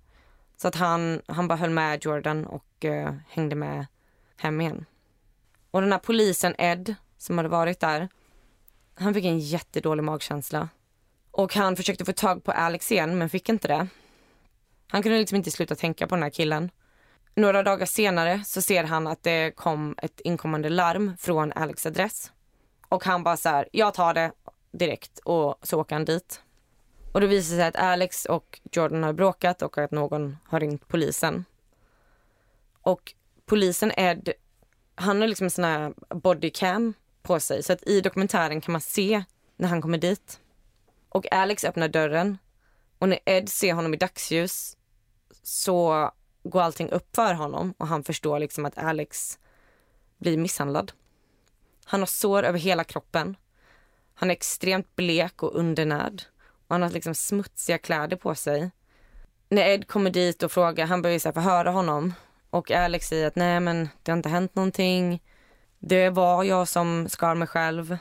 Så 0.57 0.69
att 0.69 0.75
han, 0.75 1.23
han 1.27 1.49
bara 1.49 1.57
höll 1.57 1.71
med 1.71 2.05
Jordan 2.05 2.47
och 2.47 2.85
uh, 2.85 3.13
hängde 3.29 3.57
med 3.57 3.87
hem 4.37 4.61
igen. 4.61 4.85
Och 5.71 5.81
den 5.81 5.93
här 5.93 5.99
polisen 5.99 6.55
Ed 6.59 6.95
som 7.19 7.39
hade 7.39 7.49
varit 7.49 7.81
där, 7.81 8.09
han 8.95 9.15
fick 9.15 9.25
en 9.25 9.39
jättedålig 9.39 10.05
magkänsla. 10.05 10.69
Och 11.31 11.55
han 11.55 11.77
försökte 11.77 12.05
få 12.05 12.13
tag 12.13 12.45
på 12.45 12.53
Alex 12.53 12.93
igen 12.93 13.19
men 13.19 13.29
fick 13.29 13.49
inte 13.49 13.69
det. 13.69 13.89
Han 14.89 15.03
kunde 15.03 15.19
liksom 15.19 15.37
inte 15.37 15.51
sluta 15.51 15.75
tänka 15.75 16.07
på 16.07 16.15
den 16.15 16.23
här 16.23 16.31
killen. 16.31 16.71
Några 17.35 17.63
dagar 17.63 17.87
senare 17.87 18.45
så 18.45 18.63
ser 18.63 18.85
han 18.85 19.07
att 19.07 19.23
det 19.23 19.57
kom 19.57 19.95
ett 20.03 20.21
inkommande 20.21 20.69
larm 20.69 21.17
från 21.19 21.53
Alex 21.53 21.87
adress. 21.87 22.33
Och 22.89 23.05
han 23.05 23.23
bara 23.23 23.37
så 23.37 23.49
här, 23.49 23.69
jag 23.73 23.95
tar 23.95 24.15
det 24.15 24.33
direkt 24.73 25.19
och 25.19 25.59
så 25.63 25.81
åker 25.81 25.95
han 25.95 26.05
dit. 26.05 26.43
Och 27.13 27.21
det 27.21 27.27
visar 27.27 27.57
sig 27.57 27.67
att 27.67 27.77
Alex 27.77 28.25
och 28.25 28.61
Jordan 28.73 29.03
har 29.03 29.13
bråkat 29.13 29.63
och 29.63 29.79
att 29.79 29.91
någon 29.91 30.37
har 30.45 30.61
ringt 30.61 30.89
polisen. 30.89 31.45
Och 32.83 33.15
polisen 33.47 33.93
Ed, 33.97 34.33
han 34.95 35.21
har 35.21 35.29
liksom 35.29 35.45
en 35.45 35.51
sån 35.51 35.65
här 35.65 35.95
bodycam 36.15 36.95
på 37.23 37.41
sig 37.41 37.63
så 37.63 37.73
att 37.73 37.87
i 37.87 38.01
dokumentären 38.01 38.61
kan 38.61 38.73
man 38.73 38.81
se 38.81 39.25
när 39.57 39.69
han 39.69 39.83
kommer 39.83 39.99
dit. 39.99 40.41
Och 41.09 41.33
Alex 41.33 41.65
öppnar 41.65 41.89
dörren 41.89 42.39
och 42.99 43.09
när 43.09 43.19
Ed 43.25 43.49
ser 43.49 43.73
honom 43.73 43.95
i 43.95 43.97
dagsljus 43.97 44.77
så 45.43 46.11
går 46.43 46.61
allting 46.61 46.91
upp 46.91 47.17
för 47.17 47.35
honom 47.35 47.75
och 47.79 47.87
han 47.87 48.05
förstår 48.05 48.39
liksom 48.39 48.65
att 48.65 48.79
Alex 48.79 49.39
blir 50.19 50.39
misshandlad. 50.39 50.93
Han 51.85 52.01
har 52.01 52.07
sår 52.07 52.43
över 52.43 52.59
hela 52.59 52.85
kroppen. 52.85 53.37
Han 54.15 54.31
är 54.31 54.35
extremt 54.35 54.97
blek 54.97 55.43
och 55.43 55.55
undernärd. 55.55 56.23
Och 56.71 56.75
han 56.75 56.83
har 56.83 56.91
liksom 56.91 57.15
smutsiga 57.15 57.79
kläder 57.79 58.17
på 58.17 58.35
sig. 58.35 58.71
När 59.49 59.63
Ed 59.63 59.89
kommer 59.89 60.11
dit 60.11 60.43
och 60.43 60.53
frågar, 60.53 60.87
han 60.87 61.03
börjar 61.03 61.15
ju 61.15 61.33
förhöra 61.33 61.71
honom. 61.71 62.15
Och 62.51 62.71
Alex 62.71 63.09
säger 63.09 63.27
att 63.27 63.37
nej 63.37 63.61
men 63.61 63.89
det 64.03 64.11
har 64.11 64.17
inte 64.17 64.29
hänt 64.29 64.55
någonting. 64.55 65.23
Det 65.79 66.11
var 66.11 66.45
jag 66.45 66.69
som 66.69 67.09
skar 67.09 67.35
mig 67.35 67.49
själv. 67.49 67.97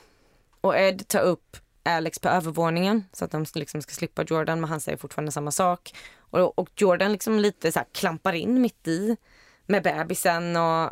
Och 0.61 0.77
Ed 0.77 1.07
tar 1.07 1.21
upp 1.21 1.57
Alex 1.83 2.19
på 2.19 2.29
övervåningen 2.29 3.03
så 3.13 3.25
att 3.25 3.31
de 3.31 3.45
liksom 3.55 3.81
ska 3.81 3.93
slippa 3.93 4.23
Jordan 4.23 4.61
men 4.61 4.69
han 4.69 4.81
säger 4.81 4.97
fortfarande 4.97 5.31
samma 5.31 5.51
sak. 5.51 5.93
Och, 6.17 6.59
och 6.59 6.69
Jordan 6.75 7.11
liksom 7.11 7.39
lite 7.39 7.71
så 7.71 7.79
klampar 7.91 8.33
in 8.33 8.61
mitt 8.61 8.87
i 8.87 9.17
med 9.65 9.83
bebisen 9.83 10.55
och 10.55 10.91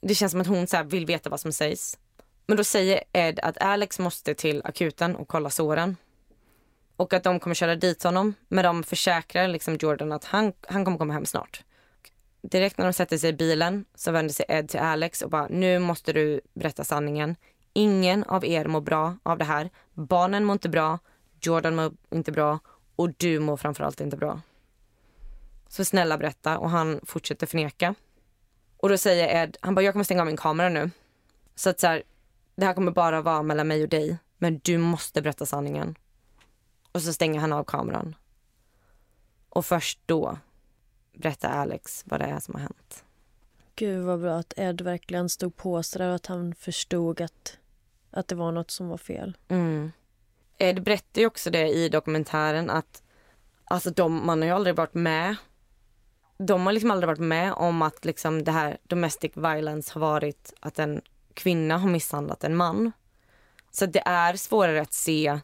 det 0.00 0.14
känns 0.14 0.32
som 0.32 0.40
att 0.40 0.46
hon 0.46 0.66
så 0.66 0.82
vill 0.82 1.06
veta 1.06 1.30
vad 1.30 1.40
som 1.40 1.52
sägs. 1.52 1.98
Men 2.46 2.56
då 2.56 2.64
säger 2.64 3.02
Ed 3.12 3.40
att 3.40 3.58
Alex 3.58 3.98
måste 3.98 4.34
till 4.34 4.62
akuten 4.64 5.16
och 5.16 5.28
kolla 5.28 5.50
såren. 5.50 5.96
Och 7.02 7.12
att 7.12 7.22
de 7.22 7.40
kommer 7.40 7.54
köra 7.54 7.76
dit 7.76 8.02
honom. 8.02 8.34
Men 8.48 8.64
de 8.64 8.82
försäkrar 8.82 9.48
liksom 9.48 9.76
Jordan 9.80 10.12
att 10.12 10.24
han, 10.24 10.52
han 10.68 10.84
kommer 10.84 10.98
komma 10.98 11.12
hem 11.12 11.26
snart. 11.26 11.64
direkt 12.42 12.78
när 12.78 12.84
de 12.84 12.92
sätter 12.92 13.18
sig 13.18 13.30
i 13.30 13.32
bilen 13.32 13.84
så 13.94 14.12
vänder 14.12 14.34
sig 14.34 14.46
Ed 14.48 14.68
till 14.68 14.80
Alex 14.80 15.22
och 15.22 15.30
bara 15.30 15.46
nu 15.48 15.78
måste 15.78 16.12
du 16.12 16.40
berätta 16.54 16.84
sanningen. 16.84 17.36
Ingen 17.72 18.24
av 18.24 18.44
er 18.44 18.64
mår 18.64 18.80
bra 18.80 19.16
av 19.22 19.38
det 19.38 19.44
här. 19.44 19.70
Barnen 19.94 20.44
mår 20.44 20.52
inte 20.52 20.68
bra, 20.68 20.98
Jordan 21.40 21.74
mår 21.74 21.92
inte 22.10 22.32
bra 22.32 22.58
och 22.96 23.10
du 23.16 23.40
mår 23.40 23.56
framförallt 23.56 24.00
inte 24.00 24.16
bra. 24.16 24.40
Så 25.68 25.84
snälla 25.84 26.18
berätta 26.18 26.58
och 26.58 26.70
han 26.70 27.00
fortsätter 27.06 27.46
förneka. 27.46 27.94
Och 28.76 28.88
då 28.88 28.98
säger 28.98 29.42
Ed, 29.42 29.56
han 29.60 29.74
bara 29.74 29.82
jag 29.82 29.94
kommer 29.94 30.04
stänga 30.04 30.20
av 30.20 30.26
min 30.26 30.36
kamera 30.36 30.68
nu. 30.68 30.90
Så 31.54 31.70
att 31.70 31.80
så 31.80 31.86
här, 31.86 32.02
det 32.56 32.66
här 32.66 32.74
kommer 32.74 32.92
bara 32.92 33.22
vara 33.22 33.42
mellan 33.42 33.68
mig 33.68 33.82
och 33.82 33.88
dig 33.88 34.18
men 34.38 34.60
du 34.64 34.78
måste 34.78 35.22
berätta 35.22 35.46
sanningen. 35.46 35.96
Och 36.92 37.02
så 37.02 37.12
stänger 37.12 37.40
han 37.40 37.52
av 37.52 37.64
kameran. 37.64 38.14
Och 39.48 39.66
först 39.66 40.00
då 40.06 40.38
berättar 41.12 41.50
Alex 41.50 42.04
vad 42.06 42.20
det 42.20 42.26
är 42.26 42.40
som 42.40 42.54
har 42.54 42.60
hänt. 42.60 43.04
Gud 43.74 44.04
vad 44.04 44.20
bra 44.20 44.38
att 44.38 44.52
Ed 44.56 44.80
verkligen 44.80 45.28
stod 45.28 45.56
på 45.56 45.82
sig 45.82 46.08
och 46.08 46.14
att 46.14 46.26
han 46.26 46.54
förstod 46.54 47.20
att, 47.20 47.58
att 48.10 48.28
det 48.28 48.34
var 48.34 48.52
något 48.52 48.70
som 48.70 48.88
var 48.88 48.98
fel. 48.98 49.36
Mm. 49.48 49.92
Ed 50.58 50.82
berättar 50.82 51.20
ju 51.20 51.26
också 51.26 51.50
det 51.50 51.68
i 51.68 51.88
dokumentären 51.88 52.70
att 52.70 53.02
alltså 53.64 53.90
de, 53.90 54.26
man 54.26 54.38
har 54.38 54.46
ju 54.46 54.54
aldrig 54.54 54.76
varit 54.76 54.94
med 54.94 55.36
de 56.46 56.66
har 56.66 56.72
liksom 56.72 56.90
aldrig 56.90 57.06
varit 57.06 57.18
med 57.18 57.52
om 57.52 57.82
att 57.82 58.04
liksom 58.04 58.44
det 58.44 58.52
här 58.52 58.78
domestic 58.82 59.32
violence 59.34 59.92
har 59.94 60.00
varit 60.00 60.52
att 60.60 60.78
en 60.78 61.00
kvinna 61.34 61.78
har 61.78 61.88
misshandlat 61.88 62.44
en 62.44 62.56
man. 62.56 62.92
Så 63.70 63.86
det 63.86 64.02
är 64.06 64.36
svårare 64.36 64.80
att 64.80 64.92
se 64.92 65.40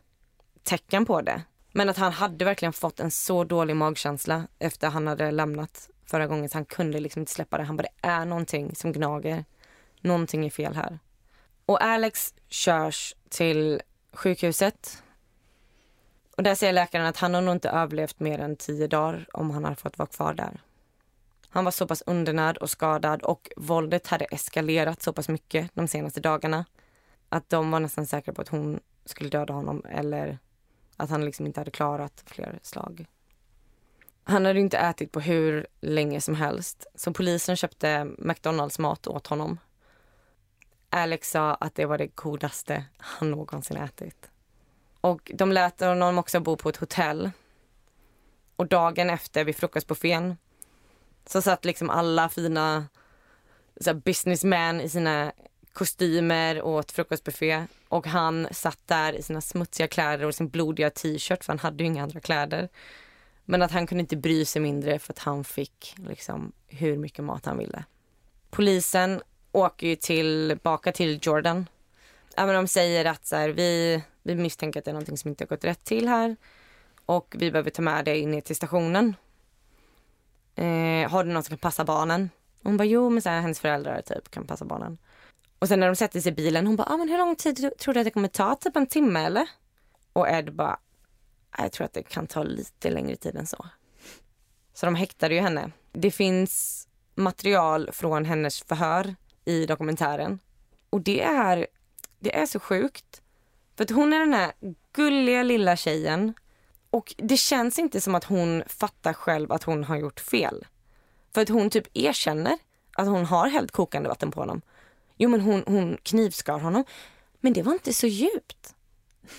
tecken 0.69 1.05
på 1.05 1.21
det. 1.21 1.43
Men 1.73 1.89
att 1.89 1.97
han 1.97 2.13
hade 2.13 2.45
verkligen 2.45 2.73
fått 2.73 3.01
en 3.01 3.11
så 3.11 3.45
dålig 3.45 3.77
magkänsla 3.77 4.47
efter 4.59 4.91
han 4.91 5.07
hade 5.07 5.31
lämnat 5.31 5.91
förra 6.07 6.27
gången 6.27 6.49
så 6.49 6.57
han 6.57 6.65
kunde 6.65 7.01
liksom 7.01 7.21
inte 7.21 7.33
släppa 7.33 7.59
det. 7.59 7.65
Han 7.65 7.77
bara, 7.77 7.83
det 7.83 8.09
är 8.09 8.25
någonting 8.25 8.75
som 8.75 8.93
gnager. 8.93 9.45
Någonting 10.01 10.47
är 10.47 10.51
fel 10.51 10.75
här. 10.75 10.99
Och 11.67 11.83
Alex 11.83 12.35
körs 12.49 13.15
till 13.29 13.83
sjukhuset. 14.13 15.03
Och 16.37 16.43
där 16.43 16.55
säger 16.55 16.73
läkaren 16.73 17.07
att 17.07 17.17
han 17.17 17.35
har 17.35 17.41
nog 17.41 17.55
inte 17.55 17.71
överlevt 17.71 18.21
mer 18.21 18.39
än 18.39 18.57
tio 18.57 18.87
dagar 18.87 19.27
om 19.33 19.51
han 19.51 19.65
har 19.65 19.75
fått 19.75 19.99
vara 19.99 20.09
kvar 20.09 20.35
där. 20.35 20.61
Han 21.49 21.65
var 21.65 21.73
så 21.73 21.87
pass 21.87 22.03
undernärd 22.07 22.57
och 22.57 22.71
skadad 22.71 23.23
och 23.23 23.49
våldet 23.57 24.07
hade 24.07 24.25
eskalerat 24.25 25.03
så 25.03 25.13
pass 25.13 25.29
mycket 25.29 25.71
de 25.75 25.89
senaste 25.89 26.21
dagarna 26.21 26.65
att 27.29 27.51
de 27.51 27.71
var 27.71 27.81
nästan 27.81 28.07
säkra 28.07 28.35
på 28.35 28.43
att 28.43 28.49
hon 28.49 28.81
skulle 29.05 29.31
döda 29.31 29.53
honom 29.53 29.83
eller 29.91 30.39
att 30.99 31.11
han 31.11 31.25
liksom 31.25 31.47
inte 31.47 31.61
hade 31.61 31.71
klarat 31.71 32.23
fler 32.27 32.59
slag. 32.63 33.07
Han 34.25 34.45
hade 34.45 34.61
inte 34.61 34.79
ätit 34.79 35.13
på 35.13 35.21
hur 35.21 35.67
länge 35.81 36.21
som 36.21 36.35
helst 36.35 36.87
så 36.95 37.13
polisen 37.13 37.57
köpte 37.57 38.05
McDonalds 38.19 38.79
mat 38.79 39.07
åt 39.07 39.27
honom. 39.27 39.59
Alex 40.91 41.31
sa 41.31 41.55
att 41.55 41.75
det 41.75 41.87
var 41.87 41.99
det 41.99 42.07
godaste 42.07 42.85
han 42.99 43.31
någonsin 43.31 43.77
ätit. 43.77 44.31
Och 45.01 45.31
de 45.35 45.53
lät 45.53 45.81
honom 45.81 46.19
också 46.19 46.41
bo 46.41 46.57
på 46.57 46.69
ett 46.69 46.77
hotell. 46.77 47.31
Och 48.57 48.67
dagen 48.67 49.11
efter 49.11 49.45
vid 49.45 49.57
frukostbuffén 49.57 50.37
så 51.27 51.43
satt 51.43 51.65
liksom 51.65 51.91
alla 51.91 52.29
fina 52.29 52.87
så 53.81 53.95
businessmän 53.95 54.81
i 54.81 54.89
sina 54.89 55.33
kostymer 55.79 56.61
och 56.61 56.73
åt 56.73 56.93
frukostbuffé. 56.93 57.65
Och 57.89 58.07
han 58.07 58.49
satt 58.51 58.79
där 58.87 59.13
i 59.13 59.23
sina 59.23 59.41
smutsiga 59.41 59.89
kläder 59.89 60.27
och 60.27 60.35
sin 60.35 60.49
blodiga 60.49 60.91
t-shirt 60.91 61.45
för 61.45 61.53
han 61.53 61.59
hade 61.59 61.83
ju 61.83 61.87
inga 61.87 62.03
andra 62.03 62.21
kläder. 62.21 62.69
Men 63.45 63.63
att 63.63 63.71
han 63.71 63.87
kunde 63.87 64.01
inte 64.01 64.17
bry 64.17 64.45
sig 64.45 64.63
mindre 64.63 64.99
för 64.99 65.13
att 65.13 65.19
han 65.19 65.45
fick 65.45 65.95
liksom 66.09 66.53
hur 66.67 66.97
mycket 66.97 67.25
mat 67.25 67.47
han 67.47 67.59
ville. 67.59 67.85
Polisen 68.51 69.23
åker 69.53 69.87
ju 69.87 69.97
tillbaka 69.97 70.93
till 70.93 71.19
Jordan. 71.23 71.67
Ja, 72.37 72.47
men 72.47 72.55
de 72.55 72.69
säger 72.69 73.05
att 73.05 73.27
så 73.27 73.37
här, 73.37 73.49
vi, 73.49 74.03
vi 74.23 74.35
misstänker 74.35 74.79
att 74.79 74.85
det 74.85 74.91
är 74.91 74.93
någonting 74.93 75.19
som 75.19 75.29
inte 75.29 75.45
har 75.45 75.49
gått 75.49 75.65
rätt 75.65 75.85
till 75.85 76.09
här 76.09 76.37
och 77.07 77.35
vi 77.39 77.51
behöver 77.51 77.71
ta 77.71 77.83
med 77.83 78.05
dig 78.05 78.27
ner 78.27 78.41
till 78.41 78.57
stationen. 78.57 79.15
Eh, 80.55 81.11
har 81.11 81.25
du 81.25 81.33
någon 81.33 81.43
som 81.43 81.57
kan 81.57 81.59
passa 81.59 81.85
barnen? 81.85 82.31
hon 82.63 82.77
bara, 82.77 82.85
jo 82.85 83.11
men 83.11 83.23
så 83.23 83.29
här, 83.29 83.41
hennes 83.41 83.61
föräldrar 83.61 84.03
typ 84.03 84.31
kan 84.31 84.47
passa 84.47 84.65
barnen. 84.65 84.99
Och 85.59 85.69
sen 85.69 85.81
när 85.81 85.87
de 85.87 85.97
sätter 85.97 86.21
sig 86.21 86.33
i 86.33 86.35
bilen, 86.35 86.67
hon 86.67 86.77
bara, 86.77 86.93
ah, 86.93 86.97
men 86.97 87.09
hur 87.09 87.19
lång 87.19 87.37
tid 87.37 87.73
tror 87.79 87.95
du 87.95 88.01
att 88.01 88.07
det 88.07 88.11
kommer 88.11 88.29
ta? 88.29 88.55
Typ 88.55 88.77
en 88.77 88.87
timme 88.87 89.21
eller? 89.21 89.49
Och 90.13 90.29
Ed 90.29 90.55
bara, 90.55 90.79
ah, 91.51 91.63
jag 91.63 91.73
tror 91.73 91.85
att 91.85 91.93
det 91.93 92.03
kan 92.03 92.27
ta 92.27 92.43
lite 92.43 92.91
längre 92.91 93.17
tid 93.17 93.37
än 93.37 93.47
så. 93.47 93.67
Så 94.75 94.87
de 94.87 94.95
häktade 94.95 95.35
ju 95.35 95.41
henne. 95.41 95.71
Det 95.93 96.11
finns 96.11 96.85
material 97.15 97.91
från 97.93 98.25
hennes 98.25 98.63
förhör 98.63 99.15
i 99.45 99.67
dokumentären. 99.67 100.39
Och 100.91 101.01
det 101.01 101.23
är, 101.23 101.67
det 102.19 102.37
är 102.37 102.47
så 102.47 102.61
sjukt. 102.61 103.23
För 103.77 103.85
att 103.85 103.91
hon 103.91 104.13
är 104.13 104.21
den 104.21 104.35
här 104.35 104.53
gulliga 104.93 105.43
lilla 105.43 105.77
tjejen 105.77 106.35
och 106.91 107.15
det 107.17 107.37
känns 107.37 107.79
inte 107.79 108.01
som 108.01 108.15
att 108.15 108.25
hon 108.25 108.63
fattar 108.67 109.13
själv 109.13 109.53
att 109.53 109.63
hon 109.63 109.85
har 109.85 109.97
gjort 109.97 110.21
fel. 110.21 110.67
För 111.35 111.41
att 111.41 111.49
hon 111.49 111.71
typ 111.71 111.97
erkänner 111.97 112.59
att 112.93 113.07
hon 113.07 113.25
har 113.25 113.49
hällt 113.49 113.73
kokande 113.73 114.09
vatten 114.09 114.31
på 114.31 114.41
honom. 114.41 114.63
Jo 115.19 115.29
men 115.29 115.41
hon, 115.41 115.65
hon 115.67 115.97
knivskar 116.03 116.59
honom. 116.59 116.85
Men 117.41 117.53
det 117.53 117.63
var 117.63 117.73
inte 117.73 117.93
så 117.93 118.07
djupt. 118.07 118.75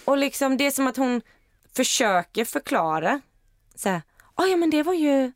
Och 0.05 0.17
liksom 0.17 0.57
det 0.57 0.65
är 0.65 0.71
som 0.71 0.87
att 0.87 0.97
hon 0.97 1.21
försöker 1.75 2.45
förklara. 2.45 3.21
Så 3.75 3.89
här, 3.89 4.01
ah, 4.35 4.45
ja 4.45 4.57
men 4.57 4.69
det 4.69 4.83
var 4.83 4.93
ju 4.93 5.31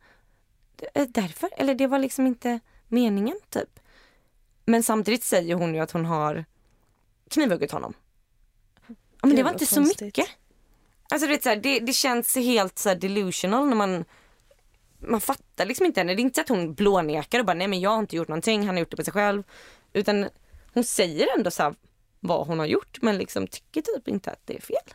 därför. 0.93 1.49
Eller 1.57 1.75
det 1.75 1.87
var 1.87 1.99
liksom 1.99 2.27
inte 2.27 2.59
meningen 2.87 3.39
typ. 3.49 3.79
Men 4.65 4.83
samtidigt 4.83 5.23
säger 5.23 5.55
hon 5.55 5.75
ju 5.75 5.79
att 5.79 5.91
hon 5.91 6.05
har 6.05 6.45
knivhuggit 7.29 7.71
honom. 7.71 7.93
Ja, 8.87 8.95
men 9.21 9.29
det, 9.29 9.35
det 9.35 9.43
var 9.43 9.51
inte 9.51 9.65
konstigt. 9.65 9.97
så 9.99 10.05
mycket. 10.05 10.27
Alltså 11.09 11.27
det, 11.27 11.43
så 11.43 11.49
här, 11.49 11.55
det, 11.55 11.79
det 11.79 11.93
känns 11.93 12.35
helt 12.35 12.79
så 12.79 12.93
delusional 12.93 13.67
när 13.67 13.75
man 13.75 14.05
man 15.07 15.21
fattar 15.21 15.65
liksom 15.65 15.85
inte 15.85 15.99
henne. 15.99 16.15
Det 16.15 16.21
är 16.21 16.23
inte 16.23 16.35
så 16.35 16.41
att 16.41 16.49
hon 16.49 16.73
blånekar 16.73 17.39
och 17.39 17.45
bara 17.45 17.53
nej 17.53 17.67
men 17.67 17.79
jag 17.79 17.89
har 17.89 17.99
inte 17.99 18.15
gjort 18.15 18.27
någonting, 18.27 18.65
han 18.65 18.75
har 18.75 18.79
gjort 18.79 18.91
det 18.91 18.97
på 18.97 19.03
sig 19.03 19.13
själv. 19.13 19.43
Utan 19.93 20.29
hon 20.73 20.83
säger 20.83 21.27
ändå 21.37 21.51
så 21.51 21.75
vad 22.19 22.47
hon 22.47 22.59
har 22.59 22.65
gjort 22.65 23.01
men 23.01 23.17
liksom 23.17 23.47
tycker 23.47 23.81
typ 23.81 24.07
inte 24.07 24.31
att 24.31 24.39
det 24.45 24.57
är 24.57 24.61
fel. 24.61 24.93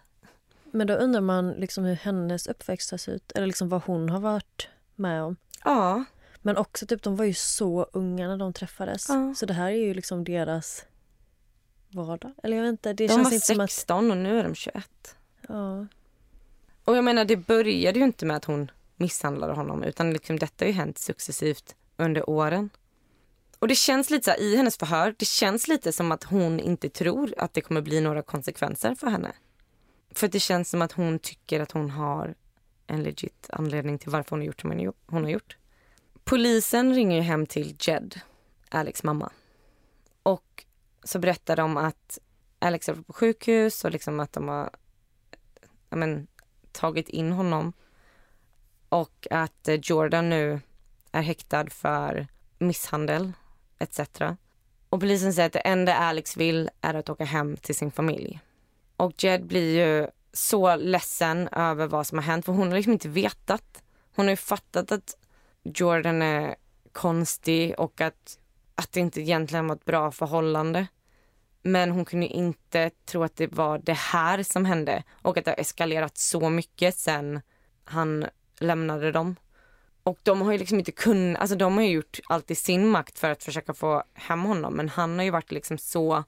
Men 0.65 0.87
då 0.87 0.95
undrar 0.95 1.21
man 1.21 1.51
liksom 1.51 1.85
hur 1.85 1.95
hennes 1.95 2.47
uppväxt 2.47 2.91
har 2.91 2.99
sett 2.99 3.15
ut 3.15 3.33
eller 3.33 3.47
liksom 3.47 3.69
vad 3.69 3.83
hon 3.83 4.09
har 4.09 4.21
varit 4.21 4.69
med 4.95 5.23
om. 5.23 5.37
Ja. 5.65 6.05
Men 6.43 6.57
också 6.57 6.87
typ 6.87 7.03
de 7.03 7.17
var 7.17 7.25
ju 7.25 7.35
så 7.35 7.87
unga 7.93 8.29
när 8.29 8.37
de 8.37 8.53
träffades. 8.53 9.09
Ja. 9.09 9.35
Så 9.37 9.47
det 9.47 9.55
här 9.55 9.71
är 9.71 9.77
ju 9.77 9.95
liksom 9.95 10.25
deras 10.25 10.85
vardag. 11.89 12.33
Eller 12.43 12.57
jag 12.57 12.65
vet 12.65 12.71
inte. 12.71 12.93
Det 12.93 13.07
de 13.07 13.15
känns 13.15 13.51
var 13.51 13.67
16 13.67 14.07
att... 14.07 14.11
och 14.11 14.17
nu 14.17 14.39
är 14.39 14.43
de 14.43 14.55
21. 14.55 15.17
Ja. 15.49 15.87
Och 16.85 16.97
jag 16.97 17.05
menar 17.05 17.25
det 17.25 17.37
började 17.37 17.99
ju 17.99 18.05
inte 18.05 18.27
med 18.27 18.37
att 18.37 18.45
hon 18.45 18.71
misshandlade 18.97 19.53
honom 19.53 19.83
utan 19.83 20.13
liksom 20.13 20.39
detta 20.39 20.65
har 20.65 20.67
ju 20.67 20.75
hänt 20.75 20.99
successivt 20.99 21.75
under 21.97 22.31
åren. 22.31 22.71
Och 23.59 23.69
det 23.69 23.75
känns 23.75 24.11
lite 24.11 24.25
så 24.25 24.31
här, 24.31 24.41
i 24.41 24.57
hennes 24.57 24.77
förhör, 24.77 25.15
det 25.19 25.25
känns 25.25 25.69
lite 25.69 25.93
som 25.93 26.13
att 26.13 26.25
hon 26.25 26.61
inte 26.61 26.89
tror 26.89 27.35
att 27.39 27.55
det 27.55 27.61
kommer 27.61 27.81
bli 27.81 28.01
några 28.01 28.23
konsekvenser 28.23 28.95
för 28.95 29.07
henne. 29.07 29.33
För 30.11 30.29
det 30.29 30.41
känns 30.41 30.71
som 30.71 30.83
att 30.83 30.93
hon 30.93 31.19
tycker 31.19 31.61
att 31.61 31.73
hon 31.73 31.91
har 31.91 32.35
en 32.87 33.03
legit 33.03 33.51
anledning 33.53 33.99
till 33.99 34.11
varför 34.11 34.31
hon 34.31 34.41
har 34.41 34.47
gjort 34.47 34.61
som 34.61 34.93
hon 35.07 35.25
har 35.25 35.31
gjort. 35.31 35.57
Polisen 36.25 36.95
ringer 36.95 37.21
hem 37.21 37.47
till 37.47 37.77
Jed, 37.81 38.21
Alex 38.69 39.03
mamma. 39.03 39.33
Och 40.23 40.65
så 41.05 41.19
berättar 41.19 41.57
de 41.57 41.77
att 41.77 42.19
Alex 42.59 42.89
är 42.89 42.95
på 42.95 43.13
sjukhus 43.13 43.85
och 43.85 43.91
liksom 43.91 44.21
att 44.21 44.33
de 44.33 44.49
har 44.49 44.71
men, 45.91 46.27
tagit 46.73 47.09
in 47.09 47.33
honom. 47.33 47.73
Och 48.89 49.27
att 49.31 49.69
Jordan 49.83 50.31
nu 50.31 50.61
är 51.13 51.23
häktad 51.23 51.71
för 51.71 52.27
misshandel 52.59 53.33
etc. 53.79 54.01
Och 54.89 55.01
polisen 55.01 55.33
säger 55.33 55.47
att 55.47 55.53
det 55.53 55.59
enda 55.59 55.95
Alex 55.95 56.37
vill 56.37 56.71
är 56.81 56.95
att 56.95 57.09
åka 57.09 57.25
hem 57.25 57.57
till 57.57 57.75
sin 57.75 57.91
familj. 57.91 58.41
Och 58.97 59.25
Jed 59.25 59.47
blir 59.47 59.79
ju 59.79 60.09
så 60.33 60.77
ledsen 60.77 61.49
över 61.49 61.87
vad 61.87 62.07
som 62.07 62.19
har 62.19 62.23
hänt 62.23 62.45
för 62.45 62.53
hon 62.53 62.69
har 62.69 62.77
liksom 62.77 62.93
inte 62.93 63.09
vetat. 63.09 63.83
Hon 64.15 64.27
har 64.27 64.31
ju 64.31 64.37
fattat 64.37 64.93
att 64.93 65.17
Jordan 65.63 66.23
är 66.23 66.57
konstig 66.93 67.75
och 67.81 68.01
att, 68.01 68.39
att 68.75 68.93
det 68.93 69.01
inte 69.01 69.21
egentligen 69.21 69.69
var 69.69 69.77
ett 69.77 69.85
bra 69.85 70.11
förhållande. 70.11 70.87
Men 71.63 71.91
hon 71.91 72.05
kunde 72.05 72.27
inte 72.27 72.91
tro 73.05 73.23
att 73.23 73.37
det 73.37 73.47
var 73.47 73.79
det 73.79 73.97
här 73.99 74.43
som 74.43 74.65
hände 74.65 75.03
och 75.23 75.39
att 75.39 75.45
det 75.45 75.51
har 75.51 75.61
eskalerat 75.61 76.19
så 76.19 76.51
mycket 76.51 76.97
sen 76.97 77.41
han 77.85 78.27
lämnade 78.59 79.13
dem. 79.13 79.37
Och 80.09 80.19
de 80.23 80.43
har 80.43 80.53
ju 80.53 80.59
liksom 80.59 80.79
inte 80.79 80.93
kunnat, 80.93 81.41
alltså 81.41 81.57
de 81.57 81.77
har 81.77 81.85
ju 81.85 81.91
gjort 81.91 82.21
allt 82.27 82.51
i 82.51 82.55
sin 82.55 82.89
makt 82.89 83.19
för 83.19 83.31
att 83.31 83.45
försöka 83.45 83.75
få 83.75 84.03
hem 84.15 84.43
honom 84.43 84.75
men 84.75 84.89
han 84.89 85.19
har 85.19 85.25
ju 85.25 85.31
varit 85.31 85.53
liksom 85.53 85.79
så 85.79 86.25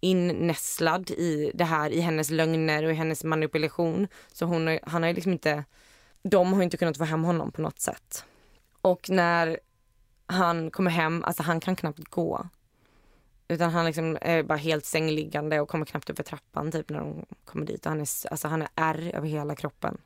innässlad 0.00 1.10
i 1.10 1.50
det 1.54 1.64
här, 1.64 1.90
i 1.90 2.00
hennes 2.00 2.30
lögner 2.30 2.84
och 2.84 2.90
i 2.90 2.94
hennes 2.94 3.24
manipulation. 3.24 4.08
Så 4.32 4.44
hon 4.44 4.66
har, 4.66 4.80
han 4.82 5.02
har 5.02 5.08
ju 5.08 5.14
liksom 5.14 5.32
inte, 5.32 5.64
de 6.22 6.52
har 6.52 6.62
inte 6.62 6.76
kunnat 6.76 6.98
få 6.98 7.04
hem 7.04 7.24
honom 7.24 7.52
på 7.52 7.62
något 7.62 7.80
sätt. 7.80 8.24
Och 8.80 9.10
när 9.10 9.60
han 10.26 10.70
kommer 10.70 10.90
hem, 10.90 11.24
alltså 11.24 11.42
han 11.42 11.60
kan 11.60 11.76
knappt 11.76 12.04
gå. 12.04 12.48
Utan 13.48 13.70
han 13.70 13.86
liksom 13.86 14.18
är 14.20 14.42
bara 14.42 14.58
helt 14.58 14.84
sängliggande 14.84 15.60
och 15.60 15.68
kommer 15.68 15.86
knappt 15.86 16.10
upp 16.10 16.16
för 16.16 16.24
trappan 16.24 16.72
typ 16.72 16.90
när 16.90 16.98
de 16.98 17.26
kommer 17.44 17.66
dit. 17.66 17.86
Och 17.86 17.90
han, 17.90 18.00
är, 18.00 18.30
alltså 18.30 18.48
han 18.48 18.62
är 18.62 18.68
ärr 18.74 19.10
över 19.14 19.28
hela 19.28 19.54
kroppen. 19.54 19.98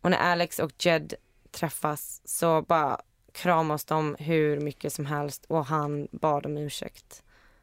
Och 0.00 0.10
när 0.10 0.18
Alex 0.18 0.58
och 0.58 0.72
Jed 0.78 1.14
träffas 1.56 2.20
så 2.24 2.62
bara 2.62 3.00
kramas 3.32 3.84
de 3.84 4.16
hur 4.18 4.60
mycket 4.60 4.92
som 4.92 5.06
helst 5.06 5.44
och 5.48 5.66
han 5.66 6.08
bad 6.12 6.46
om 6.46 6.56
ursäkt 6.56 7.22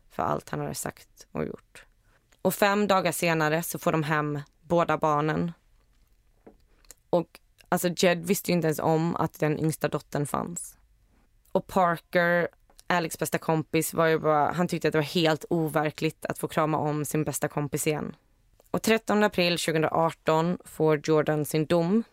för 0.10 0.24
allt 0.24 0.50
han 0.50 0.60
hade 0.60 0.76
sagt 0.76 1.28
och 1.32 1.46
gjort. 1.46 1.86
Och 2.42 2.54
fem 2.54 2.88
dagar 2.88 3.12
senare 3.12 3.64
så 3.64 3.80
får 3.80 3.92
de 3.92 4.04
hem 4.04 4.40
båda 4.62 4.98
barnen. 4.98 5.52
Och 7.10 7.40
alltså 7.70 7.90
Jed 7.98 8.26
visste 8.26 8.52
ju 8.52 8.56
inte 8.56 8.68
ens 8.68 8.80
om 8.80 9.16
att 9.16 9.40
den 9.40 9.60
yngsta 9.60 9.88
dottern 9.88 10.26
fanns. 10.26 10.78
Och 11.52 11.68
Parker, 11.68 12.48
Alex 12.88 13.20
bästa 13.20 13.38
kompis, 13.38 13.94
var 13.94 14.08
ju 14.08 14.20
bara, 14.20 14.52
han 14.52 14.68
tyckte 14.68 14.88
att 14.88 14.92
det 14.92 14.98
var 14.98 15.04
helt 15.04 15.46
overkligt 15.50 16.26
att 16.26 16.38
få 16.38 16.48
krama 16.48 16.78
om 16.78 17.06
sin 17.06 17.24
bästa 17.24 17.48
kompis 17.48 17.88
igen. 17.88 18.16
Och 18.72 18.82
13 18.82 19.24
april 19.24 19.58
2018 19.58 20.58
får 20.66 21.02
Jordan 21.04 21.46
sin 21.46 21.66
dom. 21.66 22.04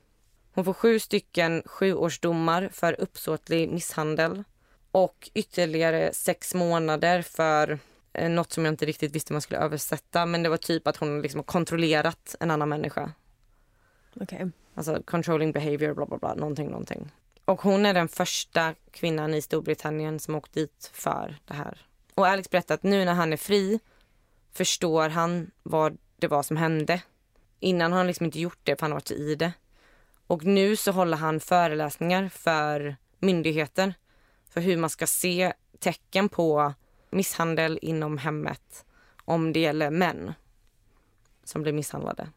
Hon 0.60 0.64
får 0.64 0.72
sju 0.72 0.98
stycken 0.98 1.62
sjuårsdomar 1.66 2.68
för 2.72 3.00
uppsåtlig 3.00 3.68
misshandel 3.68 4.44
och 4.90 5.30
ytterligare 5.34 6.12
sex 6.12 6.54
månader 6.54 7.22
för 7.22 7.78
eh, 8.12 8.30
något 8.30 8.52
som 8.52 8.64
jag 8.64 8.72
inte 8.72 8.86
riktigt 8.86 9.14
visste 9.14 9.32
man 9.32 9.42
skulle 9.42 9.60
översätta. 9.60 10.26
Men 10.26 10.42
det 10.42 10.48
var 10.48 10.56
typ 10.56 10.86
att 10.86 10.96
hon 10.96 11.22
liksom 11.22 11.42
kontrollerat 11.42 12.36
en 12.40 12.50
annan 12.50 12.68
människa. 12.68 13.12
Okej. 14.14 14.24
Okay. 14.36 14.50
Alltså 14.74 15.02
controlling 15.04 15.52
behavior, 15.52 15.94
bla 15.94 16.06
bla 16.06 16.18
bla, 16.18 16.34
någonting, 16.34 16.68
någonting. 16.68 17.10
Och 17.44 17.62
hon 17.62 17.86
är 17.86 17.94
den 17.94 18.08
första 18.08 18.74
kvinnan 18.90 19.34
i 19.34 19.42
Storbritannien 19.42 20.18
som 20.18 20.34
åkt 20.34 20.52
dit 20.52 20.90
för 20.92 21.38
det 21.44 21.54
här. 21.54 21.86
Och 22.14 22.26
Alex 22.26 22.50
berättar 22.50 22.74
att 22.74 22.82
nu 22.82 23.04
när 23.04 23.14
han 23.14 23.32
är 23.32 23.36
fri 23.36 23.80
förstår 24.52 25.08
han 25.08 25.50
vad 25.62 25.98
det 26.16 26.28
var 26.28 26.42
som 26.42 26.56
hände. 26.56 27.02
Innan 27.60 27.92
har 27.92 27.98
han 27.98 28.06
liksom 28.06 28.26
inte 28.26 28.40
gjort 28.40 28.60
det 28.64 28.76
för 28.76 28.82
han 28.82 28.92
har 28.92 28.96
varit 28.96 29.10
i 29.10 29.34
det. 29.34 29.52
Och 30.30 30.44
nu 30.44 30.76
så 30.76 30.92
håller 30.92 31.16
han 31.16 31.40
föreläsningar 31.40 32.28
för 32.28 32.96
myndigheter 33.18 33.94
för 34.50 34.60
hur 34.60 34.76
man 34.76 34.90
ska 34.90 35.06
se 35.06 35.52
tecken 35.78 36.28
på 36.28 36.74
misshandel 37.10 37.78
inom 37.82 38.18
hemmet 38.18 38.84
om 39.24 39.52
det 39.52 39.60
gäller 39.60 39.90
män 39.90 40.32
som 41.44 41.62
blir 41.62 41.72
misshandlade. 41.72 42.28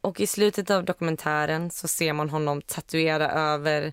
Och 0.00 0.20
i 0.20 0.26
slutet 0.26 0.70
av 0.70 0.84
dokumentären 0.84 1.70
så 1.70 1.88
ser 1.88 2.12
man 2.12 2.30
honom 2.30 2.62
tatuera 2.62 3.30
över 3.30 3.92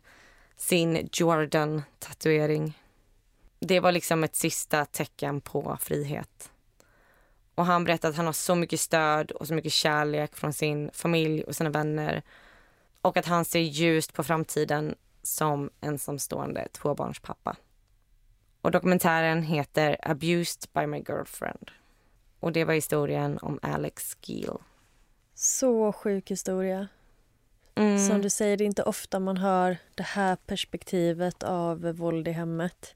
sin 0.55 1.09
Jordan-tatuering. 1.11 2.79
Det 3.59 3.79
var 3.79 3.91
liksom 3.91 4.23
ett 4.23 4.35
sista 4.35 4.85
tecken 4.85 5.41
på 5.41 5.77
frihet. 5.81 6.51
Och 7.55 7.65
han 7.65 7.83
berättar 7.83 8.09
att 8.09 8.17
han 8.17 8.25
har 8.25 8.33
så 8.33 8.55
mycket 8.55 8.79
stöd 8.79 9.31
och 9.31 9.47
så 9.47 9.53
mycket 9.53 9.73
kärlek 9.73 10.35
från 10.35 10.53
sin 10.53 10.89
familj 10.93 11.43
och 11.43 11.55
sina 11.55 11.69
vänner. 11.69 12.23
Och 13.03 13.17
att 13.17 13.25
han 13.25 13.45
ser 13.45 13.59
ljust 13.59 14.13
på 14.13 14.23
framtiden 14.23 14.95
som 15.23 15.69
ensamstående 15.81 16.67
tvåbarnspappa. 16.71 17.55
Och 18.61 18.71
dokumentären 18.71 19.43
heter 19.43 19.97
Abused 20.01 20.69
by 20.73 20.87
my 20.87 20.97
girlfriend. 20.97 21.71
Och 22.39 22.51
det 22.51 22.65
var 22.65 22.73
historien 22.73 23.37
om 23.41 23.59
Alex 23.61 24.17
Gill. 24.21 24.57
Så 25.33 25.91
sjuk 25.91 26.31
historia. 26.31 26.87
Mm. 27.75 28.07
Som 28.07 28.21
du 28.21 28.29
säger, 28.29 28.57
det 28.57 28.63
är 28.63 28.65
inte 28.65 28.83
ofta 28.83 29.19
man 29.19 29.37
hör 29.37 29.77
det 29.95 30.03
här 30.03 30.35
perspektivet 30.35 31.43
av 31.43 31.81
våld 31.81 32.27
i 32.27 32.31
hemmet. 32.31 32.95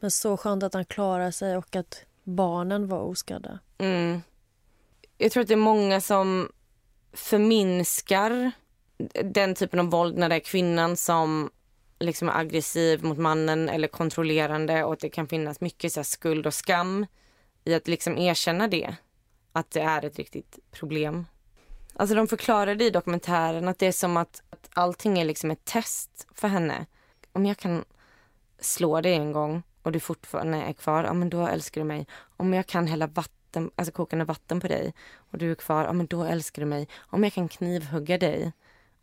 Men 0.00 0.10
så 0.10 0.36
skönt 0.36 0.62
att 0.62 0.74
han 0.74 0.84
klarar 0.84 1.30
sig 1.30 1.56
och 1.56 1.76
att 1.76 2.04
barnen 2.24 2.88
var 2.88 3.00
oskadda. 3.00 3.58
Mm. 3.78 4.22
Jag 5.18 5.32
tror 5.32 5.40
att 5.40 5.48
det 5.48 5.54
är 5.54 5.56
många 5.56 6.00
som 6.00 6.52
förminskar 7.12 8.52
den 9.24 9.54
typen 9.54 9.80
av 9.80 9.90
våld 9.90 10.18
när 10.18 10.28
det 10.28 10.34
är 10.34 10.40
kvinnan 10.40 10.96
som 10.96 11.50
liksom 11.98 12.28
är 12.28 12.38
aggressiv 12.38 13.04
mot 13.04 13.18
mannen 13.18 13.68
eller 13.68 13.88
kontrollerande 13.88 14.84
och 14.84 14.92
att 14.92 15.00
det 15.00 15.08
kan 15.08 15.26
finnas 15.26 15.60
mycket 15.60 15.92
så 15.92 16.04
skuld 16.04 16.46
och 16.46 16.54
skam 16.54 17.06
i 17.64 17.74
att 17.74 17.88
liksom 17.88 18.18
erkänna 18.18 18.68
det. 18.68 18.96
Att 19.52 19.70
det 19.70 19.80
är 19.80 20.04
ett 20.04 20.16
riktigt 20.16 20.58
problem. 20.70 21.26
Alltså 21.94 22.14
de 22.14 22.28
förklarade 22.28 22.84
i 22.84 22.90
dokumentären 22.90 23.68
att 23.68 23.78
det 23.78 23.86
är 23.86 23.92
som 23.92 24.16
att, 24.16 24.42
att 24.50 24.70
allting 24.72 25.18
är 25.18 25.24
liksom 25.24 25.50
ett 25.50 25.64
test 25.64 26.26
för 26.34 26.48
henne. 26.48 26.86
Om 27.32 27.46
jag 27.46 27.56
kan 27.56 27.84
slå 28.60 29.00
dig 29.00 29.14
en 29.14 29.32
gång 29.32 29.62
och 29.82 29.92
du 29.92 30.00
fortfarande 30.00 30.58
är 30.58 30.72
kvar, 30.72 31.04
ja 31.04 31.12
men 31.12 31.30
då 31.30 31.46
älskar 31.46 31.80
du 31.80 31.84
mig. 31.84 32.06
Om 32.36 32.54
jag 32.54 32.66
kan 32.66 32.86
hälla 32.86 33.06
vatten, 33.06 33.70
alltså 33.76 33.92
kokande 33.92 34.24
vatten 34.24 34.60
på 34.60 34.68
dig 34.68 34.94
och 35.14 35.38
du 35.38 35.50
är 35.50 35.54
kvar, 35.54 35.84
ja 35.84 35.92
men 35.92 36.06
då 36.06 36.24
älskar 36.24 36.62
du 36.62 36.66
mig. 36.66 36.88
Om 36.98 37.24
jag 37.24 37.32
kan 37.32 37.48
knivhugga 37.48 38.18
dig 38.18 38.52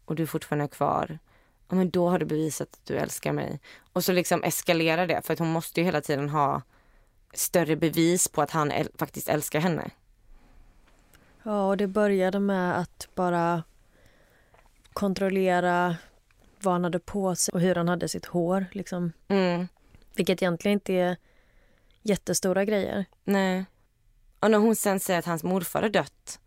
och 0.06 0.16
du 0.16 0.28
fortfarande 0.28 0.66
är 0.66 0.68
kvar, 0.68 1.20
ja 1.70 1.76
men 1.76 1.90
då 1.90 2.10
har 2.10 2.20
du 2.20 2.26
bevisat 2.26 2.68
att 2.74 2.86
du 2.86 2.98
älskar 2.98 3.34
mig. 3.34 3.60
Och 3.94 4.04
så 4.04 4.12
liksom 4.12 4.44
eskalerar 4.44 5.08
det 5.08 5.22
för 5.26 5.34
att 5.34 5.40
hon 5.40 5.52
måste 5.52 5.80
ju 5.80 5.86
hela 5.86 6.02
tiden 6.02 6.30
ha 6.30 6.62
större 7.34 7.76
bevis 7.76 8.28
på 8.28 8.42
att 8.42 8.52
han 8.52 8.72
äl 8.72 8.90
faktiskt 8.96 9.30
älskar 9.30 9.60
henne. 9.60 9.92
Ja, 11.44 11.68
och 11.68 11.78
det 11.78 11.88
började 11.88 12.40
med 12.40 12.80
att 12.80 13.08
bara 13.16 13.64
kontrollera 14.94 15.96
vad 16.62 16.74
han 16.74 16.84
hade 16.84 17.00
på 17.00 17.36
sig 17.36 17.52
och 17.52 17.62
hur 17.62 17.76
han 17.76 17.90
hade 17.90 18.10
sitt 18.10 18.26
hår. 18.26 18.66
Liksom. 18.72 19.12
Mm. 19.28 19.68
Vilket 20.16 20.42
egentligen 20.42 20.74
inte 20.74 20.94
är 20.94 21.18
jättestora 22.02 22.66
grejer. 22.66 23.06
Nej. 23.24 23.66
Och 24.40 24.52
när 24.52 24.58
hon 24.58 24.76
sen 24.76 25.00
säger 25.00 25.20
att 25.20 25.26
hans 25.26 25.44
morfar 25.44 25.82
har 25.82 25.90
dött 25.90 26.40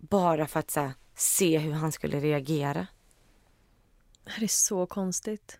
bara 0.00 0.46
för 0.46 0.60
att 0.60 0.70
så 0.70 0.80
här, 0.80 0.92
se 1.14 1.58
hur 1.58 1.72
han 1.72 1.92
skulle 1.92 2.20
reagera. 2.20 2.86
Det 4.24 4.44
är 4.44 4.48
så 4.48 4.86
konstigt. 4.86 5.58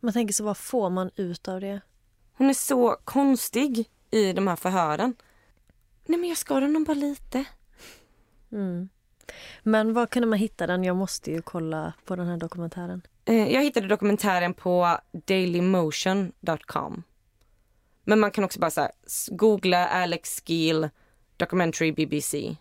Man 0.00 0.12
tänker 0.12 0.34
så 0.34 0.44
vad 0.44 0.56
får 0.56 0.90
man 0.90 1.10
ut 1.16 1.48
av 1.48 1.60
det? 1.60 1.80
Hon 2.32 2.50
är 2.50 2.54
så 2.54 2.96
konstig 3.04 3.90
i 4.10 4.32
de 4.32 4.46
här 4.46 4.56
förhören. 4.56 5.14
Nej 6.06 6.18
men 6.18 6.28
jag 6.28 6.38
skar 6.38 6.60
honom 6.60 6.84
bara 6.84 6.94
lite. 6.94 7.44
Mm. 8.52 8.88
Men 9.62 9.92
var 9.94 10.06
kunde 10.06 10.28
man 10.28 10.38
hitta 10.38 10.66
den? 10.66 10.84
Jag 10.84 10.96
måste 10.96 11.30
ju 11.30 11.42
kolla 11.42 11.92
på 12.04 12.16
den 12.16 12.26
här 12.26 12.36
dokumentären. 12.36 13.02
Eh, 13.24 13.52
jag 13.52 13.62
hittade 13.62 13.88
dokumentären 13.88 14.54
på 14.54 14.98
dailymotion.com. 15.12 17.02
Men 18.04 18.20
man 18.20 18.30
kan 18.30 18.44
också 18.44 18.60
bara 18.60 18.70
så 18.70 18.80
här, 18.80 18.90
googla 19.30 19.86
Alex 19.86 20.42
Gill 20.48 20.88
documentary 21.36 21.92
BBC. 21.92 22.56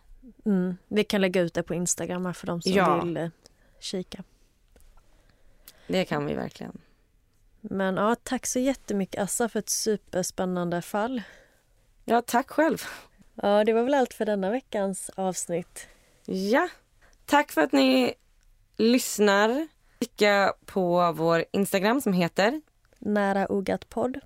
Mm. 0.45 0.77
Vi 0.87 1.03
kan 1.03 1.21
lägga 1.21 1.41
ut 1.41 1.53
det 1.53 1.63
på 1.63 1.73
Instagram 1.73 2.33
för 2.33 2.47
de 2.47 2.61
som 2.61 2.71
ja. 2.71 3.03
vill 3.03 3.17
eh, 3.17 3.29
kika. 3.79 4.23
Det 5.87 6.05
kan 6.05 6.25
vi 6.25 6.33
verkligen. 6.33 6.81
Men 7.61 7.95
ja, 7.95 8.15
tack 8.23 8.45
så 8.45 8.59
jättemycket 8.59 9.21
Assa 9.21 9.49
för 9.49 9.59
ett 9.59 9.69
superspännande 9.69 10.81
fall. 10.81 11.21
Ja, 12.05 12.21
tack 12.21 12.49
själv. 12.49 12.81
Ja, 13.35 13.63
det 13.63 13.73
var 13.73 13.83
väl 13.83 13.93
allt 13.93 14.13
för 14.13 14.25
denna 14.25 14.49
veckans 14.49 15.09
avsnitt. 15.15 15.87
Ja. 16.25 16.69
Tack 17.25 17.51
för 17.51 17.61
att 17.61 17.71
ni 17.71 18.13
lyssnar. 18.77 19.67
Kika 19.99 20.53
på 20.65 21.11
vår 21.11 21.45
Instagram 21.51 22.01
som 22.01 22.13
heter 22.13 22.61
Nära 22.99 23.51
Ogat 23.51 23.89
podd. 23.89 24.19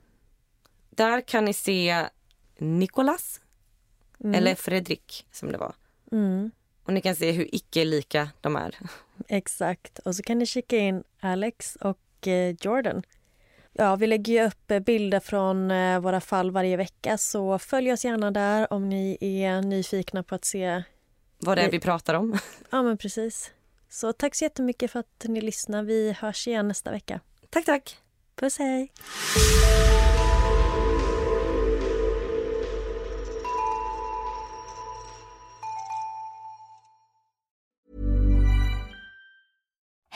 Där 0.90 1.22
kan 1.22 1.46
ni 1.46 1.54
se 1.54 2.06
Nikolas, 2.58 3.42
mm. 4.20 4.36
eller 4.36 4.56
Fredrik 4.56 5.28
som 5.32 5.52
det 5.52 5.58
var. 5.58 5.76
Mm. 6.12 6.52
Och 6.84 6.94
ni 6.94 7.02
kan 7.02 7.16
se 7.16 7.32
hur 7.32 7.56
icke 7.56 7.86
lika 7.86 8.30
de 8.42 8.56
är. 8.56 8.76
Exakt. 9.28 10.00
Och 10.00 10.16
så 10.16 10.24
kan 10.24 10.40
ni 10.40 10.46
kika 10.46 10.78
in 10.78 11.04
Alex 11.20 11.76
och 11.76 12.28
eh, 12.28 12.56
Jordan. 12.62 13.04
Ja, 13.74 13.96
vi 13.96 14.08
lägger 14.08 14.34
ju 14.34 14.48
upp 14.48 14.86
bilder 14.86 15.20
från 15.20 15.72
eh, 15.72 16.00
våra 16.00 16.22
fall 16.22 16.52
varje 16.52 16.78
vecka 16.78 17.18
så 17.18 17.60
följ 17.60 17.92
oss 17.92 18.06
gärna 18.06 18.32
där 18.32 18.74
om 18.74 18.90
ni 18.90 19.18
är 19.22 19.62
nyfikna 19.62 20.24
på 20.24 20.36
att 20.36 20.46
se 20.46 20.84
vad 21.40 21.58
det 21.58 21.62
är 21.62 21.72
vi 21.72 21.80
pratar 21.80 22.14
om. 22.14 22.38
Ja, 22.70 22.84
men 22.84 22.98
precis. 22.98 23.52
Så 23.90 24.14
tack 24.14 24.36
så 24.36 24.44
jättemycket 24.44 24.92
för 24.92 25.00
att 25.00 25.26
ni 25.28 25.42
lyssnar. 25.42 25.84
Vi 25.84 26.16
hörs 26.20 26.48
igen 26.48 26.68
nästa 26.68 26.92
vecka. 26.92 27.20
Tack, 27.50 27.66
tack. 27.66 27.98
Puss, 28.36 28.58
hej. 28.60 28.92